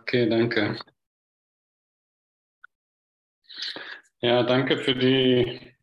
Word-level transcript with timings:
Okay, 0.00 0.28
danke. 0.28 0.78
Ja, 4.20 4.42
danke 4.42 4.78
für 4.78 4.94
die 4.94 5.74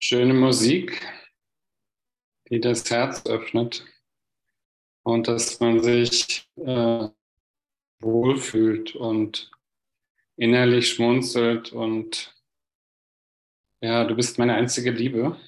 schöne 0.00 0.34
Musik, 0.34 1.04
die 2.48 2.60
das 2.60 2.88
Herz 2.90 3.26
öffnet 3.26 3.84
und 5.02 5.26
dass 5.26 5.58
man 5.58 5.82
sich 5.82 6.48
äh, 6.56 7.08
wohlfühlt 8.00 8.94
und 8.94 9.50
innerlich 10.36 10.90
schmunzelt 10.92 11.72
und 11.72 12.34
ja, 13.80 14.04
du 14.04 14.14
bist 14.14 14.38
meine 14.38 14.54
einzige 14.54 14.90
Liebe. 14.90 15.40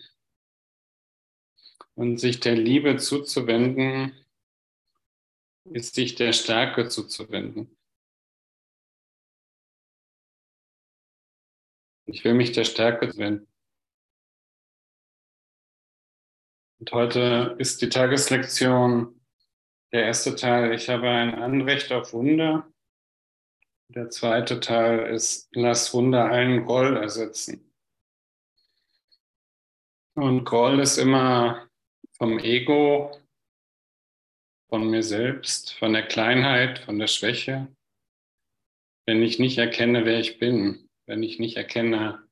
Und 1.94 2.18
sich 2.18 2.40
der 2.40 2.54
Liebe 2.56 2.96
zuzuwenden, 2.96 4.14
ist 5.72 5.94
sich 5.94 6.16
der 6.16 6.32
Stärke 6.32 6.88
zuzuwenden. 6.88 7.76
Ich 12.06 12.24
will 12.24 12.34
mich 12.34 12.52
der 12.52 12.64
Stärke 12.64 13.16
wenden. 13.16 13.46
Und 16.80 16.92
heute 16.92 17.56
ist 17.58 17.82
die 17.82 17.88
Tageslektion 17.88 19.20
der 19.92 20.04
erste 20.04 20.34
Teil. 20.34 20.72
Ich 20.72 20.88
habe 20.88 21.08
ein 21.08 21.34
Anrecht 21.34 21.92
auf 21.92 22.12
Wunder. 22.12 22.66
Der 23.88 24.08
zweite 24.10 24.60
Teil 24.60 25.14
ist, 25.14 25.48
lass 25.52 25.92
Wunder 25.94 26.30
allen 26.30 26.64
Groll 26.64 26.96
ersetzen. 26.96 27.72
Und 30.14 30.44
Groll 30.44 30.80
ist 30.80 30.96
immer 30.96 31.68
vom 32.12 32.38
Ego 32.38 33.19
von 34.70 34.88
mir 34.88 35.02
selbst, 35.02 35.74
von 35.74 35.92
der 35.92 36.06
Kleinheit, 36.06 36.78
von 36.78 36.98
der 36.98 37.08
Schwäche, 37.08 37.68
wenn 39.04 39.22
ich 39.22 39.40
nicht 39.40 39.58
erkenne, 39.58 40.04
wer 40.04 40.20
ich 40.20 40.38
bin, 40.38 40.88
wenn 41.06 41.24
ich 41.24 41.40
nicht 41.40 41.56
erkenne, 41.56 42.22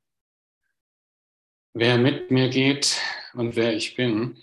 wer 1.75 1.99
mit 1.99 2.31
mir 2.31 2.49
geht 2.49 3.01
und 3.35 3.57
wer 3.57 3.75
ich 3.75 3.97
bin. 3.97 4.39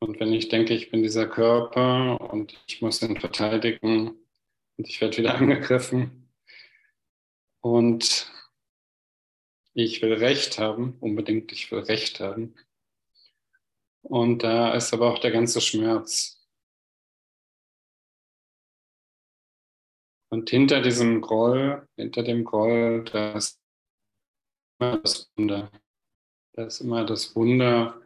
Und 0.00 0.18
wenn 0.18 0.32
ich 0.32 0.48
denke, 0.48 0.74
ich 0.74 0.90
bin 0.90 1.02
dieser 1.02 1.28
Körper 1.28 2.18
und 2.32 2.58
ich 2.66 2.80
muss 2.80 3.02
ihn 3.02 3.20
verteidigen 3.20 4.08
und 4.78 4.88
ich 4.88 5.00
werde 5.00 5.18
wieder 5.18 5.34
angegriffen 5.36 6.32
und 7.60 8.32
ich 9.74 10.00
will 10.00 10.14
Recht 10.14 10.58
haben, 10.58 10.96
unbedingt, 11.00 11.52
ich 11.52 11.70
will 11.70 11.80
Recht 11.80 12.20
haben. 12.20 12.54
Und 14.02 14.42
da 14.42 14.74
ist 14.74 14.92
aber 14.92 15.12
auch 15.12 15.18
der 15.18 15.30
ganze 15.30 15.60
Schmerz. 15.60 16.41
Und 20.32 20.48
hinter 20.48 20.80
diesem 20.80 21.20
Groll, 21.20 21.86
hinter 21.94 22.22
dem 22.22 22.42
Groll, 22.42 23.04
da 23.04 23.34
ist 23.34 23.60
immer 24.80 24.96
das 24.96 25.30
Wunder. 25.36 25.70
Da 26.54 26.64
ist 26.64 26.80
immer 26.80 27.04
das 27.04 27.36
Wunder 27.36 28.00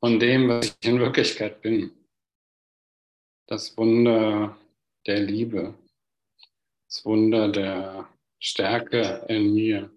von 0.00 0.18
dem, 0.18 0.48
was 0.48 0.76
ich 0.80 0.88
in 0.88 0.98
Wirklichkeit 0.98 1.62
bin. 1.62 1.92
Das 3.46 3.76
Wunder 3.76 4.58
der 5.06 5.20
Liebe. 5.20 5.78
Das 6.88 7.04
Wunder 7.04 7.52
der 7.52 8.08
Stärke 8.40 9.24
in 9.28 9.54
mir. 9.54 9.92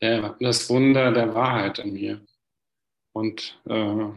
Der, 0.00 0.36
das 0.38 0.70
Wunder 0.70 1.10
der 1.10 1.34
Wahrheit 1.34 1.80
in 1.80 1.94
mir. 1.94 2.24
Und 3.12 3.60
äh, 3.64 4.08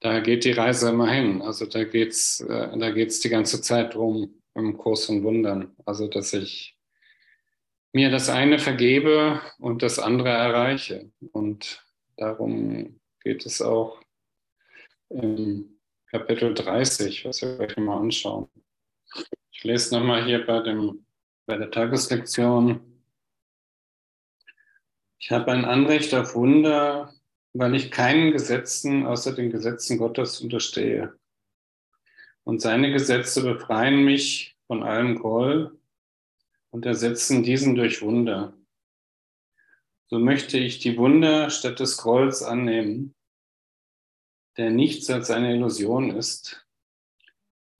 da 0.00 0.18
geht 0.18 0.42
die 0.42 0.50
Reise 0.50 0.88
immer 0.88 1.08
hin. 1.08 1.42
Also 1.42 1.66
da 1.66 1.84
geht 1.84 2.10
es 2.10 2.40
äh, 2.40 3.06
die 3.22 3.28
ganze 3.28 3.62
Zeit 3.62 3.94
drum 3.94 4.41
im 4.54 4.76
Kurs 4.76 5.06
von 5.06 5.22
Wundern. 5.22 5.74
Also, 5.84 6.08
dass 6.08 6.32
ich 6.32 6.76
mir 7.92 8.10
das 8.10 8.28
eine 8.28 8.58
vergebe 8.58 9.40
und 9.58 9.82
das 9.82 9.98
andere 9.98 10.30
erreiche. 10.30 11.10
Und 11.32 11.84
darum 12.16 13.00
geht 13.22 13.46
es 13.46 13.60
auch 13.60 14.00
im 15.10 15.78
Kapitel 16.06 16.54
30, 16.54 17.24
was 17.24 17.42
wir 17.42 17.58
euch 17.60 17.76
mal 17.76 17.98
anschauen. 17.98 18.48
Ich 19.50 19.64
lese 19.64 19.94
nochmal 19.94 20.24
hier 20.24 20.44
bei, 20.44 20.60
dem, 20.60 21.04
bei 21.46 21.56
der 21.56 21.70
Tageslektion. 21.70 22.80
Ich 25.18 25.30
habe 25.30 25.52
ein 25.52 25.64
Anrecht 25.64 26.14
auf 26.14 26.34
Wunder, 26.34 27.14
weil 27.52 27.74
ich 27.74 27.90
keinen 27.90 28.32
Gesetzen 28.32 29.06
außer 29.06 29.34
den 29.34 29.50
Gesetzen 29.50 29.98
Gottes 29.98 30.40
unterstehe. 30.40 31.14
Und 32.44 32.60
seine 32.60 32.92
Gesetze 32.92 33.42
befreien 33.42 34.04
mich 34.04 34.56
von 34.66 34.82
allem 34.82 35.18
Groll 35.18 35.78
und 36.70 36.86
ersetzen 36.86 37.42
diesen 37.42 37.74
durch 37.74 38.02
Wunder. 38.02 38.54
So 40.06 40.18
möchte 40.18 40.58
ich 40.58 40.78
die 40.78 40.96
Wunder 40.98 41.50
statt 41.50 41.80
des 41.80 41.96
Grolls 41.98 42.42
annehmen, 42.42 43.14
der 44.56 44.70
nichts 44.70 45.08
als 45.08 45.30
eine 45.30 45.54
Illusion 45.54 46.10
ist, 46.10 46.66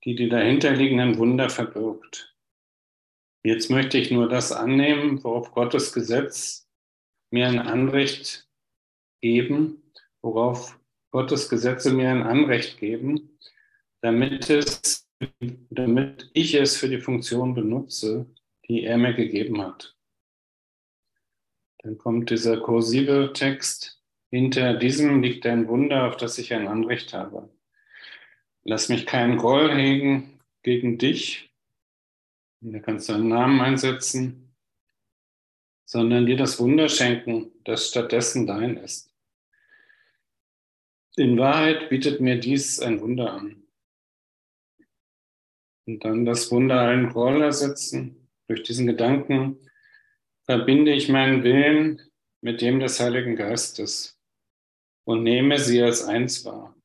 die 0.03 0.15
die 0.15 0.29
dahinterliegenden 0.29 1.17
Wunder 1.17 1.49
verbirgt. 1.49 2.35
Jetzt 3.43 3.69
möchte 3.69 3.97
ich 3.97 4.09
nur 4.09 4.29
das 4.29 4.51
annehmen, 4.51 5.23
worauf 5.23 5.51
Gottes 5.51 5.91
Gesetz 5.93 6.67
mir 7.29 7.47
ein 7.47 7.59
Anrecht 7.59 8.47
geben, 9.21 9.91
worauf 10.21 10.79
Gottes 11.11 11.49
Gesetze 11.49 11.93
mir 11.93 12.09
ein 12.09 12.23
Anrecht 12.23 12.79
geben, 12.79 13.32
damit, 14.03 14.49
es, 14.49 15.09
damit 15.69 16.29
ich 16.33 16.53
es 16.55 16.75
für 16.75 16.89
die 16.89 16.99
Funktion 16.99 17.55
benutze, 17.55 18.29
die 18.67 18.83
er 18.83 18.97
mir 18.97 19.13
gegeben 19.13 19.61
hat. 19.61 19.95
Dann 21.79 21.97
kommt 21.97 22.29
dieser 22.29 22.59
kursive 22.59 23.31
Text. 23.33 24.01
Hinter 24.29 24.73
diesem 24.73 25.21
liegt 25.21 25.45
ein 25.45 25.67
Wunder, 25.69 26.07
auf 26.07 26.17
das 26.17 26.37
ich 26.37 26.53
ein 26.53 26.67
Anrecht 26.67 27.13
habe. 27.13 27.49
Lass 28.65 28.89
mich 28.89 29.05
keinen 29.05 29.37
Groll 29.37 29.73
hegen 29.73 30.41
gegen 30.63 30.97
dich. 30.97 31.53
Da 32.59 32.79
kannst 32.79 33.07
du 33.07 33.13
einen 33.13 33.29
Namen 33.29 33.61
einsetzen, 33.61 34.53
sondern 35.85 36.25
dir 36.25 36.37
das 36.37 36.59
Wunder 36.59 36.89
schenken, 36.89 37.51
das 37.63 37.89
stattdessen 37.89 38.47
dein 38.47 38.77
ist. 38.77 39.13
In 41.15 41.37
Wahrheit 41.37 41.89
bietet 41.89 42.19
mir 42.19 42.39
dies 42.39 42.79
ein 42.79 42.99
Wunder 42.99 43.33
an. 43.33 43.62
Und 45.85 46.05
dann 46.05 46.25
das 46.25 46.51
Wunder 46.51 46.79
allen 46.79 47.09
Groll 47.09 47.41
ersetzen. 47.41 48.29
Durch 48.47 48.63
diesen 48.63 48.87
Gedanken 48.87 49.59
verbinde 50.45 50.93
ich 50.93 51.09
meinen 51.09 51.43
Willen 51.43 52.01
mit 52.41 52.61
dem 52.61 52.79
des 52.79 52.99
Heiligen 52.99 53.35
Geistes 53.35 54.19
und 55.05 55.23
nehme 55.23 55.59
sie 55.59 55.81
als 55.81 56.03
eins 56.03 56.45
wahr. 56.45 56.75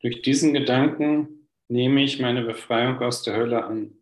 Durch 0.00 0.22
diesen 0.22 0.52
Gedanken 0.52 1.48
nehme 1.68 2.02
ich 2.02 2.20
meine 2.20 2.42
Befreiung 2.42 2.98
aus 2.98 3.22
der 3.22 3.36
Hölle 3.36 3.64
an. 3.64 3.96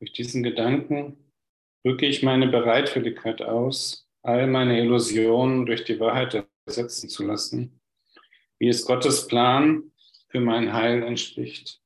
Durch 0.00 0.12
diesen 0.12 0.42
Gedanken 0.42 1.32
drücke 1.82 2.06
ich 2.06 2.22
meine 2.22 2.48
Bereitwilligkeit 2.48 3.42
aus, 3.42 4.08
all 4.22 4.46
meine 4.46 4.80
Illusionen 4.80 5.66
durch 5.66 5.84
die 5.84 5.98
Wahrheit 5.98 6.46
ersetzen 6.66 7.08
zu 7.08 7.24
lassen, 7.24 7.80
wie 8.58 8.68
es 8.68 8.84
Gottes 8.84 9.26
Plan 9.26 9.92
für 10.28 10.40
mein 10.40 10.72
Heil 10.72 11.02
entspricht. 11.02 11.77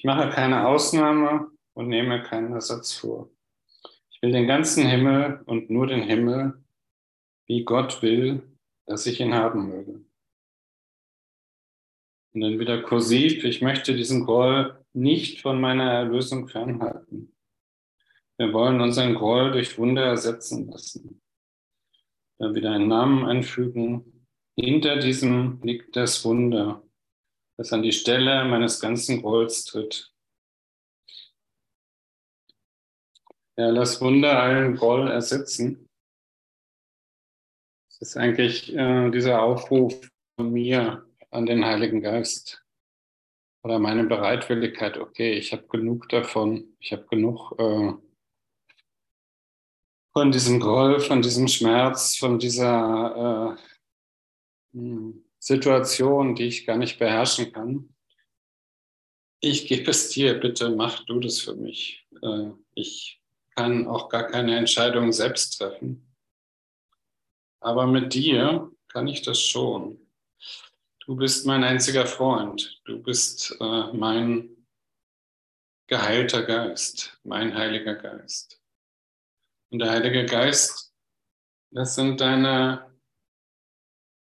Ich 0.00 0.04
mache 0.04 0.30
keine 0.30 0.66
Ausnahme 0.66 1.50
und 1.74 1.88
nehme 1.88 2.22
keinen 2.22 2.54
Ersatz 2.54 2.94
vor. 2.94 3.28
Ich 4.08 4.22
will 4.22 4.32
den 4.32 4.46
ganzen 4.46 4.86
Himmel 4.86 5.42
und 5.44 5.68
nur 5.68 5.88
den 5.88 6.00
Himmel, 6.00 6.64
wie 7.44 7.64
Gott 7.64 8.00
will, 8.00 8.42
dass 8.86 9.04
ich 9.04 9.20
ihn 9.20 9.34
haben 9.34 9.68
möge. 9.68 10.02
Und 12.32 12.40
dann 12.40 12.58
wieder 12.58 12.80
kursiv, 12.80 13.44
ich 13.44 13.60
möchte 13.60 13.94
diesen 13.94 14.24
Groll 14.24 14.82
nicht 14.94 15.42
von 15.42 15.60
meiner 15.60 15.92
Erlösung 15.92 16.48
fernhalten. 16.48 17.36
Wir 18.38 18.54
wollen 18.54 18.80
unseren 18.80 19.14
Groll 19.14 19.52
durch 19.52 19.76
Wunder 19.76 20.06
ersetzen 20.06 20.70
lassen. 20.70 21.20
Dann 22.38 22.54
wieder 22.54 22.70
einen 22.70 22.88
Namen 22.88 23.26
einfügen. 23.26 24.26
Hinter 24.56 24.96
diesem 24.96 25.60
liegt 25.60 25.94
das 25.94 26.24
Wunder 26.24 26.82
das 27.60 27.74
an 27.74 27.82
die 27.82 27.92
Stelle 27.92 28.46
meines 28.46 28.80
ganzen 28.80 29.20
Grolls 29.20 29.66
tritt. 29.66 30.14
Ja, 33.58 33.68
lass 33.68 34.00
Wunder 34.00 34.40
allen 34.40 34.76
Groll 34.76 35.10
ersetzen. 35.10 35.86
Das 37.90 38.00
ist 38.00 38.16
eigentlich 38.16 38.74
äh, 38.74 39.10
dieser 39.10 39.42
Aufruf 39.42 40.10
von 40.36 40.50
mir 40.50 41.06
an 41.30 41.44
den 41.44 41.62
Heiligen 41.62 42.00
Geist 42.00 42.64
oder 43.62 43.78
meine 43.78 44.04
Bereitwilligkeit. 44.04 44.96
Okay, 44.96 45.34
ich 45.34 45.52
habe 45.52 45.68
genug 45.68 46.08
davon. 46.08 46.74
Ich 46.78 46.92
habe 46.92 47.04
genug 47.08 47.52
äh, 47.58 47.92
von 50.14 50.32
diesem 50.32 50.60
Groll, 50.60 50.98
von 51.00 51.20
diesem 51.20 51.46
Schmerz, 51.46 52.16
von 52.16 52.38
dieser 52.38 53.58
äh, 54.72 54.78
hm, 54.78 55.29
Situation, 55.40 56.34
die 56.34 56.44
ich 56.44 56.66
gar 56.66 56.76
nicht 56.76 56.98
beherrschen 56.98 57.52
kann. 57.52 57.94
ich 59.42 59.66
gebe 59.66 59.90
es 59.90 60.10
dir, 60.10 60.38
bitte 60.38 60.68
mach 60.68 61.04
du 61.06 61.18
das 61.18 61.40
für 61.40 61.54
mich. 61.54 62.06
Äh, 62.22 62.50
ich 62.74 63.22
kann 63.56 63.88
auch 63.88 64.10
gar 64.10 64.26
keine 64.26 64.56
Entscheidung 64.56 65.12
selbst 65.12 65.58
treffen. 65.58 66.14
Aber 67.60 67.86
mit 67.86 68.12
dir 68.12 68.70
kann 68.88 69.08
ich 69.08 69.22
das 69.22 69.40
schon. 69.40 69.98
Du 71.06 71.16
bist 71.16 71.46
mein 71.46 71.64
einziger 71.64 72.06
Freund. 72.06 72.80
Du 72.84 73.02
bist 73.02 73.56
äh, 73.60 73.92
mein 73.92 74.66
geheilter 75.86 76.42
Geist, 76.42 77.18
mein 77.24 77.54
Heiliger 77.54 77.94
Geist. 77.94 78.60
Und 79.70 79.78
der 79.78 79.90
Heilige 79.90 80.26
Geist, 80.26 80.94
das 81.70 81.94
sind 81.94 82.20
deine 82.20 82.89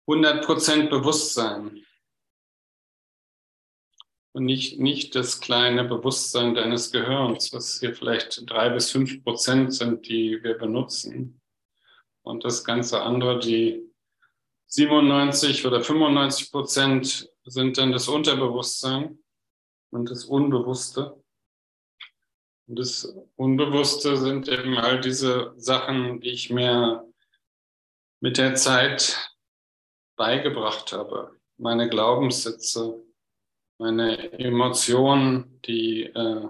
100% 0.07 0.89
Bewusstsein. 0.89 1.85
Und 4.33 4.45
nicht, 4.45 4.79
nicht 4.79 5.15
das 5.15 5.39
kleine 5.39 5.85
Bewusstsein 5.85 6.55
deines 6.55 6.91
Gehirns, 6.91 7.53
was 7.53 7.79
hier 7.79 7.95
vielleicht 7.95 8.49
drei 8.49 8.69
bis 8.69 8.91
fünf 8.91 9.23
Prozent 9.23 9.73
sind, 9.73 10.07
die 10.07 10.43
wir 10.43 10.57
benutzen. 10.57 11.41
Und 12.21 12.43
das 12.43 12.65
ganze 12.65 13.01
andere, 13.01 13.39
die 13.39 13.89
97 14.67 15.65
oder 15.65 15.81
95 15.81 16.51
Prozent 16.51 17.29
sind 17.45 17.77
dann 17.77 17.91
das 17.93 18.07
Unterbewusstsein 18.09 19.19
und 19.91 20.09
das 20.09 20.25
Unbewusste. 20.25 21.23
Und 22.67 22.79
das 22.79 23.05
Unbewusste 23.35 24.17
sind 24.17 24.49
eben 24.49 24.77
all 24.77 24.99
diese 24.99 25.53
Sachen, 25.55 26.19
die 26.19 26.31
ich 26.31 26.49
mir 26.49 27.07
mit 28.19 28.37
der 28.37 28.55
Zeit 28.55 29.34
beigebracht 30.15 30.93
habe. 30.93 31.39
Meine 31.57 31.89
Glaubenssätze, 31.89 33.03
meine 33.77 34.31
Emotionen, 34.39 35.61
die 35.65 36.03
äh, 36.03 36.47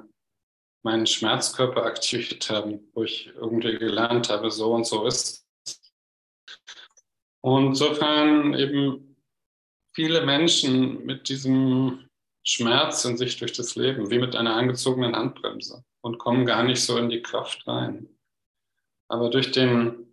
meinen 0.83 1.07
Schmerzkörper 1.07 1.83
aktiviert 1.83 2.49
haben, 2.49 2.87
wo 2.93 3.03
ich 3.03 3.27
irgendwie 3.35 3.77
gelernt 3.77 4.29
habe, 4.29 4.51
so 4.51 4.73
und 4.73 4.85
so 4.85 5.05
ist. 5.05 5.47
Und 7.41 7.67
insofern 7.67 8.53
eben 8.53 9.15
viele 9.93 10.25
Menschen 10.25 11.05
mit 11.05 11.29
diesem 11.29 12.07
Schmerz 12.43 13.05
in 13.05 13.17
sich 13.17 13.37
durch 13.37 13.53
das 13.53 13.75
Leben, 13.75 14.11
wie 14.11 14.19
mit 14.19 14.35
einer 14.35 14.55
angezogenen 14.55 15.15
Handbremse 15.15 15.83
und 16.01 16.19
kommen 16.19 16.45
gar 16.45 16.63
nicht 16.63 16.83
so 16.83 16.97
in 16.97 17.09
die 17.09 17.21
Kraft 17.21 17.67
rein. 17.67 18.07
Aber 19.07 19.29
durch 19.29 19.51
den 19.51 20.05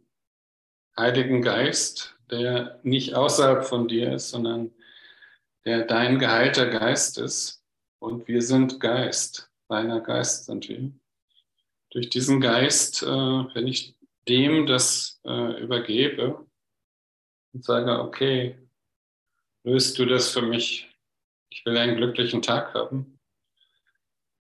Heiligen 0.97 1.43
Geist, 1.43 2.19
der 2.32 2.81
nicht 2.82 3.14
außerhalb 3.14 3.64
von 3.64 3.87
dir 3.87 4.14
ist, 4.14 4.31
sondern 4.31 4.73
der 5.64 5.84
dein 5.84 6.19
geheilter 6.19 6.67
Geist 6.67 7.19
ist, 7.19 7.62
und 8.02 8.26
wir 8.26 8.43
sind 8.43 8.81
Geist, 8.81 9.49
reiner 9.69 10.00
Geist 10.00 10.46
sind 10.46 10.69
wir. 10.69 10.90
Durch 11.90 12.11
diesen 12.11 12.40
Geist, 12.40 13.05
äh, 13.05 13.06
wenn 13.06 13.69
ich 13.69 13.94
dem 14.29 14.67
das 14.67 15.20
äh, 15.25 15.62
übergebe 15.62 16.44
und 17.52 17.64
sage, 17.64 18.00
okay, 18.00 18.58
löst 19.62 20.00
du 20.00 20.05
das 20.05 20.31
für 20.31 20.43
mich, 20.43 20.90
ich 21.50 21.64
will 21.64 21.76
einen 21.76 21.96
glücklichen 21.96 22.43
Tag 22.43 22.75
haben, 22.75 23.20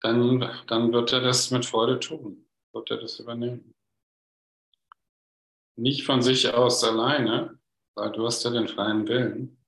dann, 0.02 0.50
dann 0.66 0.92
wird 0.92 1.14
er 1.14 1.20
das 1.20 1.50
mit 1.50 1.64
Freude 1.64 1.98
tun, 1.98 2.46
wird 2.72 2.90
er 2.90 2.98
das 2.98 3.18
übernehmen. 3.18 3.74
Nicht 5.76 6.04
von 6.04 6.20
sich 6.20 6.52
aus 6.52 6.84
alleine, 6.84 7.57
weil 7.98 8.12
du 8.12 8.24
hast 8.24 8.44
ja 8.44 8.50
den 8.50 8.68
freien 8.68 9.08
Willen, 9.08 9.58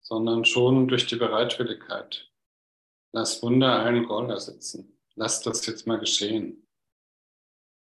sondern 0.00 0.44
schon 0.44 0.88
durch 0.88 1.06
die 1.06 1.16
Bereitwilligkeit. 1.16 2.30
Lass 3.12 3.42
Wunder 3.42 3.80
allen 3.80 4.04
Groll 4.06 4.30
ersetzen. 4.30 4.98
Lass 5.16 5.42
das 5.42 5.66
jetzt 5.66 5.86
mal 5.86 5.98
geschehen. 5.98 6.66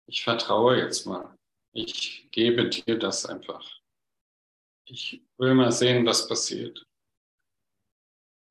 Ich 0.06 0.23
vertraue 0.23 0.76
jetzt 0.76 1.06
mal. 1.06 1.37
Ich 1.73 2.29
gebe 2.31 2.69
dir 2.69 2.99
das 2.99 3.26
einfach. 3.26 3.81
Ich 4.87 5.25
will 5.38 5.55
mal 5.55 5.73
sehen, 5.73 6.06
was 6.06 6.29
passiert. 6.29 6.87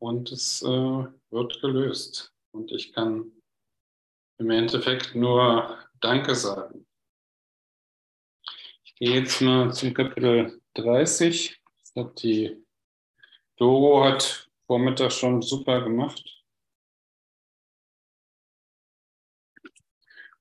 Und 0.02 0.31
es 0.31 0.62
äh, 0.64 0.68
wird 1.30 1.62
gelöst. 1.62 2.34
Und 2.52 2.72
ich 2.72 2.92
kann 2.92 3.31
im 4.40 4.50
Endeffekt 4.50 5.16
nur 5.16 5.80
Danke 6.02 6.36
sagen. 6.36 6.86
Ich 8.84 8.96
gehe 8.96 9.22
jetzt 9.22 9.42
mal 9.42 9.74
zum 9.74 9.94
Kapitel 9.94 10.62
30. 10.74 11.62
Das 11.80 12.06
hat 12.06 12.24
die 12.24 12.64
Doro 13.58 14.04
hat 14.04 14.50
Vormittag 14.66 15.12
schon 15.12 15.42
super 15.42 15.84
gemacht. 15.84 16.44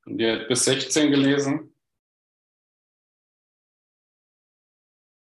Und 0.04 0.18
die 0.18 0.30
hat 0.30 0.48
bis 0.48 0.64
16 0.64 1.10
gelesen. 1.10 1.74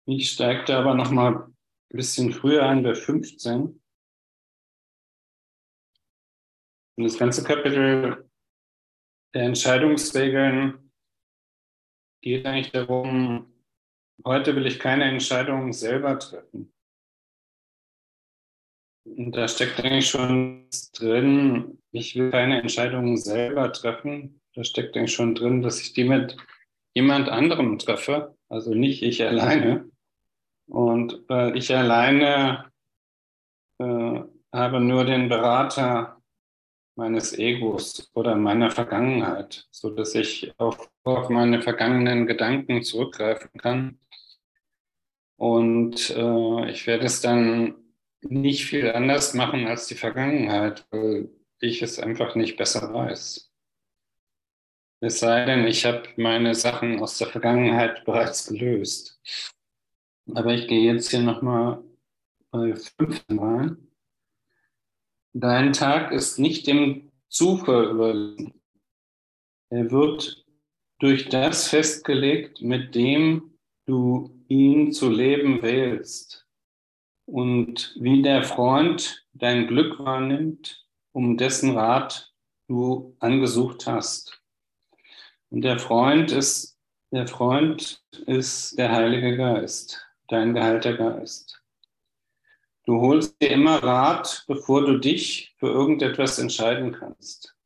Ich 0.07 0.31
steigte 0.31 0.77
aber 0.77 0.95
noch 0.95 1.11
mal 1.11 1.47
ein 1.47 1.57
bisschen 1.89 2.33
früher 2.33 2.65
ein 2.65 2.83
bei 2.83 2.95
15. 2.95 3.83
Und 6.97 7.05
das 7.05 7.19
ganze 7.19 7.45
Kapitel 7.45 8.31
der 9.35 9.43
Entscheidungsregeln 9.43 10.93
geht 12.23 12.47
eigentlich 12.47 12.73
darum, 12.73 13.56
heute 14.26 14.55
will 14.56 14.67
ich 14.67 14.78
keine 14.78 15.05
Entscheidungen 15.05 15.73
selber 15.73 16.19
treffen. 16.19 16.73
Und 19.05 19.37
da 19.37 19.46
steckt 19.46 19.78
eigentlich 19.81 20.11
schon 20.11 20.69
drin, 20.93 21.78
ich 21.93 22.17
will 22.17 22.31
keine 22.31 22.61
Entscheidungen 22.61 23.17
selber 23.17 23.73
treffen. 23.73 24.40
Da 24.55 24.64
steckt 24.64 24.96
eigentlich 24.96 25.14
schon 25.14 25.34
drin, 25.34 25.62
dass 25.62 25.81
ich 25.81 25.93
die 25.93 26.05
mit 26.05 26.37
jemand 26.94 27.28
anderem 27.28 27.78
treffe, 27.78 28.37
also 28.49 28.75
nicht 28.75 29.02
ich 29.02 29.25
alleine. 29.25 29.90
Und 30.67 31.23
äh, 31.31 31.56
ich 31.56 31.75
alleine 31.75 32.73
äh, 33.78 34.20
habe 34.52 34.81
nur 34.81 35.05
den 35.05 35.28
Berater 35.28 36.20
meines 36.96 37.38
Egos 37.38 38.11
oder 38.14 38.34
meiner 38.34 38.70
Vergangenheit, 38.70 39.69
so 39.70 39.90
dass 39.90 40.14
ich 40.14 40.52
auf, 40.58 40.90
auf 41.05 41.28
meine 41.28 41.62
vergangenen 41.62 42.26
Gedanken 42.26 42.82
zurückgreifen 42.82 43.50
kann. 43.58 44.00
Und 45.37 46.11
äh, 46.11 46.71
ich 46.71 46.87
werde 46.87 47.06
es 47.06 47.21
dann 47.21 47.75
nicht 48.23 48.67
viel 48.67 48.91
anders 48.91 49.35
machen 49.35 49.67
als 49.67 49.87
die 49.87 49.94
Vergangenheit, 49.94 50.87
weil 50.91 51.31
ich 51.61 51.83
es 51.83 51.99
einfach 51.99 52.35
nicht 52.35 52.56
besser 52.56 52.93
weiß. 52.93 53.53
Es 55.00 55.21
sei 55.21 55.45
denn, 55.45 55.66
ich 55.66 55.85
habe 55.85 56.09
meine 56.16 56.55
Sachen 56.55 57.00
aus 57.00 57.19
der 57.19 57.26
Vergangenheit 57.26 58.05
bereits 58.05 58.49
gelöst. 58.49 59.21
Aber 60.35 60.55
ich 60.55 60.66
gehe 60.69 60.93
jetzt 60.93 61.11
hier 61.11 61.21
nochmal 61.21 61.85
bei 62.50 62.75
15 62.75 63.38
rein. 63.38 63.88
Dein 65.35 65.75
Tag 65.75 66.12
ist 66.12 66.38
nicht 66.38 66.66
dem 66.66 67.12
Zufall 67.28 67.90
überlassen. 67.90 68.55
Er 69.69 69.90
wird 69.90 70.47
durch 70.99 71.28
das 71.28 71.69
festgelegt, 71.69 72.62
mit 72.62 72.95
dem 72.95 73.56
du 73.87 74.45
ihn 74.49 74.93
zu 74.93 75.09
leben 75.09 75.62
wählst. 75.62 76.47
Und 77.25 77.97
wie 77.99 78.23
der 78.23 78.43
Freund 78.43 79.26
dein 79.33 79.66
Glück 79.66 79.99
wahrnimmt, 79.99 80.87
um 81.12 81.37
dessen 81.37 81.76
Rat 81.76 82.33
du 82.69 83.16
angesucht 83.21 83.87
hast. 83.87 84.43
Und 85.50 85.62
der 85.62 85.78
Freund 85.78 86.31
ist, 86.33 86.78
der 87.11 87.26
Freund 87.26 88.02
ist 88.26 88.78
der 88.78 88.93
Heilige 88.93 89.37
Geist, 89.37 90.05
dein 90.28 90.55
geheilter 90.55 90.95
Geist. 90.95 91.62
Du 92.85 93.00
holst 93.00 93.40
dir 93.40 93.50
immer 93.50 93.83
Rat, 93.83 94.45
bevor 94.47 94.87
du 94.87 94.99
dich 94.99 95.55
für 95.59 95.69
irgendetwas 95.69 96.38
entscheiden 96.38 96.93
kannst. 96.93 97.57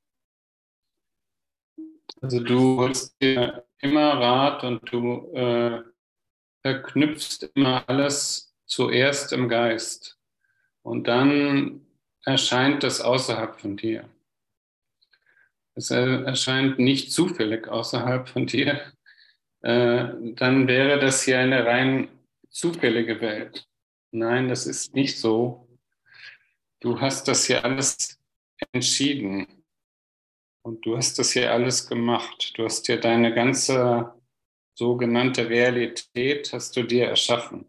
Also 2.23 2.41
du 2.41 2.79
holst 2.79 3.21
dir 3.21 3.67
immer 3.79 4.15
Rat 4.21 4.65
und 4.65 4.81
du 4.93 5.33
äh, 5.35 5.83
verknüpfst 6.63 7.51
immer 7.55 7.89
alles 7.89 8.55
zuerst 8.67 9.33
im 9.33 9.49
Geist. 9.49 10.19
Und 10.83 11.09
dann 11.09 11.87
erscheint 12.25 12.83
das 12.83 13.01
außerhalb 13.01 13.61
von 13.61 13.77
dir. 13.77 14.09
Es 15.75 15.91
erscheint 15.91 16.79
nicht 16.79 17.13
zufällig 17.13 17.69
außerhalb 17.69 18.29
von 18.29 18.47
dir. 18.47 18.81
Äh, 19.63 20.09
dann 20.35 20.69
wäre 20.69 20.99
das 20.99 21.23
hier 21.23 21.39
eine 21.39 21.65
rein 21.65 22.09
zufällige 22.51 23.21
Welt. 23.21 23.67
Nein, 24.11 24.49
das 24.49 24.67
ist 24.67 24.95
nicht 24.95 25.19
so. 25.19 25.69
Du 26.81 27.01
hast 27.01 27.29
das 27.29 27.45
hier 27.47 27.65
alles 27.65 28.19
entschieden 28.73 29.47
und 30.63 30.85
du 30.85 30.97
hast 30.97 31.19
das 31.19 31.33
hier 31.33 31.53
alles 31.53 31.87
gemacht. 31.89 32.53
Du 32.57 32.65
hast 32.65 32.89
dir 32.89 32.99
deine 32.99 33.35
ganze 33.35 34.15
sogenannte 34.81 35.51
Realität 35.51 36.55
hast 36.55 36.75
du 36.75 36.85
dir 36.85 37.07
erschaffen. 37.07 37.67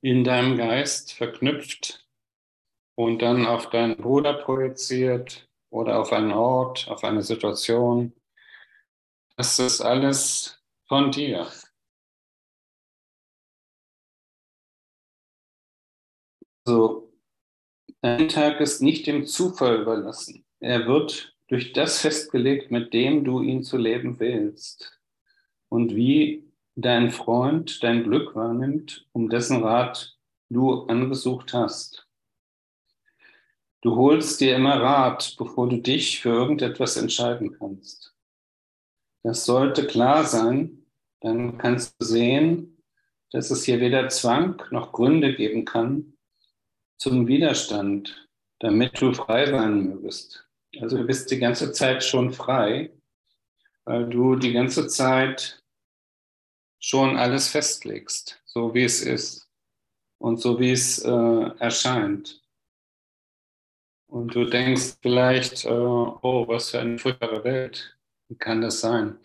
In 0.00 0.24
deinem 0.24 0.56
Geist 0.56 1.12
verknüpft 1.12 2.08
und 2.94 3.20
dann 3.20 3.44
auf 3.44 3.68
deinen 3.68 3.98
Bruder 3.98 4.32
projiziert 4.32 5.46
oder 5.68 6.00
auf 6.00 6.10
einen 6.14 6.32
Ort, 6.32 6.88
auf 6.88 7.04
eine 7.04 7.22
Situation. 7.22 8.14
Das 9.36 9.58
ist 9.58 9.82
alles 9.82 10.58
von 10.88 11.12
dir. 11.12 11.46
So, 16.64 17.12
dein 18.00 18.30
Tag 18.30 18.58
ist 18.60 18.80
nicht 18.80 19.06
dem 19.06 19.26
Zufall 19.26 19.82
überlassen. 19.82 20.46
Er 20.60 20.86
wird 20.86 21.36
durch 21.48 21.74
das 21.74 22.00
festgelegt, 22.00 22.70
mit 22.70 22.94
dem 22.94 23.22
du 23.22 23.42
ihn 23.42 23.62
zu 23.62 23.76
leben 23.76 24.18
willst. 24.18 24.99
Und 25.70 25.96
wie 25.96 26.50
dein 26.76 27.10
Freund 27.10 27.82
dein 27.82 28.04
Glück 28.04 28.34
wahrnimmt, 28.34 29.06
um 29.12 29.30
dessen 29.30 29.62
Rat 29.62 30.16
du 30.50 30.84
angesucht 30.86 31.54
hast. 31.54 32.06
Du 33.82 33.96
holst 33.96 34.40
dir 34.40 34.56
immer 34.56 34.80
Rat, 34.80 35.36
bevor 35.38 35.68
du 35.68 35.78
dich 35.78 36.20
für 36.20 36.30
irgendetwas 36.30 36.96
entscheiden 36.96 37.56
kannst. 37.58 38.14
Das 39.22 39.44
sollte 39.46 39.86
klar 39.86 40.24
sein, 40.24 40.86
dann 41.20 41.58
kannst 41.58 41.94
du 41.98 42.04
sehen, 42.04 42.82
dass 43.30 43.50
es 43.50 43.64
hier 43.64 43.80
weder 43.80 44.08
Zwang 44.08 44.62
noch 44.70 44.92
Gründe 44.92 45.34
geben 45.34 45.64
kann 45.64 46.14
zum 46.98 47.26
Widerstand, 47.26 48.28
damit 48.58 49.00
du 49.00 49.12
frei 49.12 49.50
sein 49.50 49.84
mögest. 49.84 50.46
Also 50.80 50.98
du 50.98 51.04
bist 51.04 51.30
die 51.30 51.38
ganze 51.38 51.72
Zeit 51.72 52.02
schon 52.04 52.32
frei, 52.32 52.92
weil 53.84 54.08
du 54.08 54.36
die 54.36 54.52
ganze 54.52 54.88
Zeit 54.88 55.59
schon 56.80 57.16
alles 57.16 57.48
festlegst, 57.48 58.42
so 58.46 58.74
wie 58.74 58.84
es 58.84 59.02
ist 59.02 59.48
und 60.18 60.40
so 60.40 60.58
wie 60.58 60.72
es 60.72 60.98
äh, 61.04 61.50
erscheint. 61.58 62.42
Und 64.08 64.34
du 64.34 64.44
denkst 64.44 64.96
vielleicht, 65.00 65.64
äh, 65.64 65.68
oh, 65.68 66.48
was 66.48 66.70
für 66.70 66.80
eine 66.80 66.98
furchtbare 66.98 67.44
Welt. 67.44 67.96
Wie 68.28 68.34
kann 68.34 68.60
das 68.60 68.80
sein? 68.80 69.18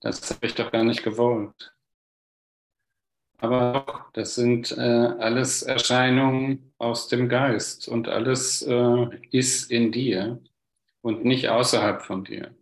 Das 0.00 0.30
habe 0.30 0.46
ich 0.46 0.54
doch 0.54 0.72
gar 0.72 0.84
nicht 0.84 1.02
gewollt. 1.02 1.74
Aber 3.38 4.10
das 4.14 4.36
sind 4.36 4.72
äh, 4.72 4.80
alles 4.80 5.62
Erscheinungen 5.62 6.72
aus 6.78 7.08
dem 7.08 7.28
Geist 7.28 7.88
und 7.88 8.08
alles 8.08 8.62
äh, 8.62 9.06
ist 9.30 9.70
in 9.70 9.92
dir 9.92 10.40
und 11.02 11.24
nicht 11.24 11.48
außerhalb 11.48 12.00
von 12.02 12.24
dir. 12.24 12.54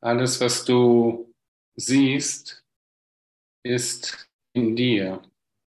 Alles, 0.00 0.40
was 0.40 0.64
du 0.64 1.32
siehst, 1.76 2.59
ist 3.62 4.28
in 4.52 4.76
dir. 4.76 5.22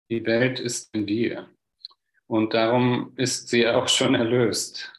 Die 0.10 0.26
Welt 0.26 0.60
ist 0.60 0.94
in 0.94 1.06
dir. 1.06 1.50
Und 2.28 2.54
darum 2.54 3.14
ist 3.16 3.50
sie 3.50 3.68
auch 3.68 3.88
schon 3.88 4.16
erlöst. 4.16 4.92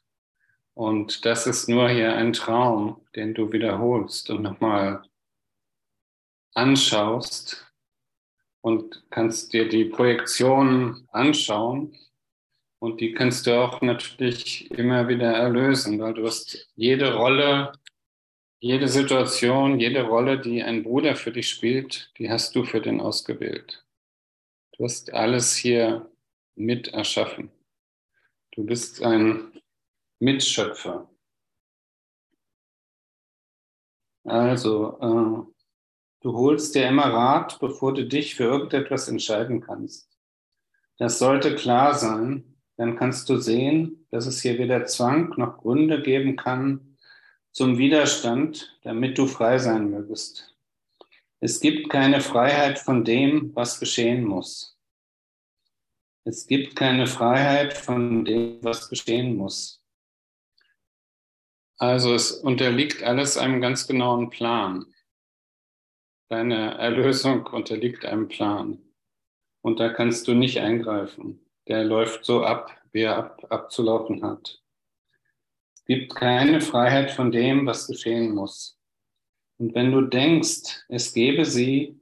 Und 0.75 1.25
das 1.25 1.47
ist 1.47 1.69
nur 1.69 1.89
hier 1.89 2.15
ein 2.15 2.33
Traum, 2.33 3.01
den 3.15 3.35
du 3.35 3.53
wiederholst 3.53 4.31
und 4.31 4.43
nochmal 4.43 5.03
anschaust 6.55 7.73
und 8.61 9.05
kannst 9.11 9.53
dir 9.53 9.69
die 9.69 9.85
Projektion 9.85 11.07
anschauen. 11.13 11.97
Und 12.81 13.01
die 13.01 13.13
kannst 13.13 13.47
du 13.47 13.61
auch 13.61 13.81
natürlich 13.83 14.71
immer 14.73 15.09
wieder 15.09 15.33
erlösen, 15.33 15.99
weil 16.01 16.15
du 16.15 16.27
hast 16.27 16.69
jede 16.75 17.15
Rolle, 17.15 17.73
jede 18.65 18.89
Situation, 18.89 19.79
jede 19.79 20.05
Rolle, 20.05 20.41
die 20.41 20.63
ein 20.63 20.85
Bruder 20.85 21.17
für 21.17 21.31
dich 21.31 21.51
spielt, 21.51 22.11
die 22.17 22.31
hast 22.31 22.57
du 22.57 22.65
für 22.65 22.81
den 22.81 22.99
ausgewählt. 22.99 23.85
Du 24.73 24.85
hast 24.85 25.13
alles 25.13 25.55
hier 25.55 26.11
mit 26.55 26.89
erschaffen. 26.89 27.51
Du 28.53 28.65
bist 28.65 29.03
ein 29.03 29.53
Mitschöpfer. 30.19 31.11
Also, 34.25 34.99
äh, 34.99 35.63
du 36.23 36.33
holst 36.33 36.75
dir 36.75 36.89
immer 36.89 37.13
Rat, 37.13 37.61
bevor 37.61 37.93
du 37.93 38.07
dich 38.07 38.35
für 38.35 38.45
irgendetwas 38.45 39.09
entscheiden 39.09 39.61
kannst. 39.61 40.09
Das 40.97 41.19
sollte 41.19 41.55
klar 41.55 41.95
sein, 41.95 42.57
dann 42.79 42.97
kannst 42.97 43.29
du 43.29 43.37
sehen, 43.37 44.07
dass 44.11 44.25
es 44.25 44.41
hier 44.41 44.57
weder 44.57 44.87
Zwang 44.87 45.35
noch 45.37 45.59
Gründe 45.59 46.01
geben 46.01 46.37
kann 46.37 46.94
zum 47.55 47.79
Widerstand, 47.79 48.77
damit 48.83 49.17
du 49.17 49.27
frei 49.29 49.59
sein 49.59 49.89
mögest. 49.89 50.53
Es 51.39 51.61
gibt 51.61 51.89
keine 51.89 52.21
Freiheit 52.21 52.81
von 52.81 53.05
dem, 53.05 53.55
was 53.55 53.79
geschehen 53.79 54.25
muss. 54.25 54.77
Es 56.25 56.49
gibt 56.49 56.75
keine 56.75 57.07
Freiheit 57.07 57.75
von 57.75 58.25
dem, 58.25 58.59
was 58.63 58.89
geschehen 58.89 59.37
muss. 59.37 59.81
Also 61.79 62.15
es 62.15 62.33
unterliegt 62.33 63.05
alles 63.05 63.37
einem 63.37 63.61
ganz 63.61 63.87
genauen 63.87 64.31
Plan. 64.31 64.87
Deine 66.29 66.77
Erlösung 66.79 67.47
unterliegt 67.47 68.05
einem 68.05 68.27
Plan. 68.27 68.83
Und 69.61 69.79
da 69.79 69.91
kannst 69.91 70.27
du 70.27 70.35
nicht 70.35 70.59
eingreifen. 70.59 71.47
Der 71.69 71.85
läuft 71.85 72.25
so 72.25 72.43
ab, 72.43 72.77
wie 72.91 73.03
er 73.03 73.17
ab, 73.17 73.47
abzulaufen 73.51 74.25
hat. 74.25 74.64
Gibt 75.87 76.15
keine 76.15 76.61
Freiheit 76.61 77.11
von 77.11 77.31
dem, 77.31 77.67
was 77.67 77.87
geschehen 77.87 78.35
muss. 78.35 78.79
Und 79.59 79.75
wenn 79.75 79.93
du 79.93 80.03
denkst, 80.03 80.85
es 80.89 81.13
gebe 81.13 81.45
sie, 81.45 82.01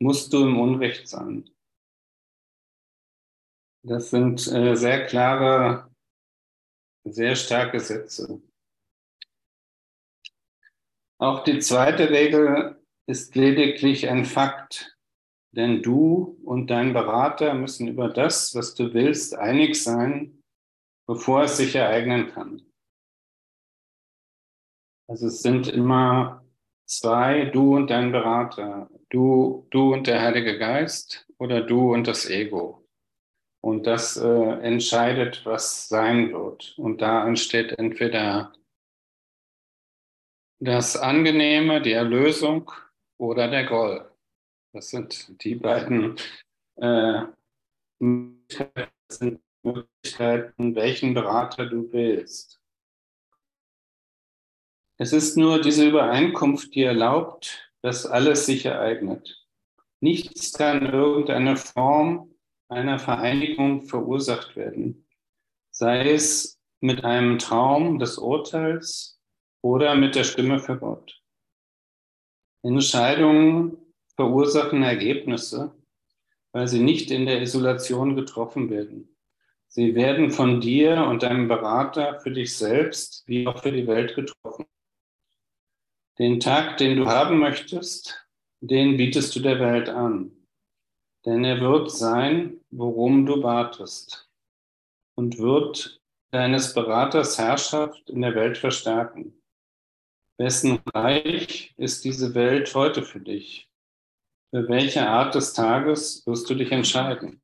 musst 0.00 0.32
du 0.32 0.44
im 0.44 0.58
Unrecht 0.58 1.08
sein. 1.08 1.48
Das 3.82 4.10
sind 4.10 4.46
äh, 4.48 4.74
sehr 4.74 5.06
klare, 5.06 5.90
sehr 7.04 7.36
starke 7.36 7.80
Sätze. 7.80 8.40
Auch 11.18 11.44
die 11.44 11.58
zweite 11.58 12.10
Regel 12.10 12.82
ist 13.06 13.36
lediglich 13.36 14.08
ein 14.08 14.24
Fakt, 14.24 14.96
denn 15.52 15.82
du 15.82 16.40
und 16.44 16.68
dein 16.68 16.92
Berater 16.92 17.54
müssen 17.54 17.88
über 17.88 18.08
das, 18.08 18.54
was 18.54 18.74
du 18.74 18.92
willst, 18.92 19.34
einig 19.34 19.80
sein, 19.80 20.42
bevor 21.06 21.44
es 21.44 21.58
sich 21.58 21.74
ereignen 21.74 22.28
kann. 22.28 22.73
Also 25.06 25.26
es 25.26 25.42
sind 25.42 25.68
immer 25.68 26.44
zwei, 26.86 27.46
du 27.46 27.76
und 27.76 27.90
dein 27.90 28.12
Berater, 28.12 28.88
du, 29.10 29.66
du 29.70 29.92
und 29.92 30.06
der 30.06 30.22
Heilige 30.22 30.58
Geist 30.58 31.26
oder 31.38 31.60
du 31.60 31.92
und 31.92 32.06
das 32.06 32.28
Ego. 32.28 32.86
Und 33.60 33.86
das 33.86 34.16
äh, 34.16 34.50
entscheidet, 34.60 35.44
was 35.44 35.88
sein 35.88 36.32
wird. 36.32 36.74
Und 36.78 37.00
da 37.00 37.26
entsteht 37.26 37.78
entweder 37.78 38.52
das 40.60 40.96
Angenehme, 40.96 41.80
die 41.80 41.92
Erlösung 41.92 42.70
oder 43.18 43.48
der 43.48 43.64
Groll. 43.64 44.10
Das 44.72 44.90
sind 44.90 45.42
die 45.44 45.54
beiden 45.54 46.16
äh, 46.76 47.22
Möglichkeiten, 49.62 50.74
welchen 50.74 51.14
Berater 51.14 51.66
du 51.66 51.90
willst. 51.92 52.60
Es 54.96 55.12
ist 55.12 55.36
nur 55.36 55.60
diese 55.60 55.88
Übereinkunft, 55.88 56.74
die 56.74 56.82
erlaubt, 56.82 57.72
dass 57.82 58.06
alles 58.06 58.46
sich 58.46 58.64
ereignet. 58.64 59.44
Nichts 60.00 60.52
kann 60.52 60.86
irgendeine 60.86 61.56
Form 61.56 62.30
einer 62.68 62.98
Vereinigung 62.98 63.82
verursacht 63.82 64.54
werden, 64.54 65.06
sei 65.70 66.12
es 66.12 66.60
mit 66.80 67.04
einem 67.04 67.38
Traum 67.38 67.98
des 67.98 68.18
Urteils 68.18 69.18
oder 69.62 69.96
mit 69.96 70.14
der 70.14 70.24
Stimme 70.24 70.60
für 70.60 70.76
Gott. 70.78 71.20
Entscheidungen 72.62 73.76
verursachen 74.14 74.82
Ergebnisse, 74.82 75.74
weil 76.52 76.68
sie 76.68 76.80
nicht 76.80 77.10
in 77.10 77.26
der 77.26 77.42
Isolation 77.42 78.14
getroffen 78.14 78.70
werden. 78.70 79.16
Sie 79.68 79.94
werden 79.94 80.30
von 80.30 80.60
dir 80.60 81.04
und 81.08 81.24
deinem 81.24 81.48
Berater 81.48 82.20
für 82.20 82.30
dich 82.30 82.56
selbst 82.56 83.24
wie 83.26 83.46
auch 83.46 83.60
für 83.60 83.72
die 83.72 83.86
Welt 83.88 84.14
getroffen. 84.14 84.66
Den 86.18 86.40
Tag, 86.40 86.76
den 86.78 86.96
du 86.96 87.06
haben 87.06 87.38
möchtest, 87.38 88.26
den 88.60 88.96
bietest 88.96 89.34
du 89.34 89.40
der 89.40 89.58
Welt 89.60 89.88
an 89.88 90.44
denn 91.24 91.44
er 91.44 91.60
wird 91.60 91.90
sein, 91.90 92.60
worum 92.70 93.26
du 93.26 93.42
wartest 93.42 94.30
und 95.16 95.38
wird 95.38 96.00
deines 96.30 96.74
Beraters 96.74 97.38
Herrschaft 97.38 98.10
in 98.10 98.20
der 98.20 98.34
Welt 98.34 98.58
verstärken. 98.58 99.40
Wessen 100.36 100.80
Reich 100.92 101.74
ist 101.76 102.04
diese 102.04 102.34
Welt 102.34 102.74
heute 102.74 103.02
für 103.02 103.20
dich? 103.20 103.70
Für 104.50 104.68
welche 104.68 105.06
Art 105.06 105.34
des 105.34 105.52
Tages 105.52 106.26
wirst 106.26 106.50
du 106.50 106.54
dich 106.54 106.72
entscheiden? 106.72 107.40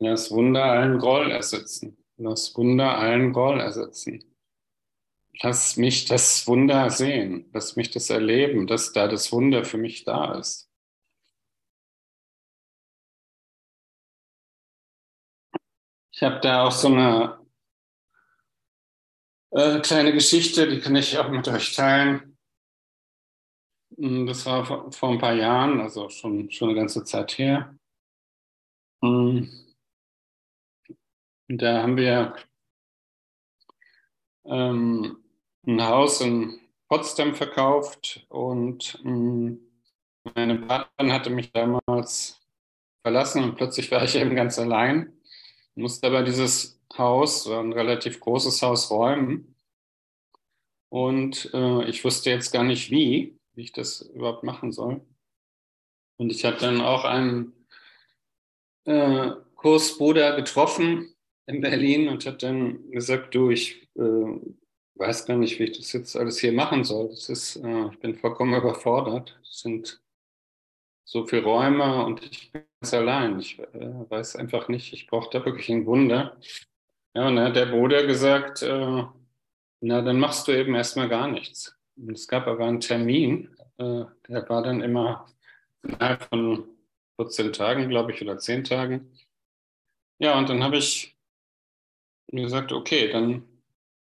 Lass 0.00 0.30
Wunder 0.30 0.64
allen 0.64 0.98
Groll 0.98 1.30
ersetzen. 1.30 2.02
Lass 2.16 2.56
Wunder 2.56 2.96
allen 2.98 3.32
Groll 3.32 3.60
ersetzen 3.60 4.28
lass 5.42 5.76
mich 5.76 6.06
das 6.06 6.46
Wunder 6.46 6.90
sehen, 6.90 7.48
lass 7.52 7.76
mich 7.76 7.90
das 7.90 8.10
erleben, 8.10 8.66
dass 8.66 8.92
da 8.92 9.08
das 9.08 9.32
Wunder 9.32 9.64
für 9.64 9.78
mich 9.78 10.04
da 10.04 10.34
ist. 10.38 10.68
Ich 16.12 16.22
habe 16.22 16.40
da 16.40 16.64
auch 16.64 16.72
so 16.72 16.88
eine 16.88 17.38
äh, 19.50 19.80
kleine 19.80 20.12
Geschichte, 20.12 20.68
die 20.68 20.80
kann 20.80 20.96
ich 20.96 21.16
auch 21.16 21.28
mit 21.28 21.46
euch 21.46 21.74
teilen. 21.74 22.36
Hm, 23.96 24.26
das 24.26 24.44
war 24.44 24.64
vor, 24.66 24.90
vor 24.92 25.10
ein 25.10 25.18
paar 25.18 25.34
Jahren, 25.34 25.80
also 25.80 26.08
schon, 26.08 26.50
schon 26.50 26.70
eine 26.70 26.78
ganze 26.78 27.04
Zeit 27.04 27.38
her. 27.38 27.78
Hm. 29.02 29.48
Da 31.48 31.82
haben 31.82 31.96
wir 31.96 32.34
ähm, 34.44 35.22
ein 35.68 35.86
Haus 35.86 36.20
in 36.22 36.58
Potsdam 36.88 37.34
verkauft 37.34 38.26
und 38.30 38.98
ähm, 39.04 39.60
meine 40.34 40.56
Partnerin 40.56 41.12
hatte 41.12 41.30
mich 41.30 41.52
damals 41.52 42.40
verlassen 43.02 43.44
und 43.44 43.56
plötzlich 43.56 43.90
war 43.90 44.02
ich 44.02 44.16
eben 44.16 44.34
ganz 44.34 44.58
allein. 44.58 45.12
Musste 45.74 46.06
aber 46.06 46.22
dieses 46.22 46.80
Haus, 46.96 47.46
ein 47.46 47.72
relativ 47.72 48.18
großes 48.18 48.62
Haus, 48.62 48.90
räumen. 48.90 49.54
Und 50.88 51.50
äh, 51.52 51.84
ich 51.84 52.02
wusste 52.04 52.30
jetzt 52.30 52.50
gar 52.50 52.64
nicht 52.64 52.90
wie, 52.90 53.38
wie 53.52 53.62
ich 53.62 53.72
das 53.72 54.00
überhaupt 54.00 54.44
machen 54.44 54.72
soll. 54.72 55.02
Und 56.16 56.30
ich 56.30 56.44
hatte 56.44 56.64
dann 56.64 56.80
auch 56.80 57.04
einen 57.04 57.52
äh, 58.84 59.32
Kursbruder 59.54 60.34
getroffen 60.34 61.14
in 61.46 61.60
Berlin 61.60 62.08
und 62.08 62.24
hat 62.24 62.42
dann 62.42 62.90
gesagt, 62.90 63.34
du, 63.34 63.50
ich 63.50 63.88
äh, 63.96 64.40
weiß 64.98 65.26
gar 65.26 65.36
nicht, 65.36 65.58
wie 65.58 65.64
ich 65.64 65.78
das 65.78 65.92
jetzt 65.92 66.16
alles 66.16 66.38
hier 66.38 66.52
machen 66.52 66.84
soll. 66.84 67.08
Das 67.08 67.28
ist, 67.28 67.56
äh, 67.56 67.88
ich 67.88 67.98
bin 68.00 68.14
vollkommen 68.16 68.54
überfordert. 68.60 69.38
Es 69.42 69.60
sind 69.60 70.00
so 71.04 71.26
viele 71.26 71.44
Räume 71.44 72.04
und 72.04 72.22
ich 72.22 72.52
bin 72.52 72.64
ganz 72.80 72.92
allein. 72.92 73.38
Ich 73.40 73.58
äh, 73.58 74.10
weiß 74.10 74.36
einfach 74.36 74.68
nicht, 74.68 74.92
ich 74.92 75.06
brauche 75.06 75.30
da 75.30 75.44
wirklich 75.44 75.70
ein 75.70 75.86
Wunder. 75.86 76.36
Ja, 77.14 77.28
und 77.28 77.36
dann 77.36 77.46
hat 77.46 77.56
der 77.56 77.66
Bruder 77.66 78.06
gesagt, 78.06 78.62
äh, 78.62 79.04
na, 79.80 80.02
dann 80.02 80.20
machst 80.20 80.48
du 80.48 80.52
eben 80.52 80.74
erstmal 80.74 81.08
gar 81.08 81.28
nichts. 81.28 81.76
Und 81.96 82.12
es 82.12 82.28
gab 82.28 82.46
aber 82.46 82.66
einen 82.66 82.80
Termin, 82.80 83.56
äh, 83.78 84.04
der 84.28 84.48
war 84.48 84.62
dann 84.62 84.82
immer 84.82 85.26
innerhalb 85.82 86.24
von 86.24 86.68
14 87.16 87.52
Tagen, 87.52 87.88
glaube 87.88 88.12
ich, 88.12 88.22
oder 88.22 88.38
10 88.38 88.64
Tagen. 88.64 89.12
Ja, 90.18 90.36
und 90.38 90.48
dann 90.48 90.62
habe 90.62 90.76
ich 90.76 91.16
gesagt, 92.28 92.72
okay, 92.72 93.10
dann 93.10 93.47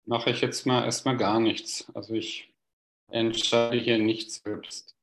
mache 0.05 0.31
ich 0.31 0.41
jetzt 0.41 0.65
mal 0.65 0.83
erstmal 0.85 1.17
gar 1.17 1.39
nichts. 1.39 1.89
Also 1.93 2.13
ich 2.13 2.53
entscheide 3.09 3.77
hier 3.77 3.97
nichts 3.97 4.41
selbst. 4.43 4.95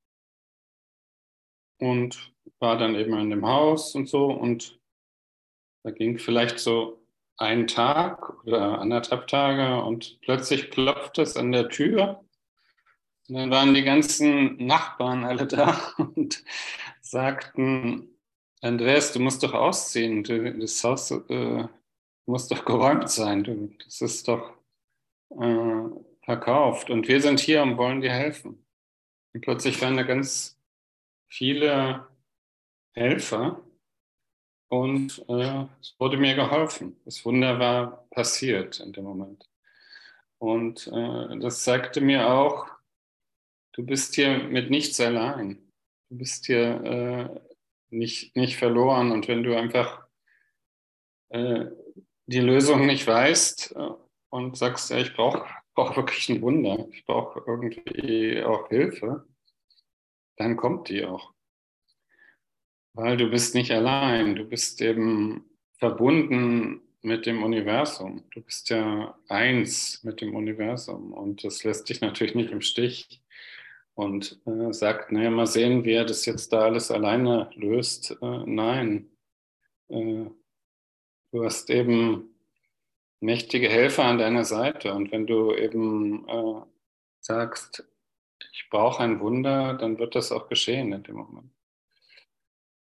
Und 1.79 2.33
war 2.59 2.77
dann 2.77 2.95
eben 2.95 3.19
in 3.19 3.31
dem 3.31 3.47
Haus 3.47 3.95
und 3.95 4.09
so 4.09 4.27
und 4.27 4.79
da 5.83 5.91
ging 5.91 6.19
vielleicht 6.19 6.59
so 6.59 7.01
ein 7.39 7.67
Tag 7.67 8.45
oder 8.45 8.79
anderthalb 8.81 9.27
Tage 9.29 9.83
und 9.83 10.21
plötzlich 10.21 10.71
klopft 10.71 11.19
es 11.19 11.37
an 11.37 11.53
der 11.53 11.71
Tür. 11.71 12.23
Und 13.29 13.37
dann 13.37 13.51
waren 13.51 13.73
die 13.73 13.83
ganzen 13.83 14.57
Nachbarn 14.67 15.25
alle 15.25 15.47
da 15.47 15.95
und 15.97 16.45
sagten, 17.01 18.15
Andreas, 18.61 19.15
du 19.15 19.21
musst 19.21 19.43
doch 19.43 19.55
ausziehen, 19.55 20.23
das 20.61 20.85
Haus 20.85 21.11
äh, 21.11 21.65
muss 22.27 22.49
doch 22.49 22.67
geräumt 22.67 23.09
sein, 23.09 23.79
das 23.83 24.03
ist 24.03 24.29
doch 24.29 24.60
äh, 25.31 26.25
verkauft 26.25 26.91
und 26.91 27.09
wir 27.09 27.21
sind 27.21 27.41
hier 27.41 27.63
und 27.63 27.77
wollen 27.77 28.01
dir 28.01 28.13
helfen. 28.13 28.65
Und 29.33 29.41
plötzlich 29.43 29.81
waren 29.81 29.97
da 29.97 30.03
ganz 30.03 30.59
viele 31.29 32.07
Helfer 32.93 33.63
und 34.69 35.25
äh, 35.29 35.65
es 35.81 35.95
wurde 35.99 36.17
mir 36.17 36.35
geholfen. 36.35 37.01
Das 37.05 37.25
Wunder 37.25 37.59
war 37.59 38.09
passiert 38.11 38.81
in 38.81 38.93
dem 38.93 39.05
Moment. 39.05 39.49
Und 40.39 40.87
äh, 40.87 41.39
das 41.39 41.65
zeigte 41.65 42.01
mir 42.01 42.31
auch, 42.31 42.67
du 43.73 43.85
bist 43.85 44.15
hier 44.15 44.39
mit 44.39 44.71
nichts 44.71 45.01
allein. 45.01 45.73
Du 46.09 46.19
bist 46.19 46.47
hier 46.47 46.83
äh, 46.85 47.41
nicht, 47.91 48.35
nicht 48.37 48.57
verloren. 48.57 49.13
Und 49.13 49.29
wenn 49.29 49.43
du 49.43 49.57
einfach 49.57 50.07
äh, 51.31 51.67
die 52.27 52.41
Lösung 52.41 52.87
nicht 52.87 53.07
weißt 53.07 53.75
äh, 53.77 53.91
und 54.31 54.57
sagst, 54.57 54.91
ja, 54.91 54.99
ich 54.99 55.15
brauche 55.15 55.45
brauch 55.75 55.97
wirklich 55.97 56.29
ein 56.29 56.43
Wunder, 56.43 56.87
ich 56.91 57.05
brauche 57.07 57.43
irgendwie 57.47 58.43
auch 58.43 58.69
Hilfe, 58.69 59.27
dann 60.37 60.57
kommt 60.57 60.89
die 60.89 61.05
auch. 61.05 61.33
Weil 62.93 63.17
du 63.17 63.31
bist 63.31 63.55
nicht 63.55 63.71
allein, 63.71 64.35
du 64.35 64.45
bist 64.45 64.81
eben 64.83 65.49
verbunden 65.79 66.83
mit 67.03 67.25
dem 67.25 67.43
Universum. 67.43 68.25
Du 68.33 68.43
bist 68.43 68.69
ja 68.69 69.19
eins 69.29 70.03
mit 70.05 70.21
dem 70.21 70.35
Universum 70.35 71.13
und 71.13 71.45
das 71.45 71.65
lässt 71.65 71.89
dich 71.89 72.01
natürlich 72.01 72.35
nicht 72.35 72.51
im 72.51 72.61
Stich 72.61 73.23
und 73.95 74.41
äh, 74.47 74.73
sagt, 74.73 75.13
naja, 75.13 75.31
mal 75.31 75.47
sehen, 75.47 75.85
wie 75.85 75.93
er 75.93 76.05
das 76.05 76.27
jetzt 76.27 76.53
da 76.53 76.61
alles 76.63 76.91
alleine 76.91 77.51
löst. 77.55 78.11
Äh, 78.21 78.43
nein, 78.45 79.11
äh, 79.89 80.27
du 81.33 81.45
hast 81.45 81.71
eben 81.71 82.30
mächtige 83.21 83.69
Helfer 83.69 84.05
an 84.05 84.19
deiner 84.19 84.45
Seite. 84.45 84.95
Und 84.95 85.13
wenn 85.13 85.27
du 85.27 85.55
eben 85.55 86.29
äh, 86.29 86.63
sagst, 87.21 87.85
ich 88.53 88.69
brauche 88.71 89.03
ein 89.03 89.21
Wunder, 89.21 89.75
dann 89.75 89.99
wird 89.99 90.15
das 90.15 90.33
auch 90.33 90.49
geschehen 90.49 90.93
in 90.93 91.03
dem 91.03 91.17
Moment. 91.17 91.53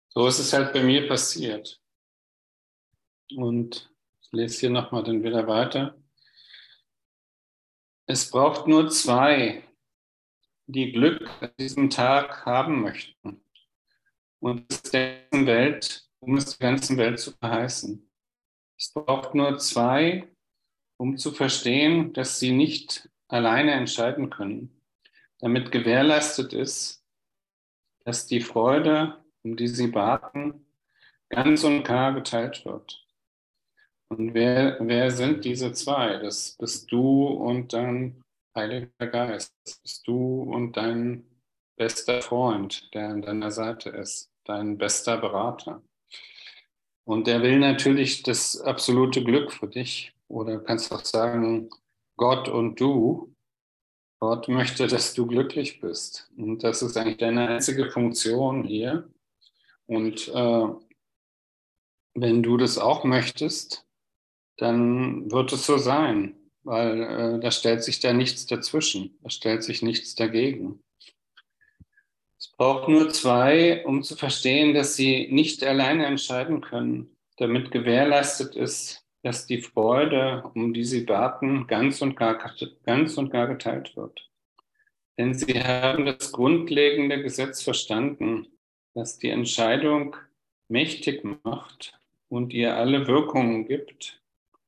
So 0.09 0.27
ist 0.27 0.39
es 0.39 0.53
halt 0.53 0.73
bei 0.73 0.83
mir 0.83 1.07
passiert. 1.09 1.81
Und 3.35 3.91
ich 4.21 4.33
lese 4.33 4.61
hier 4.61 4.71
nochmal 4.71 5.03
dann 5.03 5.23
wieder 5.23 5.47
weiter. 5.47 5.97
Es 8.07 8.31
braucht 8.31 8.67
nur 8.67 8.91
zwei, 8.91 9.63
die 10.67 10.93
Glück 10.93 11.31
an 11.41 11.51
diesem 11.59 11.89
Tag 11.89 12.45
haben 12.45 12.83
möchten. 12.83 13.43
Und 14.41 14.71
es 14.71 14.83
der 14.83 15.27
Welt, 15.31 16.11
um 16.21 16.37
es 16.37 16.59
der 16.59 16.71
ganzen 16.71 16.97
Welt 16.99 17.21
zu 17.21 17.33
verheißen. 17.33 18.12
Es 18.83 18.93
braucht 18.93 19.37
nur 19.37 19.59
zwei, 19.59 20.29
um 20.97 21.17
zu 21.17 21.31
verstehen, 21.31 22.13
dass 22.15 22.41
sie 22.41 22.51
nicht 22.51 23.09
alleine 23.29 23.75
entscheiden 23.75 24.29
können, 24.29 24.83
damit 25.39 25.71
gewährleistet 25.71 26.53
ist, 26.53 27.07
dass 28.01 28.27
die 28.27 28.41
Freude, 28.41 29.25
um 29.45 29.55
die 29.55 29.69
sie 29.69 29.87
baten, 29.87 30.67
ganz 31.29 31.63
und 31.63 31.85
gar 31.85 32.13
geteilt 32.13 32.65
wird. 32.65 33.07
Und 34.09 34.35
wer, 34.35 34.79
wer 34.81 35.13
sind 35.13 35.45
diese 35.45 35.73
zwei? 35.73 36.19
Das 36.19 36.57
bist 36.59 36.91
du 36.91 37.29
und 37.29 37.73
dein 37.75 38.21
Heiliger 38.57 39.07
Geist. 39.07 39.55
Das 39.65 39.77
bist 39.77 40.09
du 40.09 40.43
und 40.43 40.77
dein 40.77 41.25
bester 41.77 42.21
Freund, 42.21 42.93
der 42.95 43.11
an 43.11 43.23
deiner 43.23 43.53
Seite 43.53 43.91
ist, 43.91 44.33
dein 44.43 44.77
bester 44.77 45.19
Berater. 45.19 45.85
Und 47.05 47.27
der 47.27 47.43
will 47.43 47.59
natürlich 47.59 48.23
das 48.23 48.61
absolute 48.61 49.25
Glück 49.25 49.53
für 49.53 49.67
dich. 49.67 50.13
Oder 50.29 50.59
kannst 50.59 50.93
auch 50.93 51.05
sagen, 51.05 51.69
Gott 52.17 52.49
und 52.49 52.81
du. 52.81 53.35
Gott 54.21 54.47
möchte, 54.49 54.87
dass 54.87 55.15
du 55.15 55.27
glücklich 55.27 55.81
bist. 55.81 56.31
Und 56.37 56.63
das 56.63 56.81
ist 56.81 56.97
eigentlich 56.97 57.17
deine 57.17 57.49
einzige 57.49 57.91
Funktion 57.91 58.63
hier. 58.63 59.11
Und 59.87 60.29
äh, 60.29 60.69
wenn 62.15 62.43
du 62.43 62.57
das 62.57 62.79
auch 62.79 63.03
möchtest, 63.03 63.85
dann 64.59 65.31
wird 65.31 65.53
es 65.53 65.67
so 65.67 65.79
sein, 65.79 66.37
weil 66.63 67.03
äh, 67.03 67.41
da 67.41 67.51
stellt 67.51 67.83
sich 67.83 67.99
da 67.99 68.13
nichts 68.13 68.47
dazwischen, 68.47 69.19
da 69.23 69.31
stellt 69.31 69.65
sich 69.65 69.83
nichts 69.83 70.15
dagegen. 70.15 70.81
Es 72.43 72.49
braucht 72.49 72.89
nur 72.89 73.09
zwei, 73.11 73.87
um 73.87 74.03
zu 74.03 74.17
verstehen, 74.17 74.75
dass 74.75 74.97
sie 74.97 75.29
nicht 75.31 75.63
alleine 75.63 76.07
entscheiden 76.07 76.61
können, 76.61 77.17
damit 77.37 77.71
gewährleistet 77.71 78.57
ist, 78.57 79.07
dass 79.23 79.47
die 79.47 79.63
Freude, 79.63 80.43
um 80.53 80.75
die 80.75 80.83
sie 80.83 81.03
baten, 81.03 81.69
ganz 81.69 82.03
und 82.03 82.17
gar, 82.17 82.37
ganz 82.83 83.17
und 83.17 83.31
gar 83.31 83.47
geteilt 83.47 83.97
wird. 83.97 84.29
Denn 85.17 85.35
sie 85.35 85.63
haben 85.63 86.05
das 86.05 86.33
grundlegende 86.33 87.23
Gesetz 87.23 87.63
verstanden, 87.63 88.49
das 88.93 89.19
die 89.19 89.31
Entscheidung 89.31 90.17
mächtig 90.67 91.23
macht 91.45 91.97
und 92.29 92.53
ihr 92.53 92.75
alle 92.75 93.07
Wirkungen 93.07 93.69
gibt, 93.69 94.21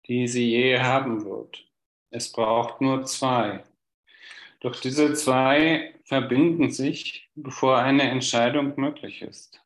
die 0.07 0.29
sie 0.29 0.49
je 0.49 0.79
haben 0.79 1.25
wird. 1.25 1.67
Es 2.11 2.31
braucht 2.31 2.81
nur 2.81 3.05
zwei. 3.05 3.65
Doch 4.61 4.77
diese 4.77 5.15
zwei 5.15 5.94
verbinden 6.05 6.71
sich, 6.71 7.31
bevor 7.35 7.79
eine 7.79 8.03
Entscheidung 8.03 8.79
möglich 8.79 9.23
ist. 9.23 9.61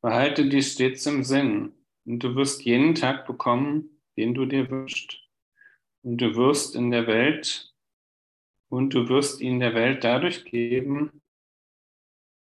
Behalte 0.00 0.48
dies 0.48 0.72
stets 0.72 1.06
im 1.06 1.24
Sinn 1.24 1.72
und 2.04 2.20
du 2.20 2.34
wirst 2.34 2.64
jeden 2.64 2.94
Tag 2.94 3.26
bekommen, 3.26 4.02
den 4.16 4.34
du 4.34 4.46
dir 4.46 4.70
wünschst. 4.70 5.20
Und 6.02 6.18
du 6.18 6.34
wirst 6.36 6.74
in 6.74 6.90
der 6.90 7.06
Welt 7.06 7.72
und 8.68 8.92
du 8.92 9.08
wirst 9.08 9.40
ihn 9.40 9.60
der 9.60 9.74
Welt 9.74 10.04
dadurch 10.04 10.44
geben, 10.44 11.22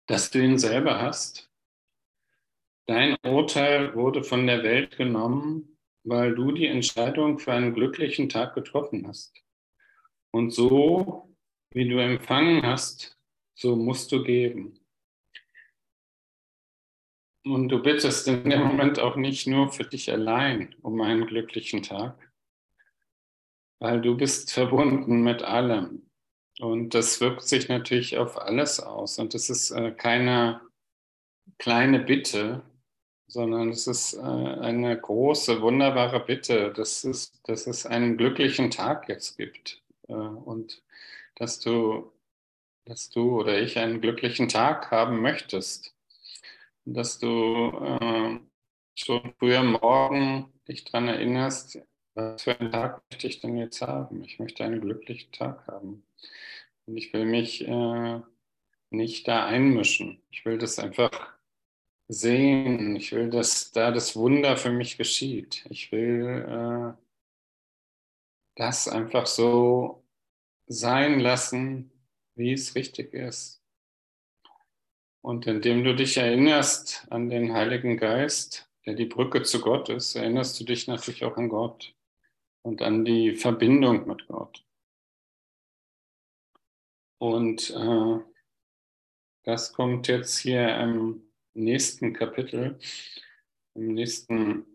dass 0.06 0.30
du 0.30 0.42
ihn 0.42 0.58
selber 0.58 1.00
hast. 1.00 1.48
Dein 2.86 3.16
Urteil 3.22 3.94
wurde 3.94 4.24
von 4.24 4.46
der 4.46 4.64
Welt 4.64 4.96
genommen 4.96 5.72
weil 6.04 6.34
du 6.34 6.52
die 6.52 6.66
Entscheidung 6.66 7.38
für 7.38 7.52
einen 7.52 7.74
glücklichen 7.74 8.28
Tag 8.28 8.54
getroffen 8.54 9.06
hast. 9.06 9.34
Und 10.30 10.50
so, 10.50 11.31
wie 11.74 11.88
du 11.88 11.98
empfangen 11.98 12.62
hast, 12.62 13.16
so 13.54 13.76
musst 13.76 14.12
du 14.12 14.22
geben. 14.22 14.78
Und 17.44 17.68
du 17.68 17.82
bittest 17.82 18.28
in 18.28 18.48
dem 18.48 18.62
Moment 18.62 19.00
auch 19.00 19.16
nicht 19.16 19.46
nur 19.46 19.72
für 19.72 19.84
dich 19.84 20.12
allein 20.12 20.74
um 20.82 21.00
einen 21.00 21.26
glücklichen 21.26 21.82
Tag, 21.82 22.16
weil 23.80 24.00
du 24.00 24.16
bist 24.16 24.52
verbunden 24.52 25.22
mit 25.22 25.42
allem. 25.42 26.08
Und 26.60 26.94
das 26.94 27.20
wirkt 27.20 27.42
sich 27.42 27.68
natürlich 27.68 28.18
auf 28.18 28.40
alles 28.40 28.78
aus. 28.78 29.18
Und 29.18 29.34
es 29.34 29.50
ist 29.50 29.72
äh, 29.72 29.90
keine 29.90 30.60
kleine 31.58 31.98
Bitte, 31.98 32.62
sondern 33.26 33.70
es 33.70 33.86
ist 33.88 34.14
äh, 34.14 34.20
eine 34.20 35.00
große, 35.00 35.60
wunderbare 35.62 36.20
Bitte, 36.20 36.72
dass 36.72 37.02
es, 37.02 37.32
dass 37.42 37.66
es 37.66 37.86
einen 37.86 38.16
glücklichen 38.16 38.70
Tag 38.70 39.08
jetzt 39.08 39.36
gibt. 39.36 39.82
Äh, 40.06 40.12
und 40.12 40.82
dass 41.42 41.58
du, 41.58 42.12
dass 42.84 43.10
du 43.10 43.40
oder 43.40 43.60
ich 43.60 43.76
einen 43.76 44.00
glücklichen 44.00 44.48
Tag 44.48 44.92
haben 44.92 45.20
möchtest. 45.20 45.92
Dass 46.84 47.18
du 47.18 48.40
schon 48.94 49.34
früher 49.40 49.64
morgen 49.64 50.52
dich 50.68 50.84
daran 50.84 51.08
erinnerst, 51.08 51.80
was 52.14 52.44
für 52.44 52.60
einen 52.60 52.70
Tag 52.70 53.02
möchte 53.10 53.26
ich 53.26 53.40
denn 53.40 53.56
jetzt 53.56 53.82
haben? 53.82 54.22
Ich 54.22 54.38
möchte 54.38 54.62
einen 54.62 54.80
glücklichen 54.80 55.32
Tag 55.32 55.66
haben. 55.66 56.04
Und 56.86 56.96
ich 56.96 57.12
will 57.12 57.24
mich 57.24 57.66
äh, 57.66 58.20
nicht 58.90 59.26
da 59.26 59.44
einmischen. 59.44 60.22
Ich 60.30 60.44
will 60.44 60.58
das 60.58 60.78
einfach 60.78 61.32
sehen. 62.06 62.94
Ich 62.94 63.10
will, 63.10 63.30
dass 63.30 63.72
da 63.72 63.90
das 63.90 64.14
Wunder 64.14 64.56
für 64.56 64.70
mich 64.70 64.96
geschieht. 64.96 65.66
Ich 65.70 65.90
will 65.90 66.94
äh, 66.96 67.02
das 68.54 68.86
einfach 68.86 69.26
so 69.26 70.01
sein 70.66 71.20
lassen, 71.20 71.90
wie 72.34 72.52
es 72.52 72.74
richtig 72.74 73.14
ist. 73.14 73.62
Und 75.20 75.46
indem 75.46 75.84
du 75.84 75.94
dich 75.94 76.16
erinnerst 76.16 77.06
an 77.10 77.28
den 77.28 77.52
Heiligen 77.52 77.96
Geist, 77.96 78.68
der 78.86 78.94
die 78.94 79.06
Brücke 79.06 79.42
zu 79.42 79.60
Gott 79.60 79.88
ist, 79.88 80.16
erinnerst 80.16 80.58
du 80.58 80.64
dich 80.64 80.88
natürlich 80.88 81.24
auch 81.24 81.36
an 81.36 81.48
Gott 81.48 81.94
und 82.62 82.82
an 82.82 83.04
die 83.04 83.36
Verbindung 83.36 84.06
mit 84.08 84.26
Gott. 84.26 84.64
Und 87.18 87.70
äh, 87.70 88.18
das 89.44 89.72
kommt 89.72 90.08
jetzt 90.08 90.38
hier 90.38 90.76
im 90.78 91.22
nächsten 91.54 92.12
Kapitel, 92.12 92.80
im 93.74 93.94
nächsten 93.94 94.66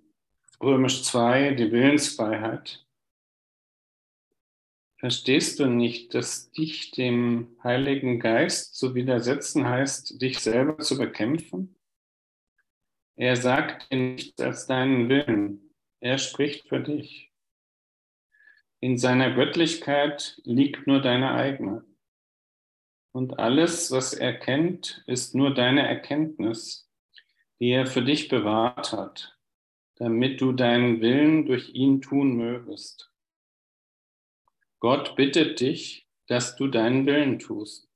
Römisch 0.62 1.04
2, 1.04 1.56
die 1.56 1.72
Willensfreiheit. 1.72 2.87
Verstehst 5.00 5.60
du 5.60 5.68
nicht, 5.68 6.16
dass 6.16 6.52
dich 6.52 6.90
dem 6.92 7.56
Heiligen 7.64 8.20
Geist 8.20 8.76
zu 8.76 8.96
widersetzen 8.96 9.68
heißt, 9.68 10.20
dich 10.20 10.40
selber 10.40 10.80
zu 10.80 10.98
bekämpfen? 10.98 11.76
Er 13.16 13.36
sagt 13.36 13.92
dir 13.92 13.98
nichts 13.98 14.42
als 14.42 14.66
deinen 14.66 15.08
Willen. 15.08 15.74
Er 16.00 16.18
spricht 16.18 16.68
für 16.68 16.80
dich. 16.80 17.32
In 18.80 18.98
seiner 18.98 19.34
Göttlichkeit 19.34 20.40
liegt 20.44 20.88
nur 20.88 21.02
deine 21.02 21.32
eigene. 21.32 21.84
Und 23.12 23.40
alles, 23.40 23.92
was 23.92 24.14
er 24.14 24.34
kennt, 24.34 25.04
ist 25.08 25.36
nur 25.36 25.54
deine 25.54 25.88
Erkenntnis, 25.88 26.88
die 27.60 27.70
er 27.70 27.88
für 27.88 28.04
dich 28.04 28.30
bewahrt 28.30 28.94
hat, 28.94 29.38
damit 29.96 30.42
du 30.42 30.54
deinen 30.54 31.02
Willen 31.02 31.46
durch 31.46 31.70
ihn 31.74 32.02
tun 32.02 32.36
mögest. 32.36 33.12
Gott 34.80 35.16
bittet 35.16 35.60
dich, 35.60 36.08
dass 36.28 36.56
du 36.56 36.68
deinen 36.68 37.06
Willen 37.06 37.40
tust. 37.40 37.88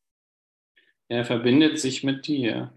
Er 1.07 1.25
verbindet 1.25 1.79
sich 1.79 2.03
mit 2.03 2.27
dir. 2.27 2.73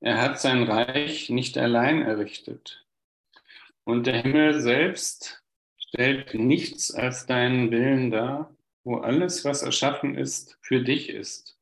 Er 0.00 0.20
hat 0.20 0.40
sein 0.40 0.62
Reich 0.62 1.30
nicht 1.30 1.58
allein 1.58 2.02
errichtet. 2.02 2.86
Und 3.84 4.06
der 4.06 4.22
Himmel 4.22 4.60
selbst 4.60 5.42
stellt 5.76 6.34
nichts 6.34 6.92
als 6.92 7.26
deinen 7.26 7.70
Willen 7.70 8.10
dar, 8.10 8.54
wo 8.84 8.98
alles, 8.98 9.44
was 9.44 9.62
erschaffen 9.62 10.16
ist, 10.16 10.58
für 10.62 10.82
dich 10.82 11.08
ist. 11.08 11.58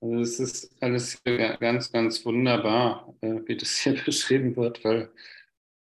Also 0.00 0.20
es 0.20 0.40
ist 0.40 0.82
alles 0.82 1.22
ganz, 1.22 1.92
ganz 1.92 2.24
wunderbar, 2.24 3.14
äh, 3.20 3.40
wie 3.46 3.56
das 3.56 3.78
hier 3.78 3.94
beschrieben 4.04 4.56
wird, 4.56 4.84
weil 4.84 5.12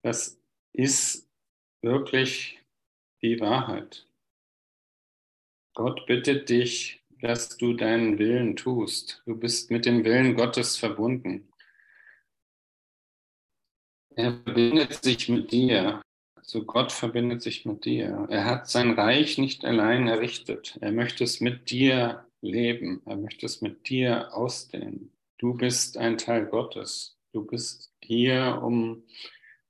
das 0.02 0.38
ist 0.72 1.26
wirklich 1.80 2.63
die 3.24 3.40
Wahrheit. 3.40 4.06
Gott 5.74 6.06
bittet 6.06 6.50
dich, 6.50 7.02
dass 7.20 7.56
du 7.56 7.72
deinen 7.72 8.18
Willen 8.18 8.54
tust. 8.54 9.22
Du 9.24 9.34
bist 9.34 9.70
mit 9.70 9.86
dem 9.86 10.04
Willen 10.04 10.36
Gottes 10.36 10.76
verbunden. 10.76 11.48
Er 14.14 14.34
verbindet 14.44 15.02
sich 15.02 15.28
mit 15.28 15.50
dir. 15.50 16.02
Also 16.36 16.64
Gott 16.64 16.92
verbindet 16.92 17.40
sich 17.42 17.64
mit 17.64 17.86
dir. 17.86 18.26
Er 18.28 18.44
hat 18.44 18.68
sein 18.68 18.92
Reich 18.92 19.38
nicht 19.38 19.64
allein 19.64 20.06
errichtet. 20.06 20.76
Er 20.82 20.92
möchte 20.92 21.24
es 21.24 21.40
mit 21.40 21.70
dir 21.70 22.26
leben. 22.42 23.02
Er 23.06 23.16
möchte 23.16 23.46
es 23.46 23.62
mit 23.62 23.88
dir 23.88 24.34
ausdehnen. 24.34 25.12
Du 25.38 25.54
bist 25.54 25.96
ein 25.96 26.18
Teil 26.18 26.46
Gottes. 26.46 27.16
Du 27.32 27.44
bist 27.44 27.90
hier, 28.02 28.60
um 28.62 29.02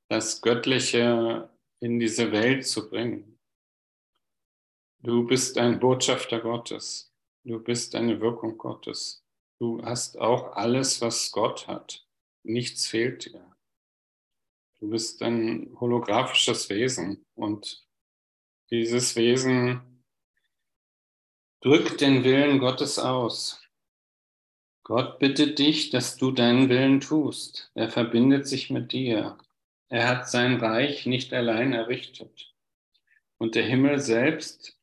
das 0.08 0.42
Göttliche 0.42 1.48
in 1.78 2.00
diese 2.00 2.32
Welt 2.32 2.66
zu 2.66 2.90
bringen. 2.90 3.34
Du 5.04 5.22
bist 5.22 5.58
ein 5.58 5.80
Botschafter 5.80 6.40
Gottes. 6.40 7.12
Du 7.44 7.58
bist 7.62 7.94
eine 7.94 8.22
Wirkung 8.22 8.56
Gottes. 8.56 9.22
Du 9.58 9.84
hast 9.84 10.18
auch 10.18 10.56
alles, 10.56 11.02
was 11.02 11.30
Gott 11.30 11.68
hat. 11.68 12.06
Nichts 12.42 12.86
fehlt 12.86 13.26
dir. 13.26 13.54
Du 14.80 14.88
bist 14.88 15.22
ein 15.22 15.76
holographisches 15.78 16.70
Wesen 16.70 17.22
und 17.34 17.86
dieses 18.70 19.14
Wesen 19.14 20.02
drückt 21.60 22.00
den 22.00 22.24
Willen 22.24 22.58
Gottes 22.58 22.98
aus. 22.98 23.62
Gott 24.84 25.18
bittet 25.18 25.58
dich, 25.58 25.90
dass 25.90 26.16
du 26.16 26.30
deinen 26.30 26.70
Willen 26.70 27.02
tust. 27.02 27.70
Er 27.74 27.90
verbindet 27.90 28.48
sich 28.48 28.70
mit 28.70 28.92
dir. 28.92 29.36
Er 29.90 30.08
hat 30.08 30.30
sein 30.30 30.56
Reich 30.56 31.04
nicht 31.04 31.34
allein 31.34 31.74
errichtet. 31.74 32.54
Und 33.36 33.54
der 33.54 33.64
Himmel 33.64 34.00
selbst 34.00 34.73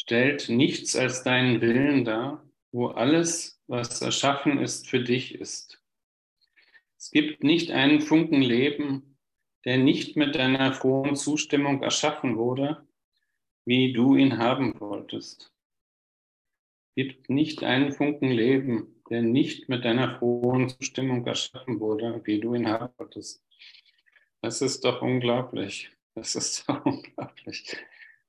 stellt 0.00 0.48
nichts 0.48 0.96
als 0.96 1.24
deinen 1.24 1.60
Willen 1.60 2.06
dar, 2.06 2.42
wo 2.72 2.86
alles, 2.86 3.62
was 3.66 4.00
erschaffen 4.00 4.58
ist, 4.58 4.88
für 4.88 5.04
dich 5.04 5.34
ist. 5.34 5.82
Es 6.96 7.10
gibt 7.10 7.44
nicht 7.44 7.70
einen 7.70 8.00
Funken 8.00 8.40
Leben, 8.40 9.18
der 9.66 9.76
nicht 9.76 10.16
mit 10.16 10.36
deiner 10.36 10.72
frohen 10.72 11.16
Zustimmung 11.16 11.82
erschaffen 11.82 12.38
wurde, 12.38 12.88
wie 13.66 13.92
du 13.92 14.16
ihn 14.16 14.38
haben 14.38 14.80
wolltest. 14.80 15.52
Gibt 16.96 17.28
nicht 17.28 17.62
einen 17.62 17.92
Funken 17.92 18.30
Leben, 18.30 19.02
der 19.10 19.20
nicht 19.20 19.68
mit 19.68 19.84
deiner 19.84 20.18
frohen 20.18 20.70
Zustimmung 20.70 21.26
erschaffen 21.26 21.78
wurde, 21.78 22.22
wie 22.24 22.40
du 22.40 22.54
ihn 22.54 22.68
haben 22.68 22.94
wolltest. 22.96 23.44
Das 24.40 24.62
ist 24.62 24.82
doch 24.82 25.02
unglaublich. 25.02 25.90
Das 26.14 26.34
ist 26.36 26.66
doch 26.66 26.84
unglaublich. 26.86 27.76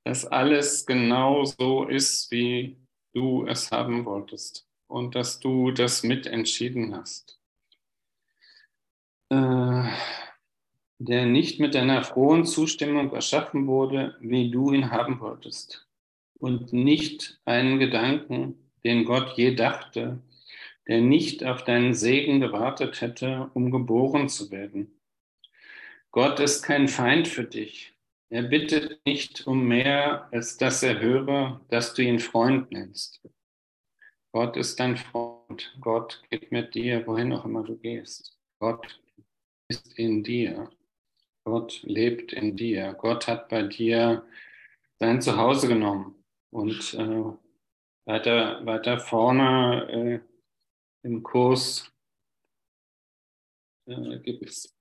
Dass 0.03 0.25
alles 0.25 0.85
genau 0.85 1.45
so 1.45 1.85
ist, 1.85 2.31
wie 2.31 2.77
du 3.13 3.45
es 3.45 3.71
haben 3.71 4.05
wolltest 4.05 4.67
und 4.87 5.15
dass 5.15 5.39
du 5.39 5.71
das 5.71 6.03
mitentschieden 6.03 6.95
hast. 6.95 7.39
Äh, 9.29 9.83
der 10.99 11.25
nicht 11.25 11.59
mit 11.59 11.73
deiner 11.73 12.03
frohen 12.03 12.45
Zustimmung 12.45 13.11
erschaffen 13.13 13.65
wurde, 13.65 14.15
wie 14.19 14.51
du 14.51 14.71
ihn 14.71 14.91
haben 14.91 15.19
wolltest, 15.19 15.87
und 16.37 16.73
nicht 16.73 17.39
einen 17.45 17.79
Gedanken, 17.79 18.71
den 18.83 19.05
Gott 19.05 19.37
je 19.37 19.55
dachte, 19.55 20.21
der 20.87 21.01
nicht 21.01 21.43
auf 21.43 21.63
deinen 21.63 21.93
Segen 21.93 22.39
gewartet 22.39 23.01
hätte, 23.01 23.49
um 23.53 23.71
geboren 23.71 24.29
zu 24.29 24.51
werden. 24.51 24.99
Gott 26.11 26.39
ist 26.39 26.63
kein 26.63 26.87
Feind 26.87 27.27
für 27.27 27.45
dich. 27.45 27.93
Er 28.33 28.43
bittet 28.43 29.05
nicht 29.05 29.45
um 29.45 29.67
mehr, 29.67 30.29
als 30.31 30.55
dass 30.55 30.81
er 30.83 31.01
höre, 31.01 31.59
dass 31.67 31.93
du 31.93 32.01
ihn 32.01 32.19
Freund 32.19 32.71
nennst. 32.71 33.21
Gott 34.31 34.55
ist 34.55 34.79
dein 34.79 34.95
Freund. 34.95 35.75
Gott 35.81 36.23
geht 36.29 36.49
mit 36.49 36.73
dir, 36.73 37.05
wohin 37.05 37.33
auch 37.33 37.43
immer 37.43 37.61
du 37.63 37.77
gehst. 37.77 38.39
Gott 38.61 39.01
ist 39.67 39.99
in 39.99 40.23
dir. 40.23 40.69
Gott 41.43 41.83
lebt 41.83 42.31
in 42.31 42.55
dir. 42.55 42.93
Gott 42.93 43.27
hat 43.27 43.49
bei 43.49 43.63
dir 43.63 44.25
dein 44.99 45.21
Zuhause 45.21 45.67
genommen. 45.67 46.23
Und 46.51 46.93
äh, 46.93 47.33
weiter, 48.05 48.65
weiter 48.65 48.97
vorne 48.97 50.23
äh, 51.03 51.05
im 51.05 51.21
Kurs 51.21 51.91
äh, 53.87 54.19
gibt 54.19 54.43
es 54.43 54.73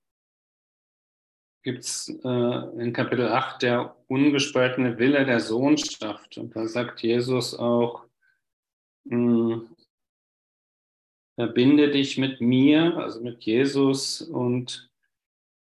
gibt 1.63 1.85
es 1.85 2.09
äh, 2.25 2.83
in 2.83 2.93
Kapitel 2.93 3.29
8 3.29 3.63
der 3.63 3.97
ungespaltene 4.09 4.99
Wille 4.99 5.25
der 5.25 5.41
Sohnschaft. 5.41 6.39
Und 6.39 6.57
da 6.57 6.67
sagt 6.67 7.03
Jesus 7.03 7.55
auch, 7.55 8.07
mh, 9.05 9.55
hm, 9.55 9.77
verbinde 11.37 11.91
dich 11.91 12.19
mit 12.19 12.41
mir, 12.41 12.97
also 12.99 13.21
mit 13.23 13.45
Jesus 13.45 14.21
und 14.21 14.91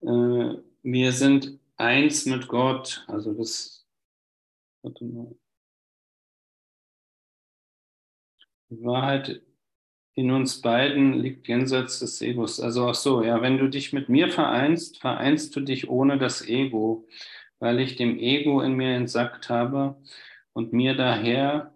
äh, 0.01 0.55
wir 0.83 1.11
sind 1.11 1.59
eins 1.77 2.25
mit 2.25 2.47
Gott. 2.47 3.05
Also 3.07 3.33
das, 3.33 3.85
warte 4.81 5.05
mal. 5.05 5.35
Die 8.69 8.83
Wahrheit 8.83 9.41
in 10.15 10.31
uns 10.31 10.61
beiden 10.61 11.13
liegt 11.13 11.47
jenseits 11.47 11.99
des 11.99 12.21
Egos. 12.21 12.59
Also 12.59 12.87
auch 12.87 12.95
so, 12.95 13.23
ja, 13.23 13.41
wenn 13.41 13.57
du 13.57 13.69
dich 13.69 13.93
mit 13.93 14.09
mir 14.09 14.29
vereinst, 14.29 14.99
vereinst 14.99 15.55
du 15.55 15.61
dich 15.61 15.89
ohne 15.89 16.17
das 16.17 16.47
Ego, 16.47 17.07
weil 17.59 17.79
ich 17.79 17.95
dem 17.95 18.19
Ego 18.19 18.61
in 18.61 18.73
mir 18.73 18.95
entsackt 18.95 19.49
habe 19.49 19.95
und 20.53 20.73
mir 20.73 20.95
daher 20.95 21.73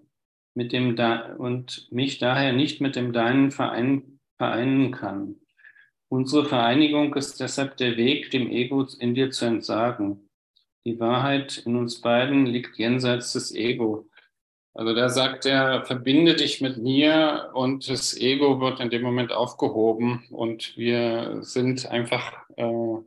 mit 0.54 0.72
dem 0.74 0.96
da 0.96 1.36
und 1.36 1.88
mich 1.92 2.18
daher 2.18 2.54
nicht 2.54 2.82
mit 2.82 2.96
dem 2.96 3.14
deinen 3.14 3.52
verein, 3.52 4.20
vereinen 4.38 4.92
kann. 4.92 5.36
Unsere 6.10 6.46
Vereinigung 6.46 7.14
ist 7.16 7.40
deshalb 7.40 7.78
der 7.78 7.98
Weg, 7.98 8.32
dem 8.32 8.50
Ego 8.50 8.86
in 9.00 9.16
dir 9.16 9.32
zu 9.32 9.46
entsagen. 9.46 10.30
Die 10.86 11.00
Wahrheit 11.00 11.64
in 11.66 11.76
uns 11.76 12.00
beiden 12.00 12.46
liegt 12.46 12.78
jenseits 12.78 13.34
des 13.34 13.54
Ego. 13.54 14.08
Also 14.76 14.94
da 14.94 15.08
sagt 15.08 15.46
er, 15.46 15.86
verbinde 15.86 16.36
dich 16.36 16.60
mit 16.60 16.76
mir 16.76 17.50
und 17.54 17.90
das 17.90 18.14
Ego 18.18 18.60
wird 18.60 18.82
in 18.82 18.90
dem 18.90 19.04
Moment 19.04 19.32
aufgehoben 19.32 20.26
und 20.32 20.76
wir 20.76 21.38
sind 21.44 21.86
einfach 21.86 22.34
äh, 22.58 22.98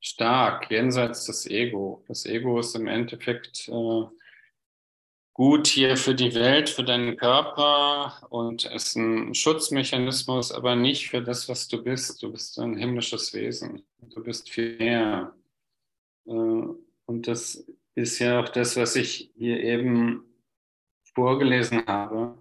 stark 0.00 0.70
jenseits 0.70 1.26
des 1.26 1.46
Ego. 1.46 2.02
Das 2.08 2.24
Ego 2.24 2.58
ist 2.58 2.74
im 2.74 2.86
Endeffekt 2.86 3.68
äh, 3.68 4.04
gut 5.34 5.66
hier 5.66 5.98
für 5.98 6.14
die 6.14 6.34
Welt, 6.34 6.70
für 6.70 6.84
deinen 6.84 7.18
Körper 7.18 8.26
und 8.30 8.64
ist 8.64 8.96
ein 8.96 9.34
Schutzmechanismus, 9.34 10.52
aber 10.52 10.74
nicht 10.74 11.10
für 11.10 11.20
das, 11.20 11.50
was 11.50 11.68
du 11.68 11.84
bist. 11.84 12.22
Du 12.22 12.32
bist 12.32 12.58
ein 12.58 12.78
himmlisches 12.78 13.34
Wesen. 13.34 13.82
Du 14.14 14.22
bist 14.22 14.48
viel 14.48 14.78
mehr. 14.78 15.34
Äh, 16.26 16.30
und 16.32 17.28
das 17.28 17.66
ist 17.94 18.20
ja 18.20 18.40
auch 18.40 18.48
das, 18.48 18.74
was 18.78 18.96
ich 18.96 19.30
hier 19.36 19.62
eben 19.62 20.24
vorgelesen 21.18 21.84
habe. 21.86 22.38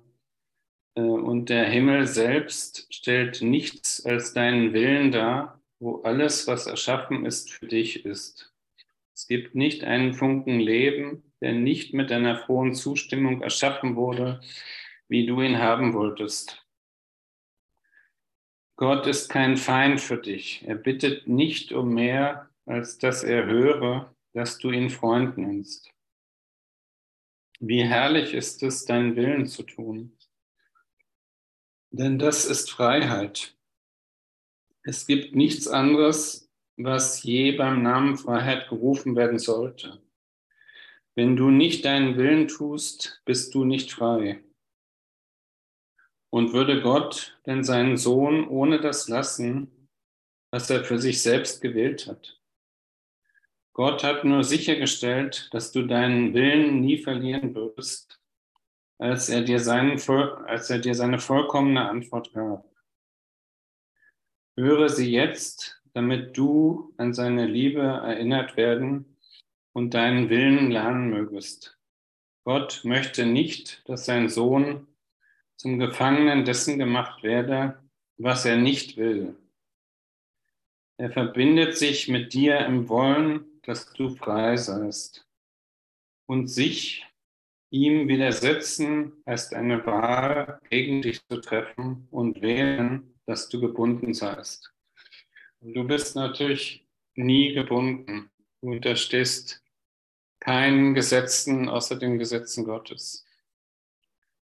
Äh, 0.93 1.01
und 1.01 1.49
der 1.49 1.65
Himmel 1.65 2.05
selbst 2.05 2.87
stellt 2.93 3.41
nichts 3.41 4.05
als 4.05 4.33
deinen 4.33 4.71
Willen 4.73 5.11
dar, 5.11 5.59
wo 5.79 6.01
alles, 6.03 6.45
was 6.45 6.67
erschaffen 6.67 7.25
ist, 7.25 7.51
für 7.51 7.65
dich 7.65 8.05
ist. 8.05 8.53
Es 9.15 9.27
gibt 9.27 9.55
nicht 9.55 9.83
einen 9.83 10.13
Funken 10.13 10.59
Leben, 10.59 11.23
der 11.41 11.53
nicht 11.53 11.95
mit 11.95 12.11
deiner 12.11 12.37
frohen 12.37 12.75
Zustimmung 12.75 13.41
erschaffen 13.41 13.95
wurde, 13.95 14.41
wie 15.07 15.25
du 15.25 15.41
ihn 15.41 15.57
haben 15.57 15.95
wolltest. 15.95 16.63
Gott 18.75 19.07
ist 19.07 19.29
kein 19.29 19.57
Feind 19.57 19.99
für 19.99 20.17
dich. 20.17 20.63
Er 20.67 20.75
bittet 20.75 21.27
nicht 21.27 21.71
um 21.71 21.95
mehr, 21.95 22.51
als 22.67 22.99
dass 22.99 23.23
er 23.23 23.47
höre, 23.47 24.13
dass 24.33 24.59
du 24.59 24.69
ihn 24.69 24.91
Freund 24.91 25.35
nennst. 25.39 25.96
Wie 27.59 27.83
herrlich 27.83 28.33
ist 28.33 28.61
es, 28.61 28.85
deinen 28.85 29.15
Willen 29.15 29.47
zu 29.47 29.63
tun. 29.63 30.17
Denn 31.89 32.19
das 32.19 32.45
ist 32.45 32.69
Freiheit. 32.69 33.55
Es 34.83 35.07
gibt 35.07 35.35
nichts 35.35 35.67
anderes, 35.67 36.49
was 36.77 37.23
je 37.23 37.53
beim 37.53 37.81
Namen 37.81 38.17
Freiheit 38.17 38.69
gerufen 38.69 39.15
werden 39.15 39.39
sollte. 39.39 40.01
Wenn 41.15 41.35
du 41.35 41.49
nicht 41.49 41.83
deinen 41.83 42.15
Willen 42.15 42.47
tust, 42.47 43.21
bist 43.25 43.55
du 43.55 43.65
nicht 43.65 43.91
frei. 43.91 44.43
Und 46.29 46.53
würde 46.53 46.81
Gott 46.81 47.39
denn 47.47 47.63
seinen 47.63 47.97
Sohn 47.97 48.47
ohne 48.47 48.79
das 48.79 49.07
lassen, 49.07 49.89
was 50.51 50.69
er 50.69 50.83
für 50.83 50.99
sich 50.99 51.23
selbst 51.23 51.61
gewählt 51.61 52.05
hat? 52.05 52.36
Gott 53.77 54.03
hat 54.03 54.25
nur 54.25 54.43
sichergestellt, 54.43 55.49
dass 55.53 55.71
du 55.71 55.83
deinen 55.83 56.33
Willen 56.33 56.81
nie 56.81 56.97
verlieren 56.97 57.53
wirst, 57.53 58.19
als 58.97 59.29
er 59.29 59.43
dir, 59.43 59.59
seinen, 59.59 59.99
als 60.47 60.71
er 60.71 60.79
dir 60.79 60.95
seine 60.95 61.19
vollkommene 61.19 61.87
Antwort 61.87 62.33
gab. 62.33 62.65
Höre 64.55 64.89
sie 64.89 65.11
jetzt, 65.11 65.79
damit 65.93 66.35
du 66.35 66.91
an 66.97 67.13
seine 67.13 67.45
Liebe 67.45 67.83
erinnert 67.83 68.57
werden 68.57 69.15
und 69.73 69.93
deinen 69.93 70.31
Willen 70.31 70.71
lernen 70.71 71.11
mögest. 71.11 71.77
Gott 72.45 72.81
möchte 72.83 73.27
nicht, 73.27 73.87
dass 73.87 74.05
sein 74.05 74.27
Sohn 74.27 74.87
zum 75.55 75.77
Gefangenen 75.77 76.45
dessen 76.45 76.79
gemacht 76.79 77.21
werde, 77.21 77.77
was 78.17 78.43
er 78.43 78.57
nicht 78.57 78.97
will. 78.97 79.37
Er 80.97 81.11
verbindet 81.11 81.77
sich 81.77 82.07
mit 82.07 82.33
dir 82.33 82.65
im 82.65 82.89
Wollen 82.89 83.46
dass 83.67 83.91
du 83.91 84.09
frei 84.09 84.55
seist. 84.55 85.27
Und 86.25 86.47
sich 86.47 87.05
ihm 87.69 88.07
widersetzen 88.07 89.21
heißt 89.25 89.53
eine 89.53 89.85
Wahl 89.85 90.61
gegen 90.69 91.01
dich 91.01 91.21
zu 91.27 91.41
treffen 91.41 92.07
und 92.09 92.41
wählen, 92.41 93.19
dass 93.25 93.49
du 93.49 93.59
gebunden 93.59 94.13
seist. 94.13 94.73
Du 95.59 95.83
bist 95.83 96.15
natürlich 96.15 96.87
nie 97.15 97.53
gebunden. 97.53 98.31
Du 98.61 98.71
unterstehst 98.71 99.61
keinen 100.39 100.93
Gesetzen 100.93 101.67
außer 101.67 101.97
den 101.97 102.17
Gesetzen 102.17 102.63
Gottes. 102.63 103.25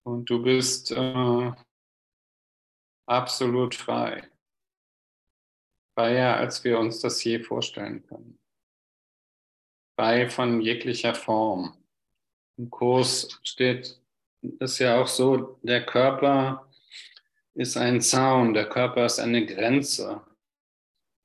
Und 0.03 0.29
du 0.29 0.41
bist 0.41 0.91
äh, 0.91 1.51
absolut 3.05 3.75
frei. 3.75 4.29
Freier, 5.93 6.37
als 6.37 6.63
wir 6.63 6.79
uns 6.79 7.01
das 7.01 7.21
je 7.25 7.39
vorstellen 7.39 8.05
können 8.07 8.38
frei 9.99 10.29
von 10.29 10.61
jeglicher 10.61 11.13
Form. 11.13 11.75
Im 12.57 12.69
Kurs 12.69 13.37
steht 13.43 13.99
es 14.61 14.79
ja 14.79 15.01
auch 15.01 15.07
so, 15.07 15.59
der 15.61 15.85
Körper 15.85 16.69
ist 17.53 17.75
ein 17.75 17.99
Zaun, 17.99 18.53
der 18.53 18.69
Körper 18.69 19.05
ist 19.05 19.19
eine 19.19 19.45
Grenze. 19.45 20.21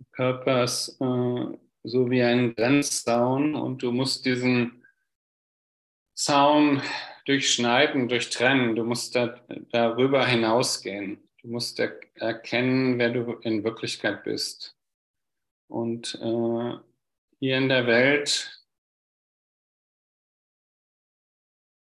Der 0.01 0.07
Körper 0.11 0.65
ist 0.65 1.01
äh, 1.01 1.57
so 1.85 2.11
wie 2.11 2.25
ein 2.25 2.57
Grenzzaun 2.57 3.55
und 3.55 3.81
du 3.81 3.93
musst 3.93 4.27
diesen 4.27 4.85
Zaun 6.17 6.83
durchschneiden, 7.27 8.09
durchtrennen. 8.09 8.75
Du 8.75 8.83
musst 8.83 9.15
da, 9.15 9.41
darüber 9.71 10.27
hinausgehen. 10.27 11.23
Du 11.43 11.49
musst 11.49 11.79
er, 11.79 12.01
erkennen, 12.15 12.99
wer 12.99 13.11
du 13.11 13.35
in 13.43 13.63
Wirklichkeit 13.63 14.25
bist. 14.25 14.77
Und 15.69 16.19
äh, 16.21 16.77
hier 17.39 17.57
in 17.57 17.69
der 17.69 17.87
Welt 17.87 18.54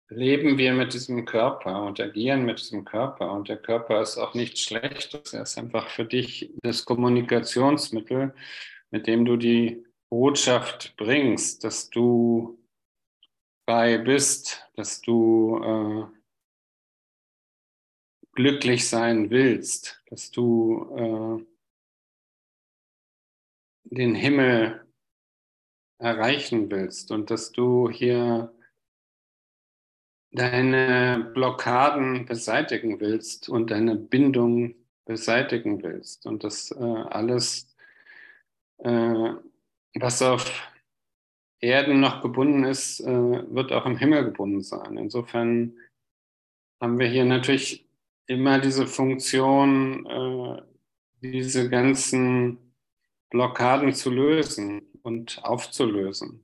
leben 0.09 0.57
wir 0.57 0.73
mit 0.73 0.93
diesem 0.93 1.25
Körper 1.25 1.83
und 1.83 1.99
agieren 1.99 2.45
mit 2.45 2.59
diesem 2.59 2.85
Körper. 2.85 3.31
Und 3.31 3.49
der 3.49 3.57
Körper 3.57 4.01
ist 4.01 4.17
auch 4.17 4.33
nichts 4.33 4.61
Schlechtes. 4.61 5.33
Er 5.33 5.43
ist 5.43 5.57
einfach 5.57 5.89
für 5.89 6.05
dich 6.05 6.51
das 6.61 6.85
Kommunikationsmittel, 6.85 8.33
mit 8.91 9.07
dem 9.07 9.25
du 9.25 9.37
die 9.37 9.83
Botschaft 10.09 10.95
bringst, 10.97 11.63
dass 11.63 11.89
du 11.89 12.59
frei 13.67 13.97
bist, 13.97 14.65
dass 14.75 15.01
du 15.01 15.59
äh, 15.63 16.05
glücklich 18.33 18.87
sein 18.87 19.29
willst, 19.31 20.01
dass 20.07 20.29
du 20.29 21.41
äh, 21.41 21.45
den 23.85 24.13
Himmel 24.13 24.85
erreichen 25.97 26.69
willst 26.69 27.11
und 27.11 27.31
dass 27.31 27.51
du 27.51 27.89
hier 27.89 28.54
deine 30.35 31.31
Blockaden 31.33 32.25
beseitigen 32.25 32.99
willst 32.99 33.49
und 33.49 33.71
deine 33.71 33.95
Bindung 33.95 34.75
beseitigen 35.05 35.81
willst. 35.81 36.25
Und 36.25 36.43
das 36.43 36.71
äh, 36.71 36.83
alles, 36.83 37.75
äh, 38.79 39.33
was 39.95 40.21
auf 40.21 40.51
Erden 41.59 42.01
noch 42.01 42.21
gebunden 42.21 42.65
ist, 42.65 42.99
äh, 42.99 43.05
wird 43.07 43.71
auch 43.71 43.85
im 43.85 43.97
Himmel 43.97 44.25
gebunden 44.25 44.61
sein. 44.61 44.97
Insofern 44.97 45.77
haben 46.81 46.99
wir 46.99 47.07
hier 47.07 47.25
natürlich 47.25 47.87
immer 48.27 48.59
diese 48.59 48.87
Funktion, 48.87 50.05
äh, 50.05 50.61
diese 51.21 51.69
ganzen 51.69 52.73
Blockaden 53.29 53.93
zu 53.93 54.11
lösen 54.11 54.81
und 55.01 55.43
aufzulösen. 55.43 56.43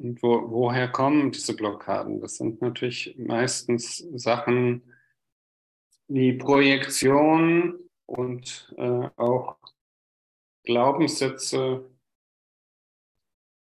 Und 0.00 0.22
wo, 0.22 0.50
woher 0.50 0.88
kommen 0.88 1.32
diese 1.32 1.54
Blockaden? 1.54 2.20
Das 2.20 2.36
sind 2.36 2.60
natürlich 2.60 3.14
meistens 3.18 3.98
Sachen 4.14 4.82
wie 6.08 6.32
Projektion 6.32 7.78
und 8.06 8.74
äh, 8.76 9.08
auch 9.16 9.56
Glaubenssätze, 10.64 11.92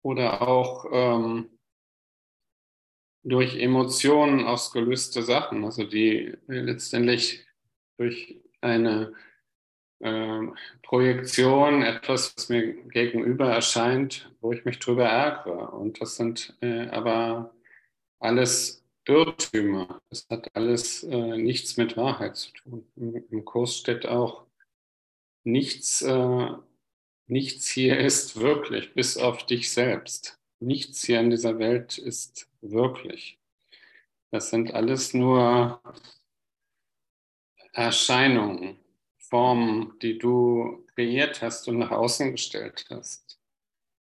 oder 0.02 0.42
auch 0.42 0.84
ähm, 0.90 1.48
durch 3.24 3.56
Emotionen 3.56 4.44
ausgelöste 4.44 5.22
Sachen, 5.22 5.64
also 5.64 5.84
die 5.84 6.36
letztendlich 6.48 7.46
durch 7.96 8.40
eine 8.60 9.14
äh, 10.02 10.46
Projektion, 10.82 11.82
etwas, 11.82 12.34
was 12.36 12.48
mir 12.48 12.74
gegenüber 12.90 13.50
erscheint, 13.50 14.30
wo 14.40 14.52
ich 14.52 14.64
mich 14.64 14.78
drüber 14.78 15.04
ärgere. 15.04 15.70
Und 15.70 16.00
das 16.00 16.16
sind 16.16 16.56
äh, 16.60 16.88
aber 16.88 17.54
alles 18.18 18.84
Irrtümer. 19.06 20.00
Das 20.10 20.26
hat 20.30 20.54
alles 20.54 21.02
äh, 21.04 21.36
nichts 21.36 21.76
mit 21.76 21.96
Wahrheit 21.96 22.36
zu 22.36 22.52
tun. 22.52 22.86
Im, 22.96 23.24
Im, 23.30 23.44
Kurs 23.44 23.76
steht 23.76 24.06
auch, 24.06 24.46
nichts, 25.44 26.02
äh, 26.02 26.48
nichts 27.26 27.68
hier 27.68 27.98
ist 27.98 28.40
wirklich, 28.40 28.94
bis 28.94 29.16
auf 29.16 29.46
dich 29.46 29.72
selbst. 29.72 30.38
Nichts 30.60 31.04
hier 31.04 31.20
in 31.20 31.30
dieser 31.30 31.58
Welt 31.58 31.98
ist 31.98 32.48
wirklich. 32.60 33.38
Das 34.30 34.50
sind 34.50 34.72
alles 34.72 35.14
nur 35.14 35.80
Erscheinungen, 37.72 38.78
Formen, 39.32 39.94
die 40.02 40.18
du 40.18 40.84
kreiert 40.94 41.40
hast 41.40 41.66
und 41.66 41.78
nach 41.78 41.90
außen 41.90 42.32
gestellt 42.32 42.84
hast. 42.90 43.38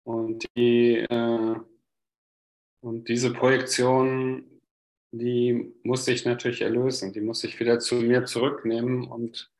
Und, 0.06 0.48
die, 0.56 1.00
äh, 1.00 1.56
und 2.80 3.10
diese 3.10 3.34
Projektion, 3.34 4.46
die 5.12 5.74
muss 5.84 6.08
ich 6.08 6.24
natürlich 6.24 6.62
erlösen, 6.62 7.12
die 7.12 7.20
muss 7.20 7.44
ich 7.44 7.60
wieder 7.60 7.80
zu 7.80 7.96
mir 7.96 8.24
zurücknehmen 8.24 9.06
und 9.06 9.52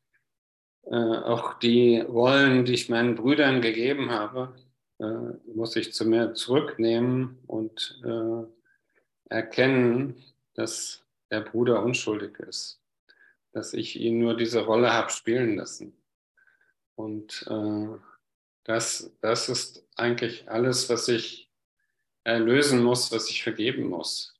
äh, 0.86 0.96
auch 0.96 1.56
die 1.56 2.00
Rollen, 2.00 2.64
die 2.64 2.74
ich 2.74 2.88
meinen 2.88 3.16
Brüdern 3.16 3.60
gegeben 3.62 4.10
habe, 4.10 4.56
äh, 5.00 5.54
muss 5.54 5.76
ich 5.76 5.92
zu 5.92 6.06
mir 6.06 6.34
zurücknehmen 6.34 7.40
und 7.46 8.02
äh, 8.06 9.36
erkennen, 9.36 10.24
dass 10.54 11.04
der 11.30 11.42
Bruder 11.42 11.84
unschuldig 11.84 12.40
ist 12.40 12.80
dass 13.58 13.74
ich 13.74 14.00
ihn 14.00 14.20
nur 14.20 14.38
diese 14.38 14.66
Rolle 14.66 14.94
habe 14.94 15.10
spielen 15.10 15.56
lassen. 15.56 15.98
Und 16.94 17.44
äh, 17.50 17.88
das, 18.66 19.18
das 19.20 19.50
ist 19.50 19.84
eigentlich 19.96 20.48
alles, 20.48 20.90
was 20.90 21.08
ich 21.08 21.50
erlösen 22.24 22.84
muss, 22.84 23.12
was 23.12 23.32
ich 23.32 23.42
vergeben 23.42 23.88
muss. 23.88 24.40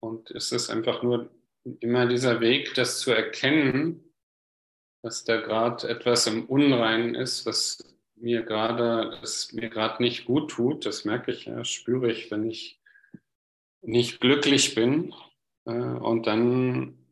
Und 0.00 0.30
es 0.30 0.52
ist 0.52 0.70
einfach 0.70 1.02
nur 1.02 1.28
immer 1.80 2.06
dieser 2.06 2.40
Weg, 2.40 2.72
das 2.74 3.00
zu 3.00 3.10
erkennen, 3.10 4.02
dass 5.02 5.24
da 5.24 5.38
gerade 5.38 5.86
etwas 5.86 6.26
im 6.26 6.46
Unreinen 6.46 7.14
ist, 7.14 7.44
was 7.44 7.94
mir 8.14 8.42
gerade, 8.42 9.18
das 9.20 9.52
mir 9.52 9.68
gerade 9.68 10.02
nicht 10.02 10.24
gut 10.24 10.50
tut. 10.50 10.86
Das 10.86 11.04
merke 11.04 11.30
ich 11.30 11.44
ja, 11.44 11.62
spüre 11.66 12.10
ich, 12.10 12.30
wenn 12.30 12.48
ich 12.48 12.80
nicht 13.82 14.18
glücklich 14.20 14.74
bin. 14.74 15.12
Äh, 15.66 15.72
und 15.72 16.26
dann 16.26 17.03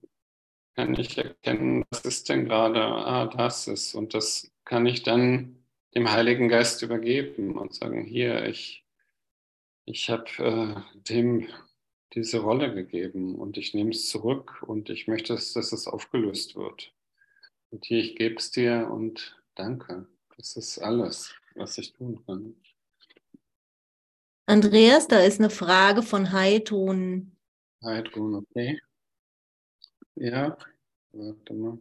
kann 0.74 0.94
ich 0.94 1.18
erkennen, 1.18 1.84
was 1.90 2.00
ist 2.00 2.28
denn 2.28 2.46
gerade, 2.46 2.82
ah, 2.82 3.26
das 3.26 3.68
ist. 3.68 3.94
Und 3.94 4.14
das 4.14 4.50
kann 4.64 4.86
ich 4.86 5.02
dann 5.02 5.62
dem 5.94 6.10
Heiligen 6.10 6.48
Geist 6.48 6.82
übergeben 6.82 7.58
und 7.58 7.74
sagen, 7.74 8.04
hier, 8.04 8.46
ich, 8.46 8.84
ich 9.84 10.08
habe 10.08 10.24
äh, 10.38 11.00
dem 11.10 11.48
diese 12.14 12.40
Rolle 12.40 12.74
gegeben 12.74 13.36
und 13.36 13.56
ich 13.56 13.74
nehme 13.74 13.90
es 13.90 14.08
zurück 14.08 14.62
und 14.62 14.90
ich 14.90 15.08
möchte, 15.08 15.34
dass, 15.34 15.54
dass 15.54 15.72
es 15.72 15.86
aufgelöst 15.86 16.56
wird. 16.56 16.92
Und 17.70 17.86
hier, 17.86 18.00
ich 18.00 18.16
gebe 18.16 18.36
es 18.36 18.50
dir 18.50 18.88
und 18.90 19.42
danke. 19.54 20.06
Das 20.36 20.56
ist 20.56 20.78
alles, 20.78 21.34
was 21.54 21.78
ich 21.78 21.92
tun 21.92 22.22
kann. 22.26 22.54
Andreas, 24.46 25.08
da 25.08 25.20
ist 25.20 25.40
eine 25.40 25.50
Frage 25.50 26.02
von 26.02 26.32
Heidrun. 26.32 27.36
Heidrun, 27.82 28.34
okay. 28.34 28.78
Ja, 30.14 30.56
warte 31.12 31.54
mal. 31.54 31.78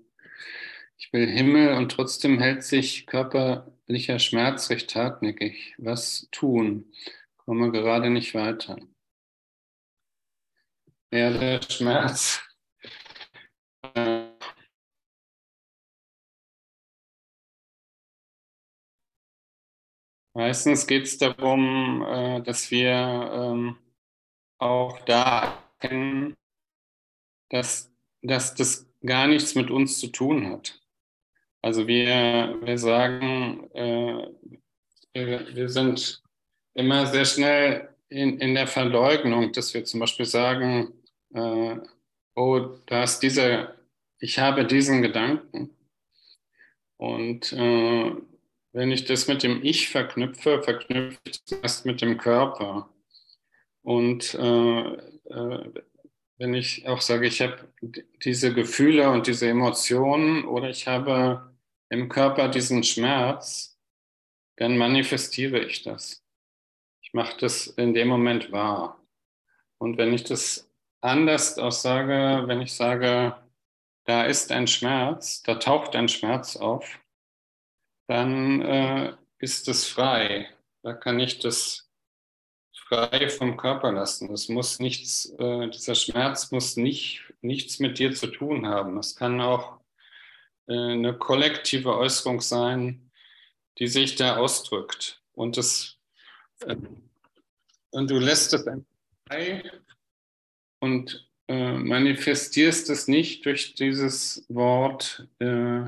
Ich 0.97 1.11
will 1.13 1.27
Himmel 1.27 1.73
und 1.73 1.91
trotzdem 1.91 2.39
hält 2.39 2.63
sich 2.63 3.05
körperlicher 3.07 4.19
Schmerz 4.19 4.69
recht 4.69 4.95
hartnäckig. 4.95 5.75
Was 5.77 6.27
tun? 6.31 6.93
Komme 7.37 7.71
gerade 7.71 8.09
nicht 8.09 8.33
weiter. 8.35 8.77
Ja, 11.11 11.29
der 11.31 11.61
Schmerz. 11.63 12.41
Meistens 20.33 20.87
geht 20.87 21.03
es 21.03 21.17
darum, 21.17 22.03
äh, 22.03 22.41
dass 22.41 22.71
wir 22.71 22.91
ähm, 22.93 23.77
auch 24.59 24.99
da 25.05 25.61
erkennen, 25.79 26.35
dass 27.49 27.90
dass 28.21 28.55
das 28.55 28.87
gar 29.05 29.27
nichts 29.27 29.55
mit 29.55 29.71
uns 29.71 29.99
zu 29.99 30.07
tun 30.07 30.49
hat. 30.49 30.79
Also 31.61 31.87
wir, 31.87 32.57
wir 32.63 32.77
sagen, 32.77 33.69
äh, 33.73 34.27
wir 35.13 35.69
sind 35.69 36.21
immer 36.73 37.05
sehr 37.05 37.25
schnell 37.25 37.89
in, 38.09 38.39
in 38.39 38.55
der 38.55 38.67
Verleugnung, 38.67 39.51
dass 39.51 39.73
wir 39.73 39.83
zum 39.83 39.99
Beispiel 39.99 40.25
sagen, 40.25 40.93
äh, 41.33 41.75
oh, 42.35 42.77
da 42.87 43.03
ist 43.03 43.19
dieser, 43.19 43.75
ich 44.19 44.39
habe 44.39 44.65
diesen 44.65 45.01
Gedanken. 45.01 45.75
Und 46.97 47.53
äh, 47.53 48.15
wenn 48.73 48.91
ich 48.91 49.05
das 49.05 49.27
mit 49.27 49.43
dem 49.43 49.63
Ich 49.63 49.89
verknüpfe, 49.89 50.61
verknüpfe 50.63 51.19
ich 51.25 51.43
das 51.45 51.85
mit 51.85 52.01
dem 52.01 52.17
Körper. 52.17 52.89
Und 53.83 54.33
äh, 54.35 54.81
äh 55.29 55.71
wenn 56.41 56.55
ich 56.55 56.87
auch 56.87 57.01
sage, 57.01 57.27
ich 57.27 57.39
habe 57.39 57.71
diese 58.23 58.51
Gefühle 58.51 59.11
und 59.11 59.27
diese 59.27 59.47
Emotionen 59.47 60.43
oder 60.45 60.71
ich 60.71 60.87
habe 60.87 61.53
im 61.89 62.09
Körper 62.09 62.47
diesen 62.47 62.83
Schmerz, 62.83 63.79
dann 64.55 64.75
manifestiere 64.75 65.59
ich 65.59 65.83
das. 65.83 66.25
Ich 67.03 67.13
mache 67.13 67.37
das 67.39 67.67
in 67.67 67.93
dem 67.93 68.07
Moment 68.07 68.51
wahr. 68.51 68.99
Und 69.77 69.99
wenn 69.99 70.13
ich 70.13 70.23
das 70.23 70.67
anders 70.99 71.59
aussage, 71.59 72.47
wenn 72.47 72.61
ich 72.61 72.73
sage, 72.73 73.35
da 74.05 74.23
ist 74.23 74.51
ein 74.51 74.65
Schmerz, 74.65 75.43
da 75.43 75.55
taucht 75.55 75.95
ein 75.95 76.09
Schmerz 76.09 76.55
auf, 76.57 76.99
dann 78.07 78.63
äh, 78.63 79.13
ist 79.37 79.67
es 79.67 79.87
frei. 79.87 80.49
Da 80.81 80.93
kann 80.93 81.19
ich 81.19 81.37
das 81.37 81.90
frei 82.91 83.29
vom 83.29 83.55
Körper 83.55 83.91
lassen. 83.91 84.27
Das 84.27 84.49
muss 84.49 84.79
nichts, 84.79 85.33
äh, 85.39 85.69
dieser 85.69 85.95
Schmerz 85.95 86.51
muss 86.51 86.75
nicht, 86.75 87.23
nichts 87.41 87.79
mit 87.79 87.99
dir 87.99 88.13
zu 88.13 88.27
tun 88.27 88.67
haben. 88.67 88.97
Es 88.97 89.15
kann 89.15 89.39
auch 89.39 89.79
äh, 90.67 90.73
eine 90.73 91.17
kollektive 91.17 91.95
Äußerung 91.95 92.41
sein, 92.41 93.09
die 93.77 93.87
sich 93.87 94.15
da 94.15 94.37
ausdrückt. 94.37 95.23
Und, 95.33 95.55
das, 95.55 95.97
äh, 96.65 96.75
und 97.91 98.11
du 98.11 98.19
lässt 98.19 98.53
es 98.53 98.65
frei 99.29 99.71
und 100.81 101.29
äh, 101.47 101.73
manifestierst 101.73 102.89
es 102.89 103.07
nicht 103.07 103.45
durch 103.45 103.73
dieses 103.73 104.45
Wort, 104.49 105.27
äh, 105.39 105.83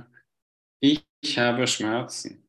ich 0.80 1.04
habe 1.38 1.68
Schmerzen 1.68 2.48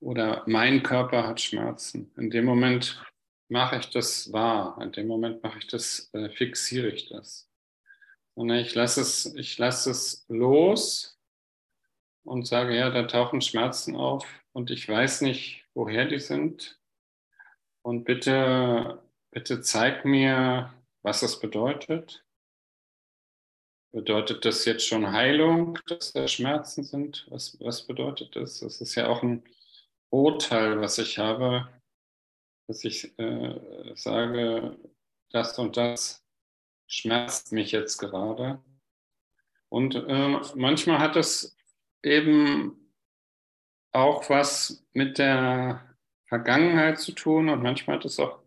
oder 0.00 0.42
mein 0.46 0.82
Körper 0.82 1.26
hat 1.26 1.40
Schmerzen. 1.40 2.10
In 2.16 2.30
dem 2.30 2.44
Moment 2.44 3.02
mache 3.50 3.78
ich 3.78 3.90
das 3.90 4.32
wahr. 4.32 4.80
In 4.80 4.92
dem 4.92 5.06
Moment 5.06 5.42
mache 5.42 5.58
ich 5.58 5.66
das, 5.66 6.10
äh, 6.14 6.30
fixiere 6.30 6.88
ich 6.88 7.08
das. 7.08 7.48
Und 8.34 8.50
ich 8.50 8.74
lasse 8.74 9.00
es, 9.00 9.34
ich 9.34 9.58
lasse 9.58 9.90
es 9.90 10.24
los 10.28 11.18
und 12.24 12.46
sage, 12.46 12.76
ja, 12.76 12.90
da 12.90 13.02
tauchen 13.04 13.40
Schmerzen 13.40 13.96
auf 13.96 14.26
und 14.52 14.70
ich 14.70 14.88
weiß 14.88 15.22
nicht, 15.22 15.64
woher 15.74 16.06
die 16.06 16.20
sind. 16.20 16.78
Und 17.82 18.04
bitte, 18.04 19.02
bitte 19.30 19.60
zeig 19.62 20.04
mir, 20.04 20.72
was 21.02 21.20
das 21.20 21.40
bedeutet. 21.40 22.24
Bedeutet 23.92 24.44
das 24.44 24.64
jetzt 24.64 24.86
schon 24.86 25.10
Heilung, 25.10 25.78
dass 25.88 26.12
da 26.12 26.28
Schmerzen 26.28 26.84
sind? 26.84 27.26
Was, 27.30 27.58
was 27.60 27.86
bedeutet 27.86 28.36
das? 28.36 28.60
Das 28.60 28.80
ist 28.80 28.94
ja 28.94 29.08
auch 29.08 29.22
ein 29.22 29.42
Urteil, 30.10 30.80
was 30.80 30.98
ich 30.98 31.18
habe 31.18 31.68
dass 32.70 32.84
ich 32.84 33.18
äh, 33.18 33.60
sage, 33.96 34.78
das 35.32 35.58
und 35.58 35.76
das 35.76 36.24
schmerzt 36.86 37.50
mich 37.50 37.72
jetzt 37.72 37.98
gerade. 37.98 38.62
Und 39.68 39.96
äh, 39.96 40.40
manchmal 40.54 41.00
hat 41.00 41.16
es 41.16 41.56
eben 42.04 42.94
auch 43.90 44.30
was 44.30 44.86
mit 44.92 45.18
der 45.18 45.96
Vergangenheit 46.26 47.00
zu 47.00 47.10
tun 47.10 47.48
und 47.48 47.60
manchmal 47.60 47.96
hat 47.96 48.04
es 48.04 48.20
auch 48.20 48.38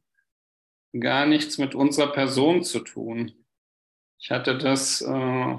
gar 0.98 1.26
nichts 1.26 1.58
mit 1.58 1.76
unserer 1.76 2.14
Person 2.14 2.64
zu 2.64 2.80
tun. 2.80 3.34
Ich 4.22 4.32
hatte 4.32 4.58
das 4.58 5.02
äh, 5.02 5.58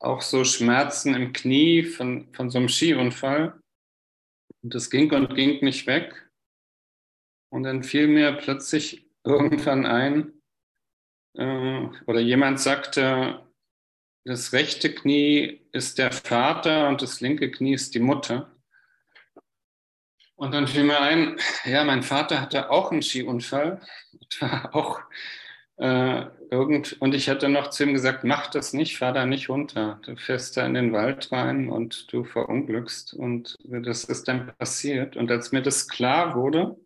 auch 0.00 0.20
so 0.20 0.44
Schmerzen 0.44 1.14
im 1.14 1.32
Knie 1.32 1.84
von, 1.84 2.30
von 2.34 2.50
so 2.50 2.58
einem 2.58 2.68
Skiunfall. 2.68 3.58
Und 4.62 4.74
das 4.74 4.90
ging 4.90 5.10
und 5.14 5.34
ging 5.34 5.64
nicht 5.64 5.86
weg. 5.86 6.21
Und 7.52 7.64
dann 7.64 7.82
fiel 7.82 8.08
mir 8.08 8.32
plötzlich 8.32 9.06
irgendwann 9.24 9.84
ein, 9.84 10.32
äh, 11.34 11.86
oder 12.06 12.18
jemand 12.18 12.58
sagte, 12.58 13.46
das 14.24 14.54
rechte 14.54 14.94
Knie 14.94 15.60
ist 15.70 15.98
der 15.98 16.12
Vater 16.12 16.88
und 16.88 17.02
das 17.02 17.20
linke 17.20 17.50
Knie 17.50 17.74
ist 17.74 17.94
die 17.94 18.00
Mutter. 18.00 18.56
Und 20.34 20.54
dann 20.54 20.66
fiel 20.66 20.84
mir 20.84 21.02
ein, 21.02 21.36
ja, 21.66 21.84
mein 21.84 22.02
Vater 22.02 22.40
hatte 22.40 22.70
auch 22.70 22.90
einen 22.90 23.02
Skiunfall, 23.02 23.82
auch 24.72 25.00
äh, 25.76 26.24
irgend, 26.50 27.02
und 27.02 27.14
ich 27.14 27.28
hatte 27.28 27.50
noch 27.50 27.68
zu 27.68 27.82
ihm 27.82 27.92
gesagt, 27.92 28.24
mach 28.24 28.46
das 28.46 28.72
nicht, 28.72 28.96
fahr 28.96 29.12
da 29.12 29.26
nicht 29.26 29.50
runter. 29.50 30.00
Du 30.06 30.16
fährst 30.16 30.56
da 30.56 30.64
in 30.64 30.72
den 30.72 30.94
Wald 30.94 31.30
rein 31.30 31.68
und 31.68 32.10
du 32.14 32.24
verunglückst. 32.24 33.12
Und 33.12 33.58
das 33.62 34.04
ist 34.04 34.26
dann 34.26 34.54
passiert. 34.56 35.18
Und 35.18 35.30
als 35.30 35.52
mir 35.52 35.60
das 35.60 35.86
klar 35.86 36.34
wurde, 36.34 36.78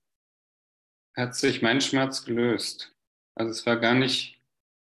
hat 1.16 1.34
sich 1.34 1.62
mein 1.62 1.80
Schmerz 1.80 2.24
gelöst. 2.24 2.94
Also 3.34 3.50
es 3.50 3.66
war 3.66 3.76
gar 3.76 3.94
nicht 3.94 4.40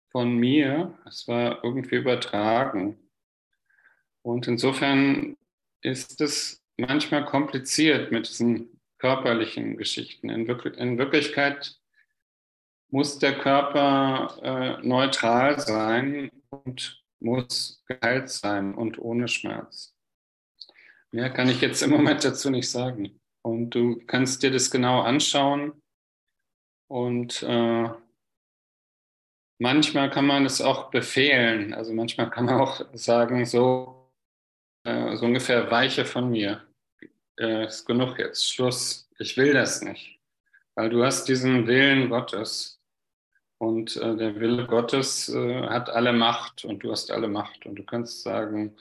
von 0.10 0.36
mir, 0.36 0.98
es 1.06 1.28
war 1.28 1.64
irgendwie 1.64 1.96
übertragen. 1.96 2.98
Und 4.24 4.48
insofern 4.48 5.38
ist 5.82 6.20
es 6.22 6.64
manchmal 6.76 7.24
kompliziert 7.26 8.12
mit 8.12 8.28
diesen 8.28 8.82
körperlichen 8.98 9.78
Geschichten. 9.78 10.30
In, 10.30 10.48
Wirk 10.48 10.66
in 10.78 10.98
Wirklichkeit 10.98 11.80
muss 12.90 13.20
der 13.20 13.38
Körper 13.38 14.38
äh, 14.82 14.88
neutral 14.88 15.60
sein 15.60 16.32
und 16.50 17.04
muss 17.20 17.84
geheilt 17.88 18.30
sein 18.30 18.74
und 18.74 19.00
ohne 19.00 19.28
Schmerz. 19.28 19.96
Mehr 21.12 21.30
kann 21.30 21.50
ich 21.50 21.62
jetzt 21.62 21.82
im 21.82 21.92
Moment 21.92 22.24
dazu 22.24 22.50
nicht 22.50 22.70
sagen. 22.70 23.20
Und 23.42 23.72
du 23.72 23.98
kannst 24.08 24.44
dir 24.44 24.52
das 24.52 24.72
genau 24.72 25.02
anschauen. 25.02 25.82
Und 26.88 27.44
äh, 27.44 27.90
manchmal 29.60 30.10
kann 30.10 30.26
man 30.26 30.46
es 30.46 30.62
auch 30.62 30.90
befehlen. 30.90 31.74
Also 31.74 31.94
manchmal 31.94 32.30
kann 32.30 32.46
man 32.46 32.62
auch 32.62 32.86
sagen, 32.94 33.46
so, 33.46 34.12
äh, 34.84 35.16
so 35.16 35.26
ungefähr 35.26 35.70
weiche 35.70 36.06
von 36.06 36.30
mir. 36.30 36.64
Äh, 37.40 37.66
ist 37.66 37.86
genug 37.86 38.18
jetzt, 38.20 38.52
Schluss. 38.52 39.10
Ich 39.20 39.38
will 39.38 39.54
das 39.54 39.82
nicht. 39.82 40.20
Weil 40.76 40.90
du 40.90 41.04
hast 41.04 41.26
diesen 41.26 41.68
Willen 41.68 42.10
Gottes 42.10 42.78
und 43.58 43.96
äh, 43.98 44.16
der 44.16 44.40
Wille 44.40 44.68
Gottes 44.68 45.30
äh, 45.30 45.64
hat 45.64 45.90
alle 45.90 46.14
Macht 46.14 46.64
und 46.66 46.84
du 46.84 46.92
hast 46.92 47.12
alle 47.12 47.28
Macht. 47.28 47.66
Und 47.66 47.76
du 47.76 47.84
kannst 47.84 48.22
sagen, 48.22 48.76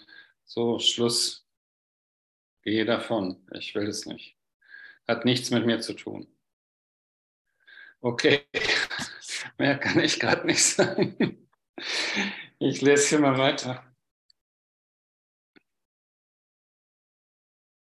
so, 0.45 0.79
Schluss, 0.79 1.47
gehe 2.63 2.85
davon, 2.85 3.47
ich 3.53 3.75
will 3.75 3.89
es 3.89 4.07
nicht. 4.07 4.37
Hat 5.09 5.25
nichts 5.25 5.51
mit 5.51 5.65
mir 5.67 5.81
zu 5.81 5.95
tun. 5.95 6.27
Okay, 8.07 8.43
mehr 9.59 9.79
kann 9.79 9.99
ich 9.99 10.21
gerade 10.21 10.47
nicht 10.47 10.63
sagen. 10.63 11.49
Ich 12.61 12.81
lese 12.81 13.09
hier 13.09 13.19
mal 13.19 13.37
weiter. 13.37 13.85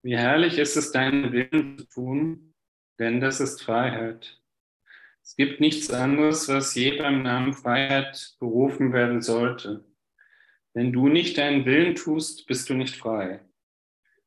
Wie 0.03 0.17
herrlich 0.17 0.59
ist 0.59 0.77
es, 0.77 0.91
deinen 0.91 1.31
Willen 1.31 1.79
zu 1.79 1.85
tun, 1.85 2.55
denn 2.99 3.21
das 3.21 3.39
ist 3.39 3.63
Freiheit. 3.63 4.43
Es 5.23 5.37
gibt 5.37 5.61
nichts 5.61 5.89
anderes, 5.93 6.49
was 6.49 6.75
je 6.75 6.99
beim 6.99 7.23
Namen 7.23 7.55
Freiheit 7.55 8.35
berufen 8.41 8.93
werden 8.93 9.23
sollte. 9.23 9.85
Wenn 10.75 10.93
du 10.93 11.07
nicht 11.09 11.39
deinen 11.39 11.65
Willen 11.65 11.95
tust, 11.95 12.49
bist 12.49 12.69
du 12.71 12.75
nicht 12.75 12.97
frei. 12.97 13.49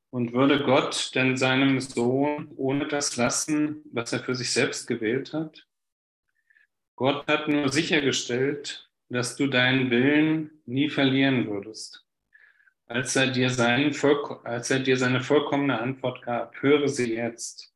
Und 0.09 0.31
würde 0.31 0.63
Gott 0.63 1.13
denn 1.15 1.35
seinem 1.35 1.81
Sohn 1.81 2.49
ohne 2.55 2.87
das 2.87 3.17
lassen, 3.17 3.83
was 3.91 4.13
er 4.13 4.23
für 4.23 4.35
sich 4.35 4.53
selbst 4.53 4.87
gewählt 4.87 5.33
hat? 5.33 5.67
Gott 7.01 7.25
hat 7.25 7.47
nur 7.47 7.71
sichergestellt, 7.71 8.87
dass 9.09 9.35
du 9.35 9.47
deinen 9.47 9.89
Willen 9.89 10.61
nie 10.67 10.87
verlieren 10.87 11.47
würdest. 11.47 12.05
Als 12.85 13.15
er 13.15 13.31
dir, 13.31 13.49
seinen, 13.49 13.95
als 14.43 14.69
er 14.69 14.81
dir 14.81 14.97
seine 14.97 15.21
vollkommene 15.21 15.81
Antwort 15.81 16.21
gab, 16.21 16.61
höre 16.61 16.87
sie 16.87 17.15
jetzt, 17.15 17.73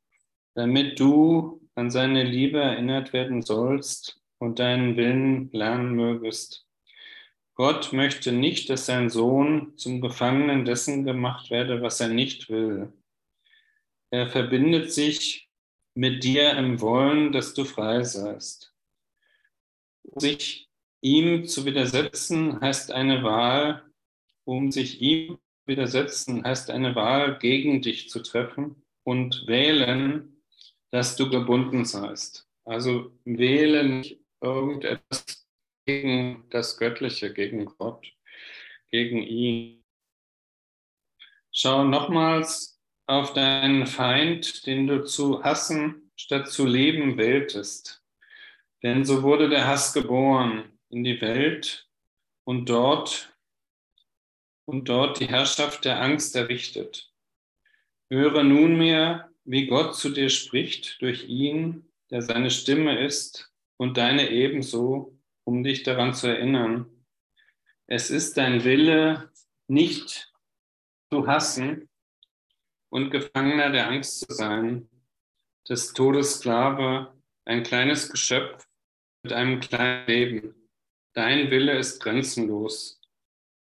damit 0.53 0.99
du 0.99 1.67
an 1.73 1.89
seine 1.89 2.21
Liebe 2.21 2.59
erinnert 2.59 3.13
werden 3.13 3.41
sollst 3.41 4.21
und 4.37 4.59
deinen 4.59 4.95
Willen 4.95 5.49
lernen 5.51 5.95
mögest. 5.95 6.67
Gott 7.55 7.93
möchte 7.93 8.31
nicht, 8.31 8.69
dass 8.69 8.85
sein 8.85 9.09
Sohn 9.09 9.75
zum 9.75 10.01
Gefangenen 10.01 10.65
dessen 10.65 11.03
gemacht 11.03 11.49
werde, 11.49 11.81
was 11.81 11.99
er 11.99 12.09
nicht 12.09 12.47
will. 12.51 12.93
Er 14.11 14.29
verbindet 14.29 14.93
sich 14.93 15.49
mit 15.95 16.23
dir 16.23 16.51
im 16.51 16.79
Wollen, 16.79 17.31
dass 17.31 17.55
du 17.55 17.65
frei 17.65 18.03
seist. 18.03 18.74
Sich 20.15 20.69
ihm 21.01 21.45
zu 21.45 21.65
widersetzen 21.65 22.61
heißt 22.61 22.91
eine 22.91 23.23
Wahl, 23.23 23.83
um 24.43 24.71
sich 24.71 25.01
ihm 25.01 25.37
widersetzen 25.65 26.43
heißt 26.43 26.69
eine 26.69 26.95
Wahl, 26.95 27.39
gegen 27.39 27.81
dich 27.81 28.09
zu 28.09 28.21
treffen 28.21 28.83
und 29.03 29.47
wählen 29.47 30.35
dass 30.95 31.17
du 31.17 31.29
gebunden 31.29 31.83
seist. 31.83 32.47
Also 32.63 33.11
wähle 33.25 33.83
nicht 33.83 34.17
irgendetwas 34.39 35.45
gegen 35.85 36.47
das 36.51 36.77
Göttliche, 36.77 37.33
gegen 37.33 37.65
Gott, 37.65 38.07
gegen 38.91 39.21
ihn. 39.21 39.83
Schau 41.51 41.83
nochmals 41.83 42.81
auf 43.07 43.33
deinen 43.33 43.87
Feind, 43.87 44.65
den 44.65 44.87
du 44.87 45.03
zu 45.03 45.43
hassen 45.43 46.09
statt 46.15 46.49
zu 46.49 46.65
leben 46.65 47.17
wähltest. 47.17 48.01
Denn 48.83 49.05
so 49.05 49.23
wurde 49.23 49.49
der 49.49 49.67
Hass 49.67 49.93
geboren 49.93 50.77
in 50.89 51.03
die 51.03 51.19
Welt 51.21 51.89
und 52.43 52.69
dort 52.69 53.35
und 54.65 54.89
dort 54.89 55.19
die 55.19 55.27
Herrschaft 55.27 55.85
der 55.85 56.01
Angst 56.01 56.35
errichtet. 56.35 57.11
Höre 58.09 58.43
nunmehr 58.43 59.29
wie 59.45 59.67
Gott 59.67 59.95
zu 59.95 60.09
dir 60.09 60.29
spricht 60.29 61.01
durch 61.01 61.25
ihn, 61.27 61.87
der 62.09 62.21
seine 62.21 62.49
Stimme 62.49 62.99
ist, 62.99 63.51
und 63.77 63.97
deine 63.97 64.29
ebenso, 64.29 65.17
um 65.43 65.63
dich 65.63 65.83
daran 65.83 66.13
zu 66.13 66.27
erinnern. 66.27 66.85
Es 67.87 68.09
ist 68.09 68.37
dein 68.37 68.63
Wille, 68.63 69.31
nicht 69.67 70.33
zu 71.11 71.27
hassen 71.27 71.89
und 72.89 73.11
Gefangener 73.11 73.69
der 73.71 73.87
Angst 73.87 74.19
zu 74.19 74.33
sein, 74.33 74.89
des 75.67 75.93
Todes 75.93 76.39
Sklave, 76.39 77.13
ein 77.45 77.63
kleines 77.63 78.09
Geschöpf 78.09 78.64
mit 79.25 79.33
einem 79.33 79.59
kleinen 79.59 80.05
Leben. 80.05 80.55
Dein 81.13 81.49
Wille 81.49 81.75
ist 81.79 81.99
grenzenlos. 81.99 83.01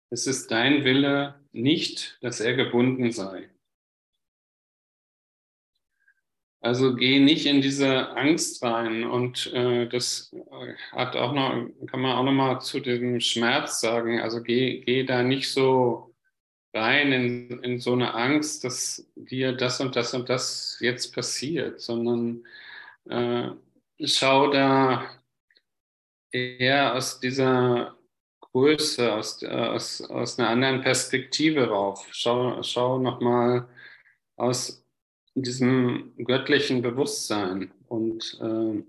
Es 0.09 0.29
ist 0.29 0.53
dein 0.53 0.85
Wille 0.85 1.35
nicht, 1.51 2.17
dass 2.21 2.39
er 2.39 2.55
gebunden 2.55 3.11
sei. 3.11 3.51
Also 6.61 6.95
geh 6.95 7.19
nicht 7.19 7.47
in 7.47 7.61
diese 7.61 8.11
Angst 8.11 8.63
rein 8.63 9.03
und 9.03 9.53
äh, 9.53 9.89
das 9.89 10.33
äh, 10.33 10.75
hat 10.93 11.17
auch 11.17 11.33
noch, 11.33 11.69
kann 11.89 12.01
man 12.03 12.17
auch 12.17 12.23
noch 12.23 12.33
mal 12.33 12.61
zu 12.61 12.79
dem 12.79 13.19
Schmerz 13.19 13.81
sagen. 13.81 14.21
Also 14.21 14.41
geh, 14.41 14.81
geh 14.83 15.03
da 15.03 15.25
nicht 15.25 15.51
so 15.51 16.15
rein 16.73 17.11
in, 17.11 17.65
in 17.65 17.81
so 17.81 17.95
eine 17.95 18.15
Angst, 18.15 18.63
dass 18.63 19.11
dir 19.17 19.53
das 19.55 19.81
und 19.81 19.97
das 19.97 20.15
und 20.15 20.29
das 20.29 20.79
jetzt 20.81 21.13
passiert, 21.13 21.81
sondern 21.81 22.45
äh, 23.09 23.51
schau 24.05 24.53
da 24.53 25.18
eher 26.33 26.95
aus 26.95 27.21
dieser 27.21 27.97
Größe, 28.41 29.13
aus, 29.13 29.43
aus, 29.45 30.01
aus 30.03 30.39
einer 30.39 30.51
anderen 30.51 30.83
Perspektive 30.83 31.69
rauf. 31.69 32.07
Schau, 32.13 32.63
schau 32.63 32.99
nochmal 32.99 33.69
aus 34.37 34.85
diesem 35.35 36.15
göttlichen 36.17 36.83
Bewusstsein 36.83 37.73
und 37.87 38.39
äh, 38.41 38.83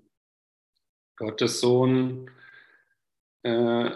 Gottes 1.17 1.59
Sohn 1.59 2.29
äh, 3.43 3.91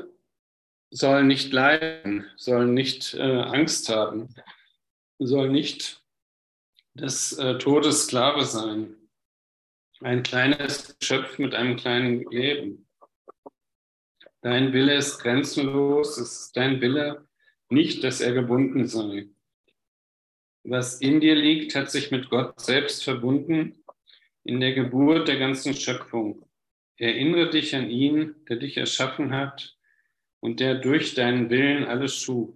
soll 0.92 1.24
nicht 1.24 1.52
leiden, 1.52 2.26
soll 2.36 2.68
nicht 2.68 3.14
äh, 3.16 3.22
Angst 3.22 3.90
haben, 3.90 4.36
soll 5.20 5.50
nicht 5.50 6.04
des 6.94 7.34
äh, 7.34 7.58
Todes 7.58 8.04
Sklave 8.04 8.46
sein. 8.46 8.96
Ein 10.02 10.22
kleines 10.22 10.98
Geschöpf 11.00 11.40
mit 11.40 11.56
einem 11.56 11.78
kleinen 11.78 12.30
Leben. 12.30 12.83
Dein 14.44 14.74
Wille 14.74 14.96
ist 14.96 15.20
grenzenlos, 15.20 16.18
es 16.18 16.42
ist 16.42 16.58
dein 16.58 16.80
Wille 16.82 17.28
nicht, 17.70 18.04
dass 18.04 18.22
er 18.22 18.34
gebunden 18.34 18.88
sei 18.88 19.30
was 20.64 21.02
in 21.02 21.20
dir 21.20 21.36
liegt, 21.36 21.76
hat 21.76 21.92
sich 21.92 22.12
mit 22.12 22.30
Gott 22.30 22.60
selbst 22.60 23.04
verbunden 23.04 23.84
in 24.44 24.60
der 24.60 24.74
Geburt 24.74 25.28
der 25.28 25.38
ganzen 25.38 25.74
Schöpfung. 25.74 26.46
Erinnere 26.98 27.50
dich 27.50 27.76
an 27.76 27.90
ihn, 27.90 28.36
der 28.48 28.58
dich 28.58 28.78
erschaffen 28.78 29.34
hat 29.34 29.78
und 30.40 30.60
der 30.60 30.76
durch 30.76 31.16
deinen 31.16 31.50
Willen 31.50 31.86
alles 31.86 32.16
schuf. 32.16 32.56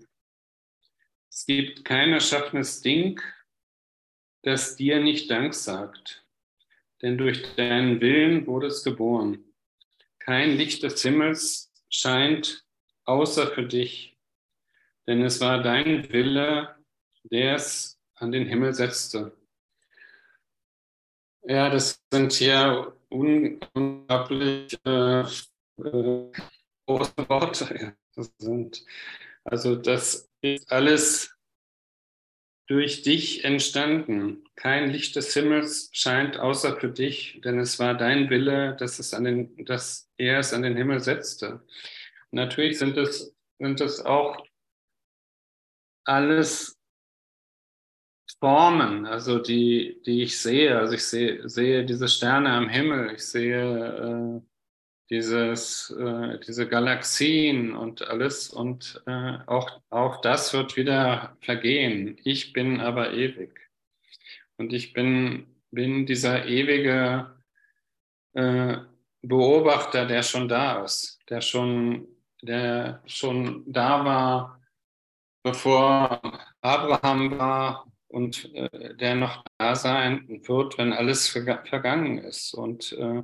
Es 1.29 1.45
gibt 1.45 1.85
kein 1.85 2.13
erschaffenes 2.13 2.81
Ding, 2.81 3.21
das 4.43 4.75
dir 4.75 5.01
nicht 5.01 5.29
Dank 5.29 5.53
sagt. 5.53 6.23
denn 7.03 7.15
durch 7.15 7.43
deinen 7.55 8.01
Willen 8.01 8.47
wurde 8.47 8.67
es 8.67 8.83
geboren. 8.83 9.53
Kein 10.17 10.57
Licht 10.57 10.81
des 10.81 10.99
Himmels 11.03 11.66
scheint 11.89 12.65
außer 13.05 13.47
für 13.47 13.65
dich, 13.65 14.17
denn 15.07 15.23
es 15.23 15.39
war 15.41 15.61
dein 15.61 16.11
Wille, 16.11 16.75
der 17.23 17.55
es 17.55 17.99
an 18.15 18.31
den 18.31 18.45
Himmel 18.45 18.73
setzte. 18.73 19.31
Ja, 21.43 21.69
das 21.69 22.03
sind 22.11 22.33
hier 22.33 22.93
unglaublich 23.09 24.73
äh, 24.85 25.23
große 25.77 27.29
Worte. 27.29 27.95
Das 28.15 28.33
sind, 28.37 28.83
also 29.43 29.75
das 29.75 30.29
ist 30.41 30.71
alles 30.71 31.36
durch 32.67 33.01
dich 33.01 33.45
entstanden. 33.45 34.43
Kein 34.55 34.91
Licht 34.91 35.15
des 35.15 35.33
Himmels 35.33 35.89
scheint 35.93 36.37
außer 36.37 36.77
für 36.77 36.89
dich, 36.89 37.41
denn 37.43 37.59
es 37.59 37.79
war 37.79 37.95
dein 37.95 38.29
Wille, 38.29 38.75
dass, 38.75 38.99
es 38.99 39.13
an 39.13 39.23
den, 39.23 39.65
dass 39.65 40.09
er 40.17 40.39
es 40.39 40.53
an 40.53 40.61
den 40.61 40.75
Himmel 40.75 40.99
setzte. 40.99 41.65
Natürlich 42.31 42.77
sind 42.77 42.97
es, 42.97 43.33
sind 43.57 43.79
es 43.79 44.05
auch 44.05 44.45
alles 46.03 46.77
Formen, 48.39 49.05
also 49.05 49.39
die, 49.39 50.01
die 50.05 50.23
ich 50.23 50.39
sehe. 50.39 50.77
Also 50.77 50.93
ich 50.93 51.05
sehe, 51.05 51.47
sehe 51.49 51.85
diese 51.85 52.07
Sterne 52.07 52.51
am 52.51 52.69
Himmel, 52.69 53.13
ich 53.15 53.25
sehe 53.25 54.41
äh, 54.43 54.56
dieses, 55.09 55.89
äh, 55.91 56.39
diese 56.45 56.67
Galaxien 56.67 57.75
und 57.75 58.07
alles 58.07 58.49
und 58.49 59.01
äh, 59.05 59.37
auch, 59.45 59.81
auch 59.89 60.21
das 60.21 60.53
wird 60.53 60.75
wieder 60.75 61.37
vergehen. 61.41 62.19
Ich 62.23 62.53
bin 62.53 62.79
aber 62.81 63.13
ewig. 63.13 63.59
Und 64.57 64.73
ich 64.73 64.93
bin, 64.93 65.47
bin 65.71 66.05
dieser 66.05 66.45
ewige 66.45 67.35
äh, 68.33 68.77
Beobachter, 69.21 70.05
der 70.05 70.23
schon 70.23 70.47
da 70.47 70.83
ist, 70.83 71.19
der 71.29 71.41
schon, 71.41 72.07
der 72.41 73.01
schon 73.05 73.63
da 73.67 74.03
war, 74.03 74.61
bevor 75.43 76.21
Abraham 76.61 77.37
war 77.37 77.91
und 78.07 78.53
äh, 78.53 78.95
der 78.95 79.15
noch 79.15 79.43
da 79.57 79.75
sein 79.75 80.41
wird, 80.47 80.77
wenn 80.77 80.91
alles 80.91 81.27
vergangen 81.27 82.17
ist. 82.17 82.53
Und, 82.53 82.91
äh, 82.93 83.23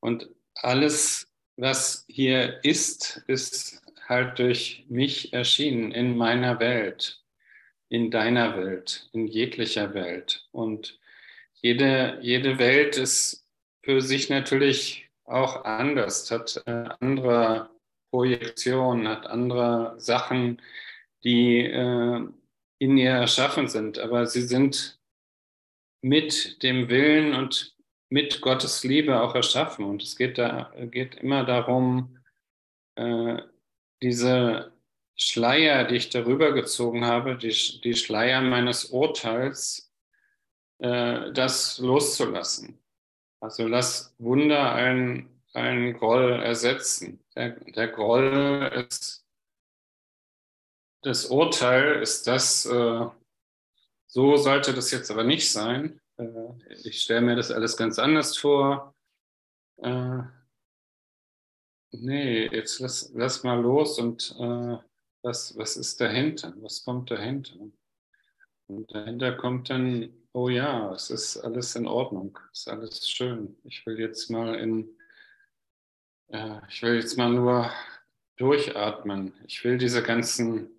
und 0.00 0.28
alles, 0.62 1.28
was 1.56 2.04
hier 2.08 2.64
ist, 2.64 3.22
ist 3.26 3.82
halt 4.08 4.38
durch 4.38 4.84
mich 4.88 5.32
erschienen 5.32 5.92
in 5.92 6.16
meiner 6.16 6.60
Welt, 6.60 7.22
in 7.88 8.10
deiner 8.10 8.56
Welt, 8.56 9.08
in 9.12 9.26
jeglicher 9.26 9.94
Welt. 9.94 10.46
Und 10.52 10.98
jede, 11.54 12.18
jede 12.22 12.58
Welt 12.58 12.96
ist 12.96 13.46
für 13.82 14.00
sich 14.00 14.30
natürlich 14.30 15.08
auch 15.24 15.64
anders, 15.64 16.30
hat 16.30 16.62
andere 17.00 17.70
Projektionen, 18.10 19.08
hat 19.08 19.26
andere 19.26 19.94
Sachen, 19.98 20.62
die 21.24 21.60
äh, 21.60 22.20
in 22.78 22.96
ihr 22.96 23.10
erschaffen 23.10 23.68
sind, 23.68 23.98
aber 23.98 24.26
sie 24.26 24.42
sind 24.42 24.98
mit 26.00 26.62
dem 26.62 26.88
Willen 26.88 27.34
und 27.34 27.74
mit 28.08 28.40
Gottes 28.40 28.84
Liebe 28.84 29.20
auch 29.20 29.34
erschaffen. 29.34 29.84
Und 29.84 30.02
es 30.02 30.16
geht, 30.16 30.38
da, 30.38 30.72
geht 30.90 31.16
immer 31.16 31.44
darum, 31.44 32.18
äh, 32.96 33.42
diese 34.02 34.72
Schleier, 35.16 35.84
die 35.84 35.96
ich 35.96 36.10
darüber 36.10 36.52
gezogen 36.52 37.04
habe, 37.04 37.36
die, 37.36 37.80
die 37.82 37.94
Schleier 37.94 38.40
meines 38.40 38.86
Urteils, 38.86 39.92
äh, 40.78 41.32
das 41.32 41.78
loszulassen. 41.78 42.78
Also 43.40 43.66
lass 43.66 44.14
Wunder 44.18 44.72
einen, 44.72 45.42
einen 45.52 45.94
Groll 45.94 46.40
ersetzen. 46.40 47.24
Der, 47.34 47.50
der 47.50 47.88
Groll 47.88 48.86
ist, 48.88 49.24
das 51.02 51.26
Urteil 51.26 52.02
ist 52.02 52.26
das, 52.26 52.66
äh, 52.66 53.06
so 54.06 54.36
sollte 54.36 54.74
das 54.74 54.90
jetzt 54.90 55.10
aber 55.10 55.24
nicht 55.24 55.50
sein. 55.50 56.00
Äh, 56.18 56.74
ich 56.84 57.02
stelle 57.02 57.22
mir 57.22 57.36
das 57.36 57.50
alles 57.50 57.76
ganz 57.76 57.98
anders 57.98 58.36
vor. 58.36 58.94
Äh, 59.78 60.22
nee, 61.92 62.46
jetzt 62.48 62.80
lass, 62.80 63.10
lass 63.14 63.44
mal 63.44 63.60
los 63.60 63.98
und 63.98 64.34
äh, 64.38 64.78
was, 65.22 65.56
was 65.56 65.76
ist 65.76 66.00
dahinter? 66.00 66.52
Was 66.58 66.84
kommt 66.84 67.10
dahinter? 67.10 67.56
Und 68.66 68.94
dahinter 68.94 69.32
kommt 69.32 69.70
dann, 69.70 70.12
oh 70.32 70.48
ja, 70.48 70.92
es 70.92 71.10
ist 71.10 71.38
alles 71.38 71.74
in 71.74 71.86
Ordnung, 71.86 72.38
es 72.52 72.60
ist 72.60 72.68
alles 72.68 73.08
schön. 73.08 73.56
Ich 73.64 73.84
will 73.86 73.98
jetzt 73.98 74.30
mal 74.30 74.54
in, 74.56 74.96
äh, 76.28 76.60
ich 76.68 76.82
will 76.82 76.96
jetzt 76.96 77.16
mal 77.16 77.30
nur 77.30 77.70
durchatmen. 78.36 79.32
Ich 79.46 79.64
will 79.64 79.78
diese 79.78 80.02
ganzen 80.02 80.70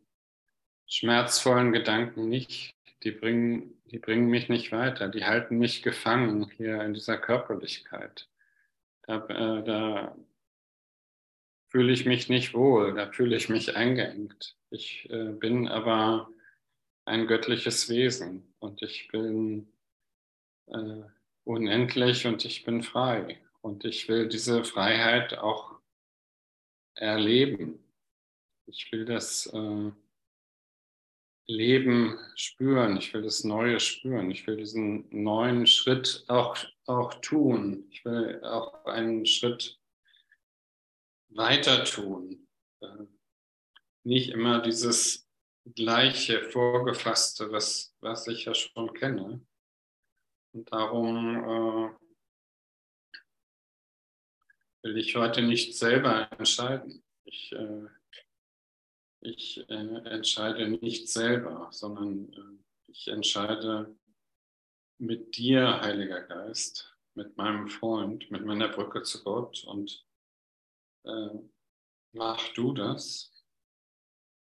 schmerzvollen 0.88 1.72
Gedanken 1.72 2.30
nicht 2.30 2.76
die 3.04 3.12
bringen, 3.12 3.82
die 3.86 4.00
bringen 4.00 4.30
mich 4.30 4.50
nicht 4.50 4.72
weiter, 4.72 5.08
die 5.08 5.26
halten 5.26 5.58
mich 5.58 5.84
gefangen 5.84 6.50
hier 6.58 6.82
in 6.82 6.94
dieser 6.94 7.18
Körperlichkeit. 7.18 8.30
Da, 9.04 9.26
äh, 9.28 9.64
da 9.64 10.16
fühle 11.70 11.94
ich 11.94 12.06
mich 12.06 12.30
nicht 12.30 12.54
wohl, 12.54 12.96
da 12.96 13.12
fühle 13.12 13.36
ich 13.36 13.50
mich 13.50 13.76
eingeengt. 13.76 14.56
Ich 14.70 15.10
äh, 15.10 15.32
bin 15.32 15.68
aber 15.68 16.30
ein 17.06 17.28
göttliches 17.28 17.90
Wesen 17.90 18.54
und 18.60 18.82
ich 18.82 19.08
bin 19.08 19.72
äh, 20.68 21.04
unendlich 21.44 22.28
und 22.28 22.46
ich 22.46 22.64
bin 22.64 22.84
frei. 22.84 23.40
Und 23.62 23.84
ich 23.84 24.08
will 24.08 24.30
diese 24.30 24.64
Freiheit 24.64 25.38
auch 25.38 25.80
erleben. 26.96 27.84
Ich 28.68 28.92
will 28.92 29.06
das 29.06 29.48
äh, 29.48 29.92
Leben 31.50 32.20
spüren, 32.36 32.98
ich 32.98 33.12
will 33.12 33.24
das 33.24 33.44
Neue 33.44 33.80
spüren, 33.80 34.30
ich 34.30 34.46
will 34.46 34.58
diesen 34.58 35.08
neuen 35.10 35.66
Schritt 35.66 36.24
auch, 36.28 36.56
auch 36.86 37.16
tun, 37.16 37.88
ich 37.90 38.06
will 38.06 38.40
auch 38.44 38.86
einen 38.86 39.26
Schritt 39.26 39.80
weiter 41.30 41.84
tun. 41.86 42.48
Äh, 42.82 43.06
nicht 44.04 44.30
immer 44.30 44.62
dieses 44.62 45.28
gleiche 45.76 46.44
Vorgefasste, 46.44 47.52
was, 47.52 47.96
was 48.00 48.28
ich 48.28 48.46
ja 48.46 48.54
schon 48.54 48.94
kenne. 48.94 49.44
Und 50.54 50.72
darum 50.72 51.36
äh, 51.36 51.90
will 54.84 54.98
ich 54.98 55.16
heute 55.16 55.42
nicht 55.42 55.76
selber 55.76 56.32
entscheiden. 56.38 57.04
Ich 57.26 57.52
äh, 57.54 57.88
ich 59.22 59.70
äh, 59.70 59.74
entscheide 59.74 60.70
nicht 60.70 61.10
selber, 61.10 61.70
sondern 61.72 62.32
äh, 62.34 62.92
ich 62.92 63.08
entscheide 63.08 63.96
mit 64.98 65.38
dir, 65.38 65.82
Heiliger 65.82 66.22
Geist, 66.22 66.96
mit 67.16 67.38
meinem 67.38 67.68
Freund, 67.68 68.30
mit 68.32 68.46
meiner 68.46 68.70
Brücke 68.70 69.04
zu 69.04 69.24
Gott 69.24 69.64
und 69.66 70.06
äh, 71.06 71.30
mach 72.14 72.54
du 72.54 72.74
das. 72.74 73.32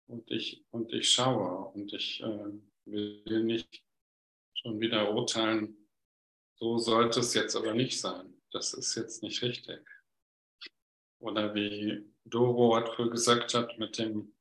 Und 0.09 0.31
ich, 0.31 0.65
und 0.71 0.93
ich 0.93 1.11
schaue 1.11 1.73
und 1.73 1.93
ich 1.93 2.23
äh, 2.23 2.53
will 2.85 3.45
nicht 3.45 3.83
schon 4.55 4.81
wieder 4.81 5.13
urteilen, 5.13 5.77
so 6.57 6.79
sollte 6.79 7.21
es 7.21 7.35
jetzt 7.35 7.57
aber 7.57 7.75
nicht 7.75 7.99
sein. 8.01 8.41
Das 8.51 8.75
ist 8.75 8.95
jetzt 8.95 9.23
nicht 9.23 9.43
richtig. 9.43 9.81
Oder 11.19 11.55
wie 11.55 12.13
Doro 12.25 12.77
hat 12.77 12.91
früher 12.91 13.11
gesagt 13.11 13.55
hat, 13.55 13.79
mit 13.79 13.99
dem 13.99 14.35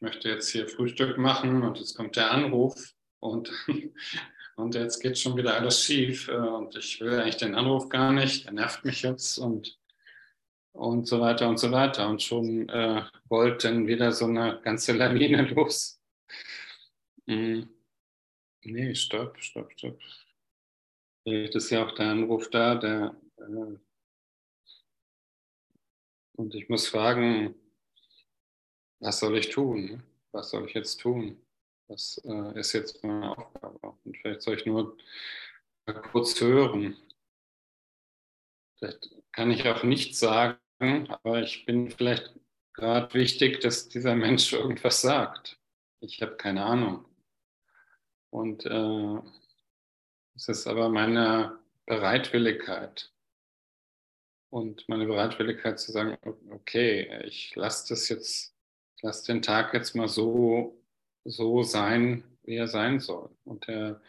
ich 0.00 0.02
möchte 0.02 0.30
jetzt 0.30 0.48
hier 0.48 0.66
Frühstück 0.66 1.18
machen 1.18 1.62
und 1.62 1.78
jetzt 1.78 1.94
kommt 1.94 2.16
der 2.16 2.30
Anruf 2.30 2.94
und, 3.18 3.52
und 4.56 4.74
jetzt 4.74 5.00
geht 5.00 5.18
schon 5.18 5.36
wieder 5.36 5.54
alles 5.54 5.84
schief 5.84 6.28
äh, 6.28 6.36
und 6.36 6.74
ich 6.74 7.02
will 7.02 7.20
eigentlich 7.20 7.36
den 7.36 7.54
Anruf 7.54 7.90
gar 7.90 8.10
nicht, 8.10 8.46
der 8.46 8.52
nervt 8.52 8.82
mich 8.82 9.02
jetzt 9.02 9.36
und, 9.36 9.78
und 10.72 11.06
so 11.06 11.20
weiter 11.20 11.50
und 11.50 11.58
so 11.58 11.70
weiter. 11.70 12.08
Und 12.08 12.22
schon 12.22 12.66
äh, 12.70 13.02
rollt 13.30 13.62
dann 13.62 13.86
wieder 13.86 14.10
so 14.12 14.24
eine 14.24 14.58
ganze 14.64 14.94
Lawine 14.94 15.42
los. 15.54 16.00
Hm. 17.26 17.68
Nee, 18.62 18.94
stopp, 18.94 19.38
stopp, 19.38 19.70
stopp. 19.72 19.98
Vielleicht 21.24 21.54
ist 21.56 21.68
ja 21.68 21.84
auch 21.84 21.92
der 21.92 22.06
Anruf 22.06 22.48
da, 22.48 22.74
der 22.74 23.20
äh, 23.36 23.76
und 26.36 26.54
ich 26.54 26.70
muss 26.70 26.88
fragen, 26.88 27.54
was 29.00 29.18
soll 29.20 29.36
ich 29.36 29.48
tun? 29.50 30.02
Was 30.32 30.50
soll 30.50 30.66
ich 30.66 30.74
jetzt 30.74 31.00
tun? 31.00 31.40
Das 31.88 32.20
äh, 32.24 32.58
ist 32.58 32.72
jetzt 32.72 33.02
meine 33.02 33.36
Aufgabe. 33.36 33.94
Und 34.04 34.16
vielleicht 34.16 34.42
soll 34.42 34.56
ich 34.56 34.66
nur 34.66 34.96
kurz 36.12 36.40
hören. 36.40 36.96
Vielleicht 38.78 39.10
kann 39.32 39.50
ich 39.50 39.66
auch 39.68 39.82
nichts 39.82 40.20
sagen, 40.20 40.58
aber 40.78 41.42
ich 41.42 41.66
bin 41.66 41.90
vielleicht 41.90 42.32
gerade 42.74 43.12
wichtig, 43.14 43.60
dass 43.60 43.88
dieser 43.88 44.14
Mensch 44.14 44.52
irgendwas 44.52 45.00
sagt. 45.00 45.58
Ich 46.00 46.22
habe 46.22 46.36
keine 46.36 46.64
Ahnung. 46.64 47.04
Und 48.30 48.64
äh, 48.64 49.18
es 50.36 50.48
ist 50.48 50.66
aber 50.66 50.88
meine 50.88 51.58
Bereitwilligkeit. 51.86 53.12
Und 54.48 54.88
meine 54.88 55.06
Bereitwilligkeit 55.06 55.78
zu 55.78 55.92
sagen, 55.92 56.18
okay, 56.50 57.22
ich 57.24 57.54
lasse 57.54 57.88
das 57.88 58.08
jetzt, 58.08 58.54
ich 59.00 59.04
lasse 59.04 59.32
den 59.32 59.40
Tag 59.40 59.72
jetzt 59.72 59.94
mal 59.94 60.08
so, 60.08 60.78
so 61.24 61.62
sein, 61.62 62.22
wie 62.42 62.56
er 62.56 62.68
sein 62.68 63.00
soll. 63.00 63.30
Und 63.44 63.66
der, 63.66 64.02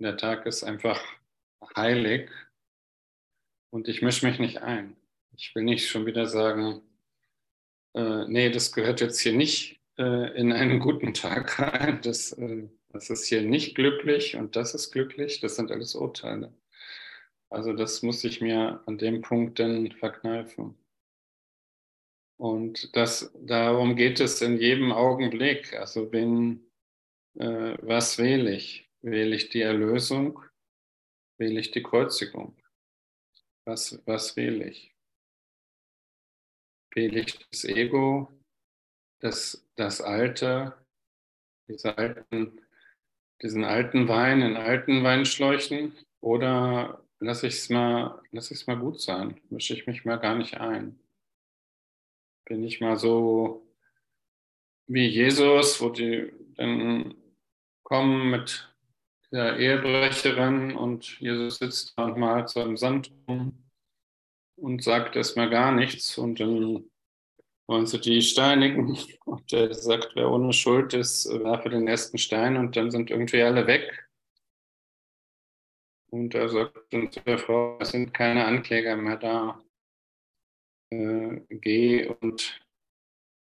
der 0.00 0.16
Tag 0.16 0.44
ist 0.46 0.64
einfach 0.64 1.00
heilig 1.76 2.28
und 3.70 3.86
ich 3.86 4.02
mische 4.02 4.26
mich 4.26 4.40
nicht 4.40 4.60
ein. 4.60 4.96
Ich 5.36 5.54
will 5.54 5.62
nicht 5.62 5.88
schon 5.88 6.04
wieder 6.04 6.26
sagen, 6.26 6.82
äh, 7.94 8.26
nee, 8.26 8.50
das 8.50 8.72
gehört 8.72 9.00
jetzt 9.00 9.20
hier 9.20 9.34
nicht 9.34 9.80
äh, 9.98 10.36
in 10.36 10.52
einen 10.52 10.80
guten 10.80 11.14
Tag 11.14 11.60
rein. 11.60 12.00
Das, 12.02 12.32
äh, 12.32 12.68
das 12.88 13.10
ist 13.10 13.26
hier 13.26 13.42
nicht 13.42 13.76
glücklich 13.76 14.34
und 14.34 14.56
das 14.56 14.74
ist 14.74 14.90
glücklich. 14.90 15.38
Das 15.38 15.54
sind 15.54 15.70
alles 15.70 15.94
Urteile. 15.94 16.52
Also 17.50 17.72
das 17.72 18.02
muss 18.02 18.24
ich 18.24 18.40
mir 18.40 18.82
an 18.86 18.98
dem 18.98 19.22
Punkt 19.22 19.60
dann 19.60 19.92
verkneifen. 19.92 20.76
Und 22.36 22.94
das, 22.96 23.32
darum 23.34 23.96
geht 23.96 24.20
es 24.20 24.42
in 24.42 24.58
jedem 24.58 24.92
Augenblick. 24.92 25.72
Also 25.74 26.12
wenn, 26.12 26.66
äh, 27.38 27.76
was 27.80 28.18
wähle 28.18 28.54
ich? 28.54 28.90
Wähle 29.02 29.36
ich 29.36 29.50
die 29.50 29.60
Erlösung? 29.60 30.40
Wähle 31.38 31.60
ich 31.60 31.70
die 31.70 31.82
Kreuzigung? 31.82 32.56
Was, 33.66 34.00
was 34.06 34.36
wähle 34.36 34.68
ich? 34.68 34.94
Wähle 36.94 37.20
ich 37.20 37.38
das 37.50 37.64
Ego, 37.64 38.30
das, 39.20 39.66
das 39.76 40.00
Alte, 40.00 40.74
diese 41.68 41.96
alten, 41.96 42.60
diesen 43.42 43.64
alten 43.64 44.06
Wein 44.06 44.42
in 44.42 44.56
alten 44.56 45.02
Weinschläuchen 45.02 45.96
oder 46.20 47.04
lasse 47.20 47.46
ich 47.46 47.54
es 47.54 47.68
mal, 47.70 48.22
lass 48.32 48.66
mal 48.66 48.78
gut 48.78 49.00
sein, 49.00 49.40
mische 49.50 49.74
ich 49.74 49.86
mich 49.86 50.04
mal 50.04 50.16
gar 50.16 50.36
nicht 50.36 50.58
ein. 50.58 51.00
Bin 52.46 52.62
ich 52.64 52.80
mal 52.80 52.96
so 52.96 53.66
wie 54.86 55.06
Jesus, 55.06 55.80
wo 55.80 55.88
die 55.88 56.32
dann 56.56 57.14
kommen 57.82 58.30
mit 58.30 58.74
der 59.32 59.58
Ehebrecherin 59.58 60.76
und 60.76 61.18
Jesus 61.20 61.58
sitzt 61.58 61.98
da 61.98 62.04
und 62.04 62.18
malt 62.18 62.48
so 62.48 62.60
im 62.60 62.76
Sand 62.76 63.10
rum 63.26 63.64
und 64.56 64.82
sagt 64.82 65.16
erstmal 65.16 65.50
gar 65.50 65.72
nichts 65.72 66.16
und 66.18 66.38
dann 66.38 66.88
wollen 67.66 67.86
sie 67.86 68.00
die 68.00 68.22
steinigen 68.22 68.96
und 69.24 69.52
er 69.52 69.74
sagt, 69.74 70.12
wer 70.14 70.30
ohne 70.30 70.52
Schuld 70.52 70.94
ist, 70.94 71.28
werfe 71.28 71.70
den 71.70 71.88
ersten 71.88 72.18
Stein 72.18 72.56
und 72.56 72.76
dann 72.76 72.90
sind 72.90 73.10
irgendwie 73.10 73.42
alle 73.42 73.66
weg. 73.66 74.08
Und 76.10 76.34
er 76.34 76.48
sagt 76.48 76.78
zu 76.92 77.20
der 77.26 77.38
Frau, 77.38 77.76
es 77.80 77.90
sind 77.90 78.14
keine 78.14 78.44
Ankläger 78.44 78.94
mehr 78.96 79.16
da. 79.16 79.63
Äh, 80.90 81.40
geh 81.50 82.06
und 82.20 82.60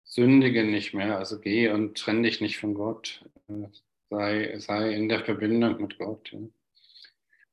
sündige 0.05 0.64
nicht 0.64 0.95
mehr. 0.95 1.18
Also 1.18 1.40
geh 1.40 1.68
und 1.68 1.99
trenn 1.99 2.22
dich 2.22 2.40
nicht 2.40 2.59
von 2.59 2.74
Gott. 2.74 3.24
Äh, 3.49 3.68
sei, 4.11 4.59
sei 4.59 4.95
in 4.95 5.09
der 5.09 5.24
Verbindung 5.24 5.80
mit 5.80 5.99
Gott. 5.99 6.32
Ja. 6.32 6.40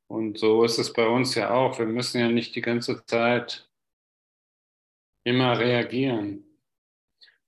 Und 0.08 0.40
so 0.40 0.64
ist 0.64 0.80
es 0.80 0.92
bei 0.92 1.08
uns 1.08 1.36
ja 1.36 1.52
auch. 1.52 1.78
Wir 1.80 1.86
müssen 1.86 2.20
ja 2.20 2.30
nicht 2.30 2.56
die 2.56 2.62
ganze 2.62 3.06
Zeit 3.06 3.70
immer 5.24 5.60
reagieren. 5.60 6.44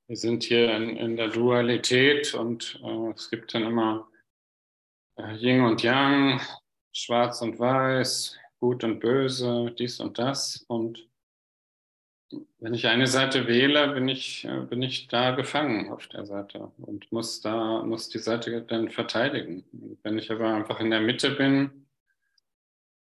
Wir 0.08 0.18
sind 0.18 0.44
hier 0.44 0.76
in, 0.76 0.98
in 0.98 1.16
der 1.18 1.30
Dualität 1.30 2.34
und 2.34 2.80
äh, 2.84 3.12
es 3.12 3.30
gibt 3.30 3.54
dann 3.54 3.64
immer 3.64 4.10
äh, 5.16 5.36
Yin 5.36 5.62
und 5.62 5.82
Yang, 5.82 6.42
schwarz 6.92 7.42
und 7.42 7.58
weiß, 7.58 8.38
gut 8.60 8.84
und 8.84 9.00
böse, 9.00 9.74
dies 9.80 10.00
und 10.00 10.20
das. 10.20 10.66
Und 10.68 11.08
wenn 12.60 12.74
ich 12.74 12.88
eine 12.88 13.08
Seite 13.08 13.48
wähle, 13.48 13.94
bin 13.94 14.08
ich, 14.08 14.46
äh, 14.46 14.62
bin 14.62 14.82
ich 14.82 15.08
da 15.08 15.32
gefangen 15.32 15.90
auf 15.90 16.08
der 16.08 16.26
Seite 16.26 16.72
und 16.78 17.12
muss 17.12 17.42
da, 17.42 17.84
muss 17.84 18.10
die 18.10 18.20
Seite 18.20 18.62
dann 18.62 18.90
verteidigen. 18.90 19.64
Wenn 20.04 20.18
ich 20.18 20.32
aber 20.32 20.54
einfach 20.54 20.80
in 20.80 20.92
der 20.92 21.02
Mitte 21.02 21.32
bin 21.32 21.88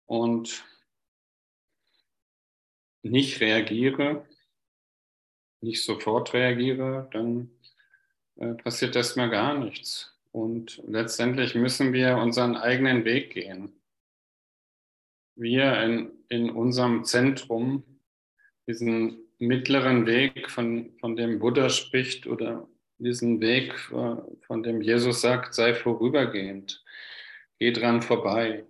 und 0.07 0.65
nicht 3.03 3.41
reagiere, 3.41 4.27
nicht 5.61 5.85
sofort 5.85 6.33
reagiere, 6.35 7.09
dann 7.13 7.51
äh, 8.37 8.55
passiert 8.55 8.97
erstmal 8.97 9.31
gar 9.31 9.59
nichts. 9.59 10.17
Und 10.33 10.83
letztendlich 10.87 11.55
müssen 11.55 11.93
wir 11.93 12.17
unseren 12.19 12.57
eigenen 12.57 13.05
Weg 13.05 13.33
gehen 13.33 13.81
wir 15.41 15.81
in, 15.83 16.13
in 16.29 16.51
unserem 16.51 17.05
Zentrum 17.05 17.83
diesen 18.67 19.19
mittleren 19.39 20.07
Weg, 20.07 20.51
von, 20.51 20.93
von 21.01 21.17
dem 21.17 21.39
Buddha 21.39 21.69
spricht, 21.69 22.27
oder 22.27 22.69
diesen 22.99 23.41
Weg, 23.41 23.73
äh, 23.93 24.17
von 24.47 24.63
dem 24.63 24.83
Jesus 24.83 25.21
sagt, 25.21 25.55
sei 25.55 25.75
vorübergehend, 25.75 26.85
geh 27.59 27.73
dran 27.73 28.03
vorbei. 28.03 28.65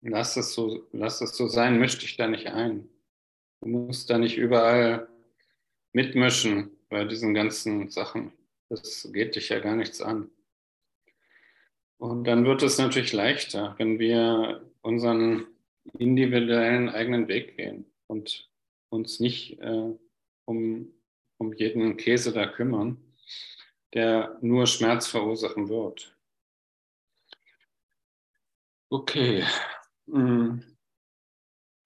Lass 0.00 0.36
es 0.36 0.54
so, 0.54 0.88
lass 0.92 1.20
es 1.20 1.36
so 1.36 1.48
sein, 1.48 1.78
misch 1.78 1.98
dich 1.98 2.16
da 2.16 2.28
nicht 2.28 2.46
ein. 2.46 2.88
Du 3.60 3.68
musst 3.68 4.08
da 4.10 4.18
nicht 4.18 4.36
überall 4.36 5.08
mitmischen 5.92 6.70
bei 6.88 7.04
diesen 7.04 7.34
ganzen 7.34 7.90
Sachen. 7.90 8.32
Das 8.68 9.08
geht 9.12 9.34
dich 9.34 9.48
ja 9.48 9.58
gar 9.58 9.76
nichts 9.76 10.00
an. 10.00 10.30
Und 11.98 12.24
dann 12.24 12.44
wird 12.44 12.62
es 12.62 12.78
natürlich 12.78 13.12
leichter, 13.12 13.74
wenn 13.78 13.98
wir 13.98 14.64
unseren 14.82 15.46
individuellen 15.98 16.88
eigenen 16.88 17.26
Weg 17.26 17.56
gehen 17.56 17.86
und 18.06 18.48
uns 18.90 19.20
nicht 19.20 19.58
äh, 19.60 19.94
um, 20.44 20.92
um 21.38 21.52
jeden 21.52 21.96
Käse 21.96 22.32
da 22.32 22.46
kümmern, 22.46 22.96
der 23.94 24.38
nur 24.40 24.66
Schmerz 24.66 25.06
verursachen 25.06 25.68
wird. 25.68 26.16
Okay. 28.90 29.44
Hm. 30.06 30.64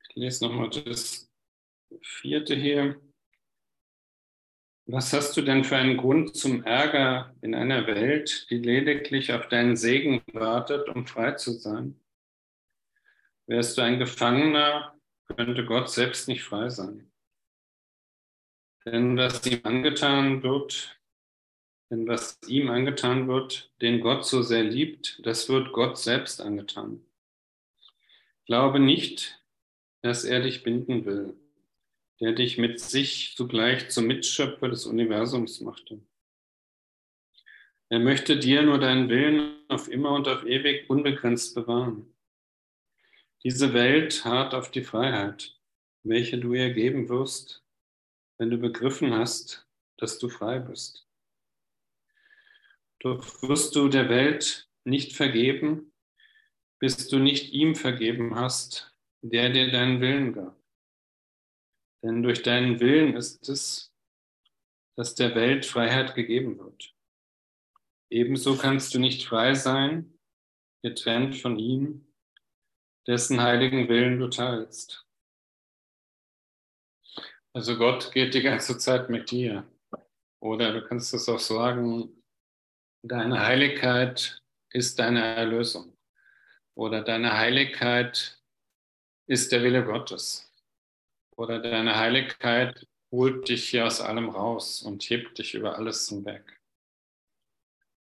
Ich 0.08 0.14
lese 0.14 0.44
nochmal 0.44 0.70
das 0.70 1.28
vierte 2.00 2.54
hier. 2.54 3.00
Was 4.86 5.12
hast 5.12 5.36
du 5.36 5.42
denn 5.42 5.64
für 5.64 5.76
einen 5.76 5.96
Grund 5.96 6.36
zum 6.36 6.64
Ärger 6.64 7.34
in 7.40 7.54
einer 7.54 7.86
Welt, 7.86 8.46
die 8.50 8.58
lediglich 8.58 9.32
auf 9.32 9.48
deinen 9.48 9.76
Segen 9.76 10.22
wartet, 10.32 10.88
um 10.88 11.06
frei 11.06 11.32
zu 11.32 11.52
sein? 11.52 12.00
Wärst 13.46 13.78
du 13.78 13.82
ein 13.82 13.98
Gefangener, 13.98 14.98
könnte 15.28 15.64
Gott 15.64 15.90
selbst 15.90 16.28
nicht 16.28 16.42
frei 16.42 16.68
sein. 16.68 17.10
Denn 18.84 19.16
was 19.16 19.46
ihm 19.46 19.60
angetan 19.64 20.42
wird, 20.42 21.00
denn 21.90 22.08
was 22.08 22.38
ihm 22.46 22.68
angetan 22.70 23.28
wird, 23.28 23.70
den 23.80 24.00
Gott 24.00 24.24
so 24.24 24.42
sehr 24.42 24.64
liebt, 24.64 25.20
das 25.24 25.48
wird 25.48 25.72
Gott 25.72 25.98
selbst 25.98 26.40
angetan. 26.40 27.04
Glaube 28.46 28.80
nicht, 28.80 29.40
dass 30.00 30.24
er 30.24 30.40
dich 30.40 30.62
binden 30.64 31.04
will, 31.04 31.36
der 32.20 32.32
dich 32.32 32.58
mit 32.58 32.80
sich 32.80 33.34
zugleich 33.36 33.90
zum 33.90 34.06
Mitschöpfer 34.06 34.68
des 34.68 34.86
Universums 34.86 35.60
machte. 35.60 36.00
Er 37.88 37.98
möchte 37.98 38.38
dir 38.38 38.62
nur 38.62 38.78
deinen 38.78 39.08
Willen 39.08 39.54
auf 39.68 39.88
immer 39.88 40.12
und 40.12 40.26
auf 40.26 40.44
ewig 40.44 40.88
unbegrenzt 40.88 41.54
bewahren. 41.54 42.11
Diese 43.44 43.74
Welt 43.74 44.24
hart 44.24 44.54
auf 44.54 44.70
die 44.70 44.84
Freiheit, 44.84 45.58
welche 46.04 46.38
du 46.38 46.54
ihr 46.54 46.72
geben 46.72 47.08
wirst, 47.08 47.64
wenn 48.38 48.50
du 48.50 48.58
begriffen 48.58 49.12
hast, 49.14 49.66
dass 49.96 50.18
du 50.18 50.28
frei 50.28 50.60
bist. 50.60 51.08
Doch 53.00 53.42
wirst 53.42 53.74
du 53.74 53.88
der 53.88 54.08
Welt 54.08 54.68
nicht 54.84 55.16
vergeben, 55.16 55.92
bis 56.78 57.08
du 57.08 57.18
nicht 57.18 57.52
ihm 57.52 57.74
vergeben 57.74 58.36
hast, 58.36 58.94
der 59.22 59.50
dir 59.50 59.72
deinen 59.72 60.00
Willen 60.00 60.32
gab. 60.32 60.56
Denn 62.04 62.22
durch 62.22 62.42
deinen 62.42 62.78
Willen 62.78 63.16
ist 63.16 63.48
es, 63.48 63.92
dass 64.96 65.16
der 65.16 65.34
Welt 65.34 65.66
Freiheit 65.66 66.14
gegeben 66.14 66.58
wird. 66.58 66.94
Ebenso 68.08 68.56
kannst 68.56 68.94
du 68.94 69.00
nicht 69.00 69.24
frei 69.24 69.54
sein, 69.54 70.18
getrennt 70.82 71.36
von 71.36 71.58
ihm, 71.58 72.11
dessen 73.06 73.42
heiligen 73.42 73.88
Willen 73.88 74.18
du 74.18 74.28
teilst. 74.28 75.06
Also 77.54 77.76
Gott 77.76 78.12
geht 78.12 78.34
die 78.34 78.42
ganze 78.42 78.78
Zeit 78.78 79.10
mit 79.10 79.30
dir. 79.30 79.66
Oder 80.40 80.72
du 80.72 80.86
kannst 80.86 81.12
es 81.12 81.28
auch 81.28 81.38
sagen, 81.38 82.22
deine 83.02 83.40
Heiligkeit 83.40 84.42
ist 84.70 84.98
deine 84.98 85.20
Erlösung. 85.36 85.96
Oder 86.74 87.02
deine 87.02 87.36
Heiligkeit 87.36 88.42
ist 89.26 89.52
der 89.52 89.62
Wille 89.62 89.84
Gottes. 89.84 90.50
Oder 91.36 91.58
deine 91.58 91.96
Heiligkeit 91.96 92.86
holt 93.10 93.48
dich 93.48 93.68
hier 93.68 93.86
aus 93.86 94.00
allem 94.00 94.30
raus 94.30 94.82
und 94.82 95.02
hebt 95.10 95.38
dich 95.38 95.54
über 95.54 95.76
alles 95.76 96.08
hinweg. 96.08 96.60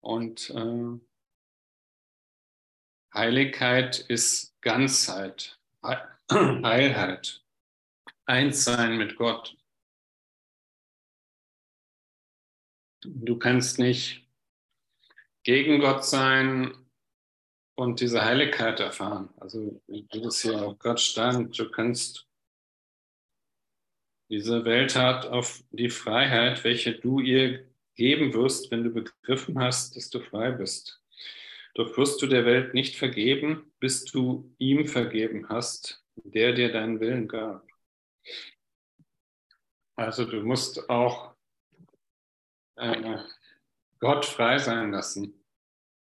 Und 0.01 0.49
äh, 0.51 0.99
Heiligkeit 3.13 3.99
ist 3.99 4.59
Ganzheit. 4.61 5.59
Heilheit, 6.31 7.43
Einssein 8.25 8.97
mit 8.97 9.17
Gott. 9.17 9.57
Du 13.01 13.37
kannst 13.37 13.79
nicht 13.79 14.25
gegen 15.43 15.79
Gott 15.79 16.05
sein 16.05 16.73
und 17.75 17.99
diese 17.99 18.23
Heiligkeit 18.23 18.79
erfahren. 18.79 19.29
Also 19.37 19.81
wie 19.87 20.07
das 20.09 20.41
hier 20.41 20.61
auf 20.61 20.79
Gott 20.79 21.01
stand, 21.01 21.59
du 21.59 21.69
kannst 21.69 22.27
diese 24.29 24.65
Welt 24.65 24.95
hat 24.95 25.27
auf 25.27 25.63
die 25.71 25.89
Freiheit, 25.89 26.63
welche 26.63 26.93
du 26.93 27.19
ihr 27.19 27.67
geben 27.93 28.33
wirst, 28.33 28.71
wenn 28.71 28.83
du 28.83 28.89
begriffen 28.89 29.59
hast, 29.59 29.95
dass 29.95 30.09
du 30.09 30.21
frei 30.21 30.51
bist. 30.51 31.02
Doch 31.75 31.97
wirst 31.97 32.21
du 32.21 32.27
der 32.27 32.45
Welt 32.45 32.73
nicht 32.73 32.95
vergeben, 32.95 33.73
bis 33.79 34.05
du 34.05 34.53
ihm 34.59 34.85
vergeben 34.85 35.49
hast, 35.49 36.05
der 36.15 36.53
dir 36.53 36.71
deinen 36.71 36.99
Willen 36.99 37.27
gab. 37.27 37.67
Also 39.95 40.25
du 40.25 40.41
musst 40.43 40.89
auch 40.89 41.35
äh, 42.75 43.17
Gott 43.99 44.25
frei 44.25 44.57
sein 44.57 44.91
lassen 44.91 45.43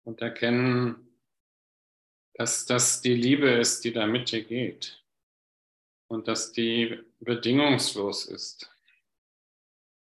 und 0.03 0.21
erkennen, 0.21 1.09
dass 2.35 2.65
das 2.65 3.01
die 3.01 3.15
Liebe 3.15 3.49
ist, 3.49 3.83
die 3.83 3.91
da 3.91 4.07
mit 4.07 4.31
dir 4.31 4.43
geht 4.43 5.03
und 6.07 6.27
dass 6.27 6.51
die 6.51 7.03
bedingungslos 7.19 8.25
ist 8.25 8.71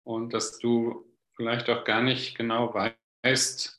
und 0.04 0.32
dass 0.32 0.58
du 0.58 1.12
vielleicht 1.34 1.68
auch 1.70 1.84
gar 1.84 2.02
nicht 2.02 2.36
genau 2.36 2.74
weißt, 2.74 3.75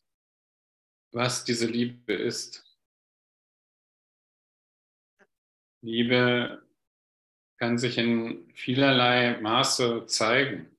was 1.11 1.43
diese 1.43 1.67
Liebe 1.67 2.13
ist. 2.13 2.63
Liebe 5.81 6.65
kann 7.57 7.77
sich 7.77 7.97
in 7.97 8.51
vielerlei 8.53 9.39
Maße 9.41 10.05
zeigen, 10.05 10.77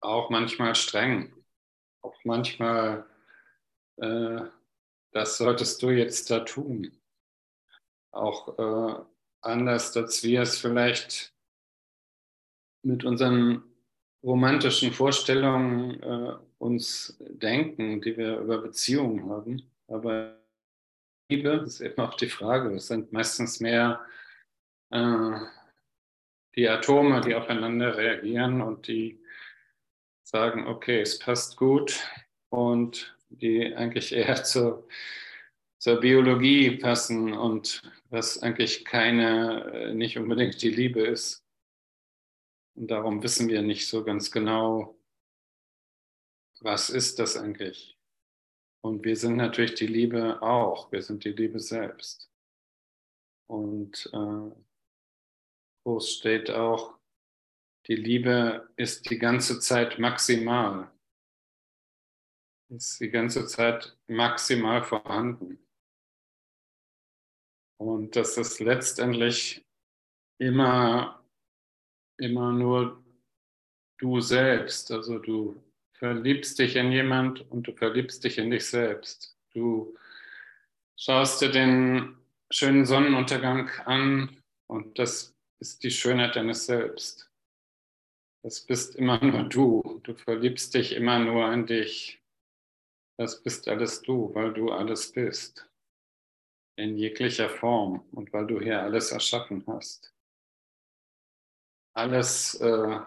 auch 0.00 0.30
manchmal 0.30 0.74
streng, 0.74 1.34
auch 2.02 2.16
manchmal, 2.24 3.06
äh, 3.96 4.40
das 5.12 5.38
solltest 5.38 5.82
du 5.82 5.90
jetzt 5.90 6.30
da 6.30 6.40
tun, 6.40 6.96
auch 8.12 8.58
äh, 8.58 9.04
anders, 9.40 9.96
als 9.96 10.22
wir 10.22 10.42
es 10.42 10.58
vielleicht 10.58 11.34
mit 12.82 13.04
unseren 13.04 13.62
romantischen 14.22 14.92
Vorstellungen 14.92 16.02
äh, 16.02 16.36
uns 16.58 17.17
denken, 17.38 18.00
die 18.00 18.16
wir 18.16 18.38
über 18.38 18.58
Beziehungen 18.58 19.28
haben. 19.30 19.70
Aber 19.86 20.38
Liebe 21.30 21.64
ist 21.66 21.80
eben 21.80 22.00
auch 22.00 22.14
die 22.14 22.28
Frage. 22.28 22.74
Es 22.74 22.88
sind 22.88 23.12
meistens 23.12 23.60
mehr 23.60 24.04
äh, 24.90 25.40
die 26.56 26.68
Atome, 26.68 27.20
die 27.20 27.34
aufeinander 27.34 27.96
reagieren 27.96 28.60
und 28.60 28.88
die 28.88 29.20
sagen, 30.24 30.66
okay, 30.66 31.00
es 31.00 31.18
passt 31.18 31.56
gut 31.56 32.00
und 32.50 33.16
die 33.28 33.74
eigentlich 33.74 34.12
eher 34.12 34.42
zur, 34.44 34.88
zur 35.78 36.00
Biologie 36.00 36.72
passen 36.72 37.32
und 37.32 37.82
was 38.10 38.42
eigentlich 38.42 38.84
keine, 38.84 39.70
äh, 39.72 39.94
nicht 39.94 40.18
unbedingt 40.18 40.60
die 40.62 40.70
Liebe 40.70 41.02
ist. 41.02 41.44
Und 42.74 42.90
darum 42.90 43.22
wissen 43.22 43.48
wir 43.48 43.62
nicht 43.62 43.88
so 43.88 44.04
ganz 44.04 44.30
genau, 44.30 44.97
was 46.60 46.90
ist 46.90 47.18
das 47.18 47.36
eigentlich? 47.36 47.98
Und 48.84 49.04
wir 49.04 49.16
sind 49.16 49.36
natürlich 49.36 49.74
die 49.74 49.86
Liebe 49.86 50.40
auch. 50.42 50.90
Wir 50.92 51.02
sind 51.02 51.24
die 51.24 51.32
Liebe 51.32 51.60
selbst. 51.60 52.30
Und 53.48 54.10
äh, 54.12 54.50
es 55.96 56.10
steht 56.10 56.50
auch, 56.50 56.98
die 57.86 57.96
Liebe 57.96 58.70
ist 58.76 59.08
die 59.10 59.18
ganze 59.18 59.60
Zeit 59.60 59.98
maximal. 59.98 60.90
Ist 62.70 63.00
die 63.00 63.10
ganze 63.10 63.46
Zeit 63.46 63.96
maximal 64.06 64.84
vorhanden. 64.84 65.58
Und 67.80 68.14
dass 68.16 68.36
es 68.36 68.60
letztendlich 68.60 69.64
immer 70.38 71.18
immer 72.18 72.52
nur 72.52 73.02
du 73.98 74.20
selbst. 74.20 74.90
Also 74.90 75.18
du 75.18 75.62
verliebst 75.98 76.58
dich 76.58 76.76
in 76.76 76.92
jemand 76.92 77.50
und 77.50 77.66
du 77.66 77.72
verliebst 77.72 78.24
dich 78.24 78.38
in 78.38 78.50
dich 78.50 78.66
selbst. 78.66 79.36
Du 79.52 79.96
schaust 80.96 81.40
dir 81.42 81.50
den 81.50 82.16
schönen 82.50 82.86
Sonnenuntergang 82.86 83.70
an 83.84 84.42
und 84.66 84.98
das 84.98 85.34
ist 85.58 85.82
die 85.82 85.90
Schönheit 85.90 86.36
deines 86.36 86.66
Selbst. 86.66 87.30
Das 88.42 88.60
bist 88.60 88.96
immer 88.96 89.22
nur 89.22 89.44
du. 89.44 90.00
Du 90.04 90.14
verliebst 90.14 90.74
dich 90.74 90.94
immer 90.94 91.18
nur 91.18 91.52
in 91.52 91.66
dich. 91.66 92.22
Das 93.16 93.42
bist 93.42 93.68
alles 93.68 94.02
du, 94.02 94.32
weil 94.34 94.52
du 94.54 94.70
alles 94.70 95.12
bist. 95.12 95.68
In 96.76 96.96
jeglicher 96.96 97.50
Form 97.50 98.06
und 98.12 98.32
weil 98.32 98.46
du 98.46 98.60
hier 98.60 98.80
alles 98.80 99.10
erschaffen 99.10 99.64
hast 99.66 100.14
alles 101.98 102.54
äh, 102.60 103.00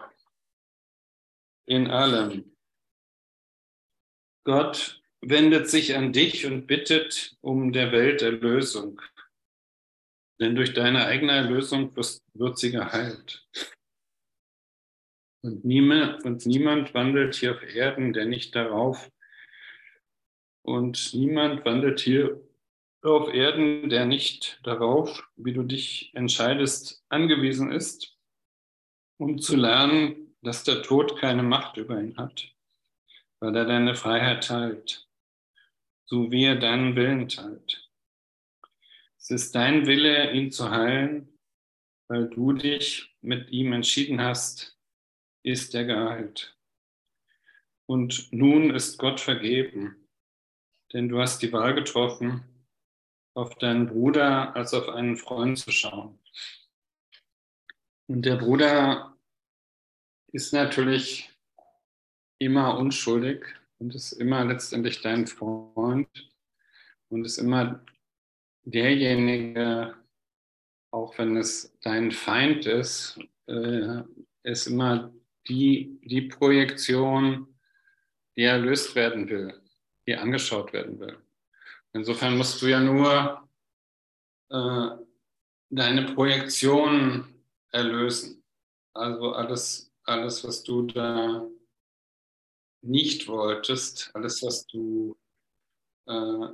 in 1.66 1.90
allem. 1.90 2.51
Gott 4.44 5.02
wendet 5.22 5.70
sich 5.70 5.96
an 5.96 6.14
dich 6.14 6.46
und 6.46 6.68
bittet 6.68 7.38
um 7.42 7.72
der 7.72 7.92
Welt 7.92 8.22
Erlösung. 8.22 9.02
Denn 10.40 10.56
durch 10.56 10.74
deine 10.74 11.06
eigene 11.06 11.34
Erlösung 11.34 11.96
wird 11.96 12.58
sie 12.58 12.72
geheilt. 12.72 13.48
Und 15.44 15.64
niemand, 15.66 16.24
und 16.24 16.46
niemand 16.46 16.94
wandelt 16.94 17.36
hier 17.36 17.56
auf 17.56 17.64
Erden, 17.64 18.14
der 18.14 18.26
nicht 18.26 18.56
darauf, 18.56 19.12
und 20.64 21.14
niemand 21.14 21.66
wandelt 21.66 22.00
hier 22.00 22.40
auf 23.02 23.34
Erden, 23.34 23.90
der 23.90 24.06
nicht 24.06 24.60
darauf, 24.64 25.28
wie 25.36 25.54
du 25.54 25.64
dich 25.64 26.12
entscheidest, 26.14 27.04
angewiesen 27.10 27.72
ist, 27.72 28.16
um 29.18 29.40
zu 29.40 29.56
lernen, 29.56 30.36
dass 30.42 30.64
der 30.64 30.84
Tod 30.84 31.20
keine 31.20 31.44
Macht 31.44 31.78
über 31.78 32.00
ihn 32.00 32.18
hat, 32.18 32.54
weil 33.42 33.56
er 33.56 33.66
deine 33.66 33.96
Freiheit 33.96 34.46
teilt, 34.46 35.10
so 36.06 36.32
wie 36.32 36.46
er 36.46 36.56
deinen 36.56 36.96
Willen 36.96 37.28
teilt. 37.28 37.90
Es 39.18 39.32
ist 39.32 39.56
dein 39.56 39.88
Wille, 39.88 40.32
ihn 40.32 40.52
zu 40.52 40.70
heilen, 40.70 41.38
weil 42.08 42.30
du 42.30 42.54
dich 42.54 43.16
mit 43.22 43.50
ihm 43.50 43.74
entschieden 43.74 44.22
hast, 44.22 44.78
ist 45.44 45.74
er 45.74 45.86
geheilt. 45.86 46.56
Und 47.88 48.32
nun 48.32 48.74
ist 48.74 49.00
Gott 49.00 49.20
vergeben, 49.20 50.08
denn 50.94 51.10
du 51.10 51.20
hast 51.20 51.42
die 51.42 51.52
Wahl 51.52 51.74
getroffen, 51.74 52.44
auf 53.34 53.56
deinen 53.56 53.88
Bruder 53.88 54.56
als 54.56 54.74
auf 54.74 54.88
einen 54.90 55.18
Freund 55.18 55.58
zu 55.58 55.72
schauen. 55.72 56.20
Und 58.08 58.24
der 58.24 58.36
Bruder 58.36 59.18
ist 60.32 60.54
natürlich 60.54 61.31
immer 62.42 62.78
unschuldig 62.78 63.46
und 63.80 63.96
ist 63.96 64.14
immer 64.14 64.46
letztendlich 64.46 65.02
dein 65.02 65.28
Freund 65.28 66.08
und 67.10 67.26
ist 67.26 67.38
immer 67.38 67.84
derjenige, 68.64 69.96
auch 70.92 71.18
wenn 71.18 71.38
es 71.38 71.78
dein 71.82 72.12
Feind 72.12 72.66
ist, 72.66 73.20
äh, 73.48 74.02
ist 74.44 74.68
immer 74.68 75.14
die, 75.48 76.00
die 76.04 76.24
Projektion, 76.24 77.48
die 78.36 78.44
erlöst 78.44 78.96
werden 78.96 79.30
will, 79.30 79.54
die 80.08 80.16
angeschaut 80.16 80.74
werden 80.74 81.00
will. 81.00 81.18
Insofern 81.94 82.38
musst 82.38 82.62
du 82.62 82.68
ja 82.68 82.80
nur 82.80 83.48
äh, 84.50 84.90
deine 85.70 86.14
Projektion 86.14 87.34
erlösen. 87.72 88.44
Also 88.94 89.34
alles 89.34 89.92
alles, 90.04 90.44
was 90.44 90.64
du 90.64 90.84
da 90.84 91.46
nicht 92.82 93.28
wolltest, 93.28 94.12
alles, 94.14 94.42
was 94.44 94.66
du 94.68 95.18
äh, 96.08 96.48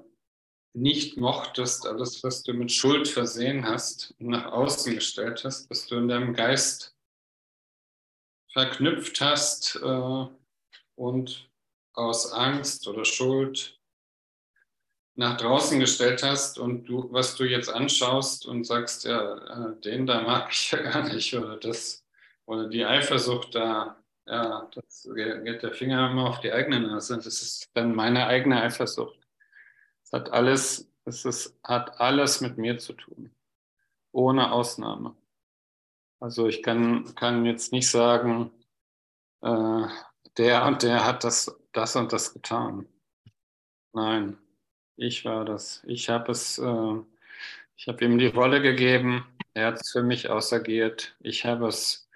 nicht 0.73 1.17
mochtest, 1.17 1.87
alles, 1.87 2.23
was 2.23 2.43
du 2.43 2.53
mit 2.53 2.71
Schuld 2.71 3.07
versehen 3.07 3.65
hast 3.65 4.13
und 4.19 4.27
nach 4.27 4.51
außen 4.51 4.93
gestellt 4.93 5.43
hast, 5.43 5.69
was 5.69 5.87
du 5.87 5.95
in 5.95 6.07
deinem 6.07 6.33
Geist 6.33 6.95
verknüpft 8.51 9.19
hast 9.21 9.75
äh, 9.75 10.27
und 10.95 11.49
aus 11.93 12.31
Angst 12.31 12.87
oder 12.87 13.05
Schuld 13.05 13.79
nach 15.15 15.35
draußen 15.37 15.79
gestellt 15.79 16.21
hast 16.21 16.59
und 16.59 16.85
du, 16.85 17.11
was 17.11 17.35
du 17.35 17.43
jetzt 17.43 17.69
anschaust 17.69 18.45
und 18.45 18.65
sagst, 18.65 19.03
ja, 19.05 19.71
äh, 19.71 19.81
den 19.81 20.05
da 20.05 20.21
mag 20.21 20.51
ich 20.51 20.71
ja 20.71 20.81
gar 20.81 21.11
nicht 21.11 21.33
oder 21.33 21.57
das 21.57 22.05
oder 22.45 22.69
die 22.69 22.85
Eifersucht 22.85 23.55
da, 23.55 24.01
ja, 24.27 24.69
das 24.75 25.09
geht 25.15 25.63
der 25.63 25.73
Finger 25.73 26.11
immer 26.11 26.29
auf 26.29 26.39
die 26.41 26.51
eigene 26.51 26.79
Nase. 26.81 27.15
Das 27.17 27.27
ist 27.27 27.69
dann 27.73 27.95
meine 27.95 28.27
eigene 28.27 28.61
Eifersucht. 28.61 29.19
Es 30.03 30.11
hat 30.13 30.31
alles, 30.31 30.91
es 31.05 31.25
ist, 31.25 31.59
hat 31.63 31.99
alles 31.99 32.41
mit 32.41 32.57
mir 32.57 32.77
zu 32.77 32.93
tun. 32.93 33.31
ohne 34.11 34.51
Ausnahme. 34.51 35.15
Also 36.19 36.47
ich 36.47 36.63
kann, 36.63 37.13
kann 37.15 37.45
jetzt 37.45 37.71
nicht 37.71 37.89
sagen, 37.89 38.51
äh, 39.41 39.87
der 40.37 40.65
und 40.65 40.83
der 40.83 41.05
hat 41.05 41.23
das, 41.23 41.55
das 41.73 41.95
und 41.95 42.13
das 42.13 42.33
getan. 42.33 42.87
Nein, 43.93 44.37
ich 44.95 45.25
war 45.25 45.45
das. 45.45 45.83
Ich 45.87 46.09
habe 46.09 46.31
es, 46.31 46.57
äh, 46.59 46.95
ich 47.75 47.87
habe 47.87 48.05
ihm 48.05 48.17
die 48.19 48.27
Rolle 48.27 48.61
gegeben. 48.61 49.25
Er 49.53 49.67
hat 49.67 49.81
es 49.81 49.91
für 49.91 50.03
mich 50.03 50.29
ausagiert. 50.29 51.15
Ich 51.19 51.45
habe 51.45 51.67
es, 51.67 52.06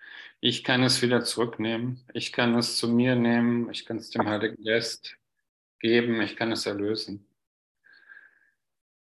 ich 0.42 0.64
kann 0.64 0.82
es 0.84 1.02
wieder 1.04 1.24
zurücknehmen. 1.24 2.04
Ich 2.14 2.34
kann 2.34 2.56
es 2.56 2.78
zu 2.78 2.90
mir 2.90 3.16
nehmen. 3.16 3.70
Ich 3.70 3.86
kann 3.86 3.98
es 3.98 4.10
dem 4.10 4.28
Heiligen 4.28 4.64
Geist 4.64 5.16
geben. 5.80 6.20
Ich 6.22 6.36
kann 6.36 6.52
es 6.52 6.66
erlösen. 6.66 7.28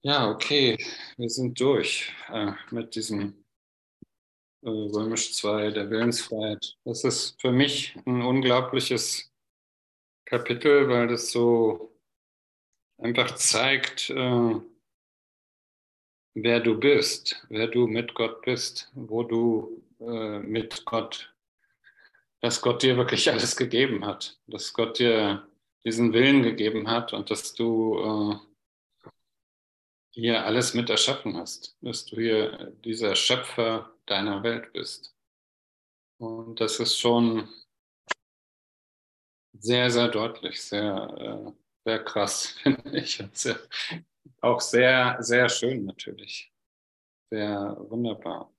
Ja, 0.03 0.30
okay, 0.30 0.76
wir 1.16 1.28
sind 1.30 1.59
durch 1.59 2.12
äh, 2.28 2.53
mit 2.70 2.95
diesem 2.95 3.45
äh, 4.62 4.68
Römisch 4.68 5.32
2, 5.34 5.70
der 5.70 5.91
Willensfreiheit. 5.91 6.76
Das 6.84 7.05
ist 7.05 7.41
für 7.41 7.53
mich 7.53 7.97
ein 8.07 8.22
unglaubliches 8.22 9.32
Kapitel, 10.26 10.88
weil 10.88 11.09
das 11.09 11.30
so 11.32 11.91
einfach 12.99 13.34
zeigt, 13.36 14.11
äh, 14.11 14.61
wer 16.34 16.61
du 16.61 16.78
bist, 16.78 17.47
wer 17.49 17.66
du 17.66 17.86
mit 17.86 18.14
Gott 18.14 18.43
bist, 18.43 18.91
wo 18.95 19.22
du 19.22 19.82
äh, 20.01 20.38
mit 20.38 20.84
Gott, 20.86 21.30
dass 22.41 22.61
Gott 22.61 22.82
dir 22.82 22.97
wirklich 22.97 23.30
alles 23.30 23.57
gegeben 23.57 24.05
hat, 24.05 24.38
dass 24.47 24.72
Gott 24.72 24.99
dir 24.99 25.47
diesen 25.84 26.12
Willen 26.12 26.43
gegeben 26.43 26.88
hat 26.88 27.12
und 27.12 27.30
dass 27.30 27.55
du 27.55 28.41
äh, 29.05 29.11
hier 30.12 30.45
alles 30.45 30.74
mit 30.74 30.91
erschaffen 30.91 31.36
hast, 31.36 31.76
dass 31.80 32.05
du 32.05 32.16
hier 32.16 32.72
dieser 32.84 33.14
Schöpfer 33.14 33.95
deiner 34.07 34.43
Welt 34.43 34.72
bist. 34.72 35.14
Und 36.18 36.61
das 36.61 36.80
ist 36.80 36.99
schon 36.99 37.49
sehr, 39.53 39.91
sehr 39.91 40.09
deutlich, 40.09 40.62
sehr, 40.62 41.14
äh, 41.47 41.53
sehr 41.84 42.05
krass, 42.05 42.47
finde 42.62 42.99
ich. 42.99 43.20
Und 43.20 43.36
sehr, 43.36 43.59
auch 44.41 44.61
sehr, 44.61 45.16
sehr 45.20 45.49
schön 45.49 45.84
natürlich. 45.84 46.53
Sehr 47.30 47.76
wunderbar. 47.88 48.53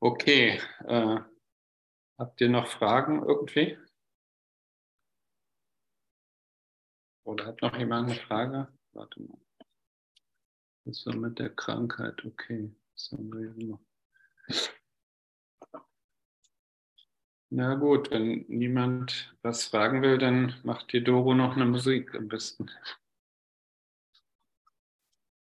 Okay, 0.00 0.60
äh, 0.86 1.18
habt 2.18 2.40
ihr 2.40 2.48
noch 2.48 2.66
Fragen 2.68 3.22
irgendwie? 3.22 3.78
Oder 7.24 7.46
hat 7.46 7.62
noch 7.62 7.76
jemand 7.76 8.10
eine 8.10 8.20
Frage? 8.20 8.68
Warte 8.92 9.20
mal. 9.22 9.38
Das 10.84 11.04
war 11.06 11.16
mit 11.16 11.38
der 11.40 11.50
Krankheit, 11.50 12.24
okay. 12.24 12.72
Das 12.94 13.10
haben 13.10 13.32
wir 13.32 13.66
noch. 13.66 13.80
Na 17.50 17.74
gut, 17.74 18.10
wenn 18.10 18.44
niemand 18.48 19.36
was 19.42 19.66
fragen 19.66 20.02
will, 20.02 20.18
dann 20.18 20.54
macht 20.62 20.92
die 20.92 21.02
Doro 21.02 21.34
noch 21.34 21.56
eine 21.56 21.64
Musik 21.64 22.14
am 22.14 22.28
besten. 22.28 22.70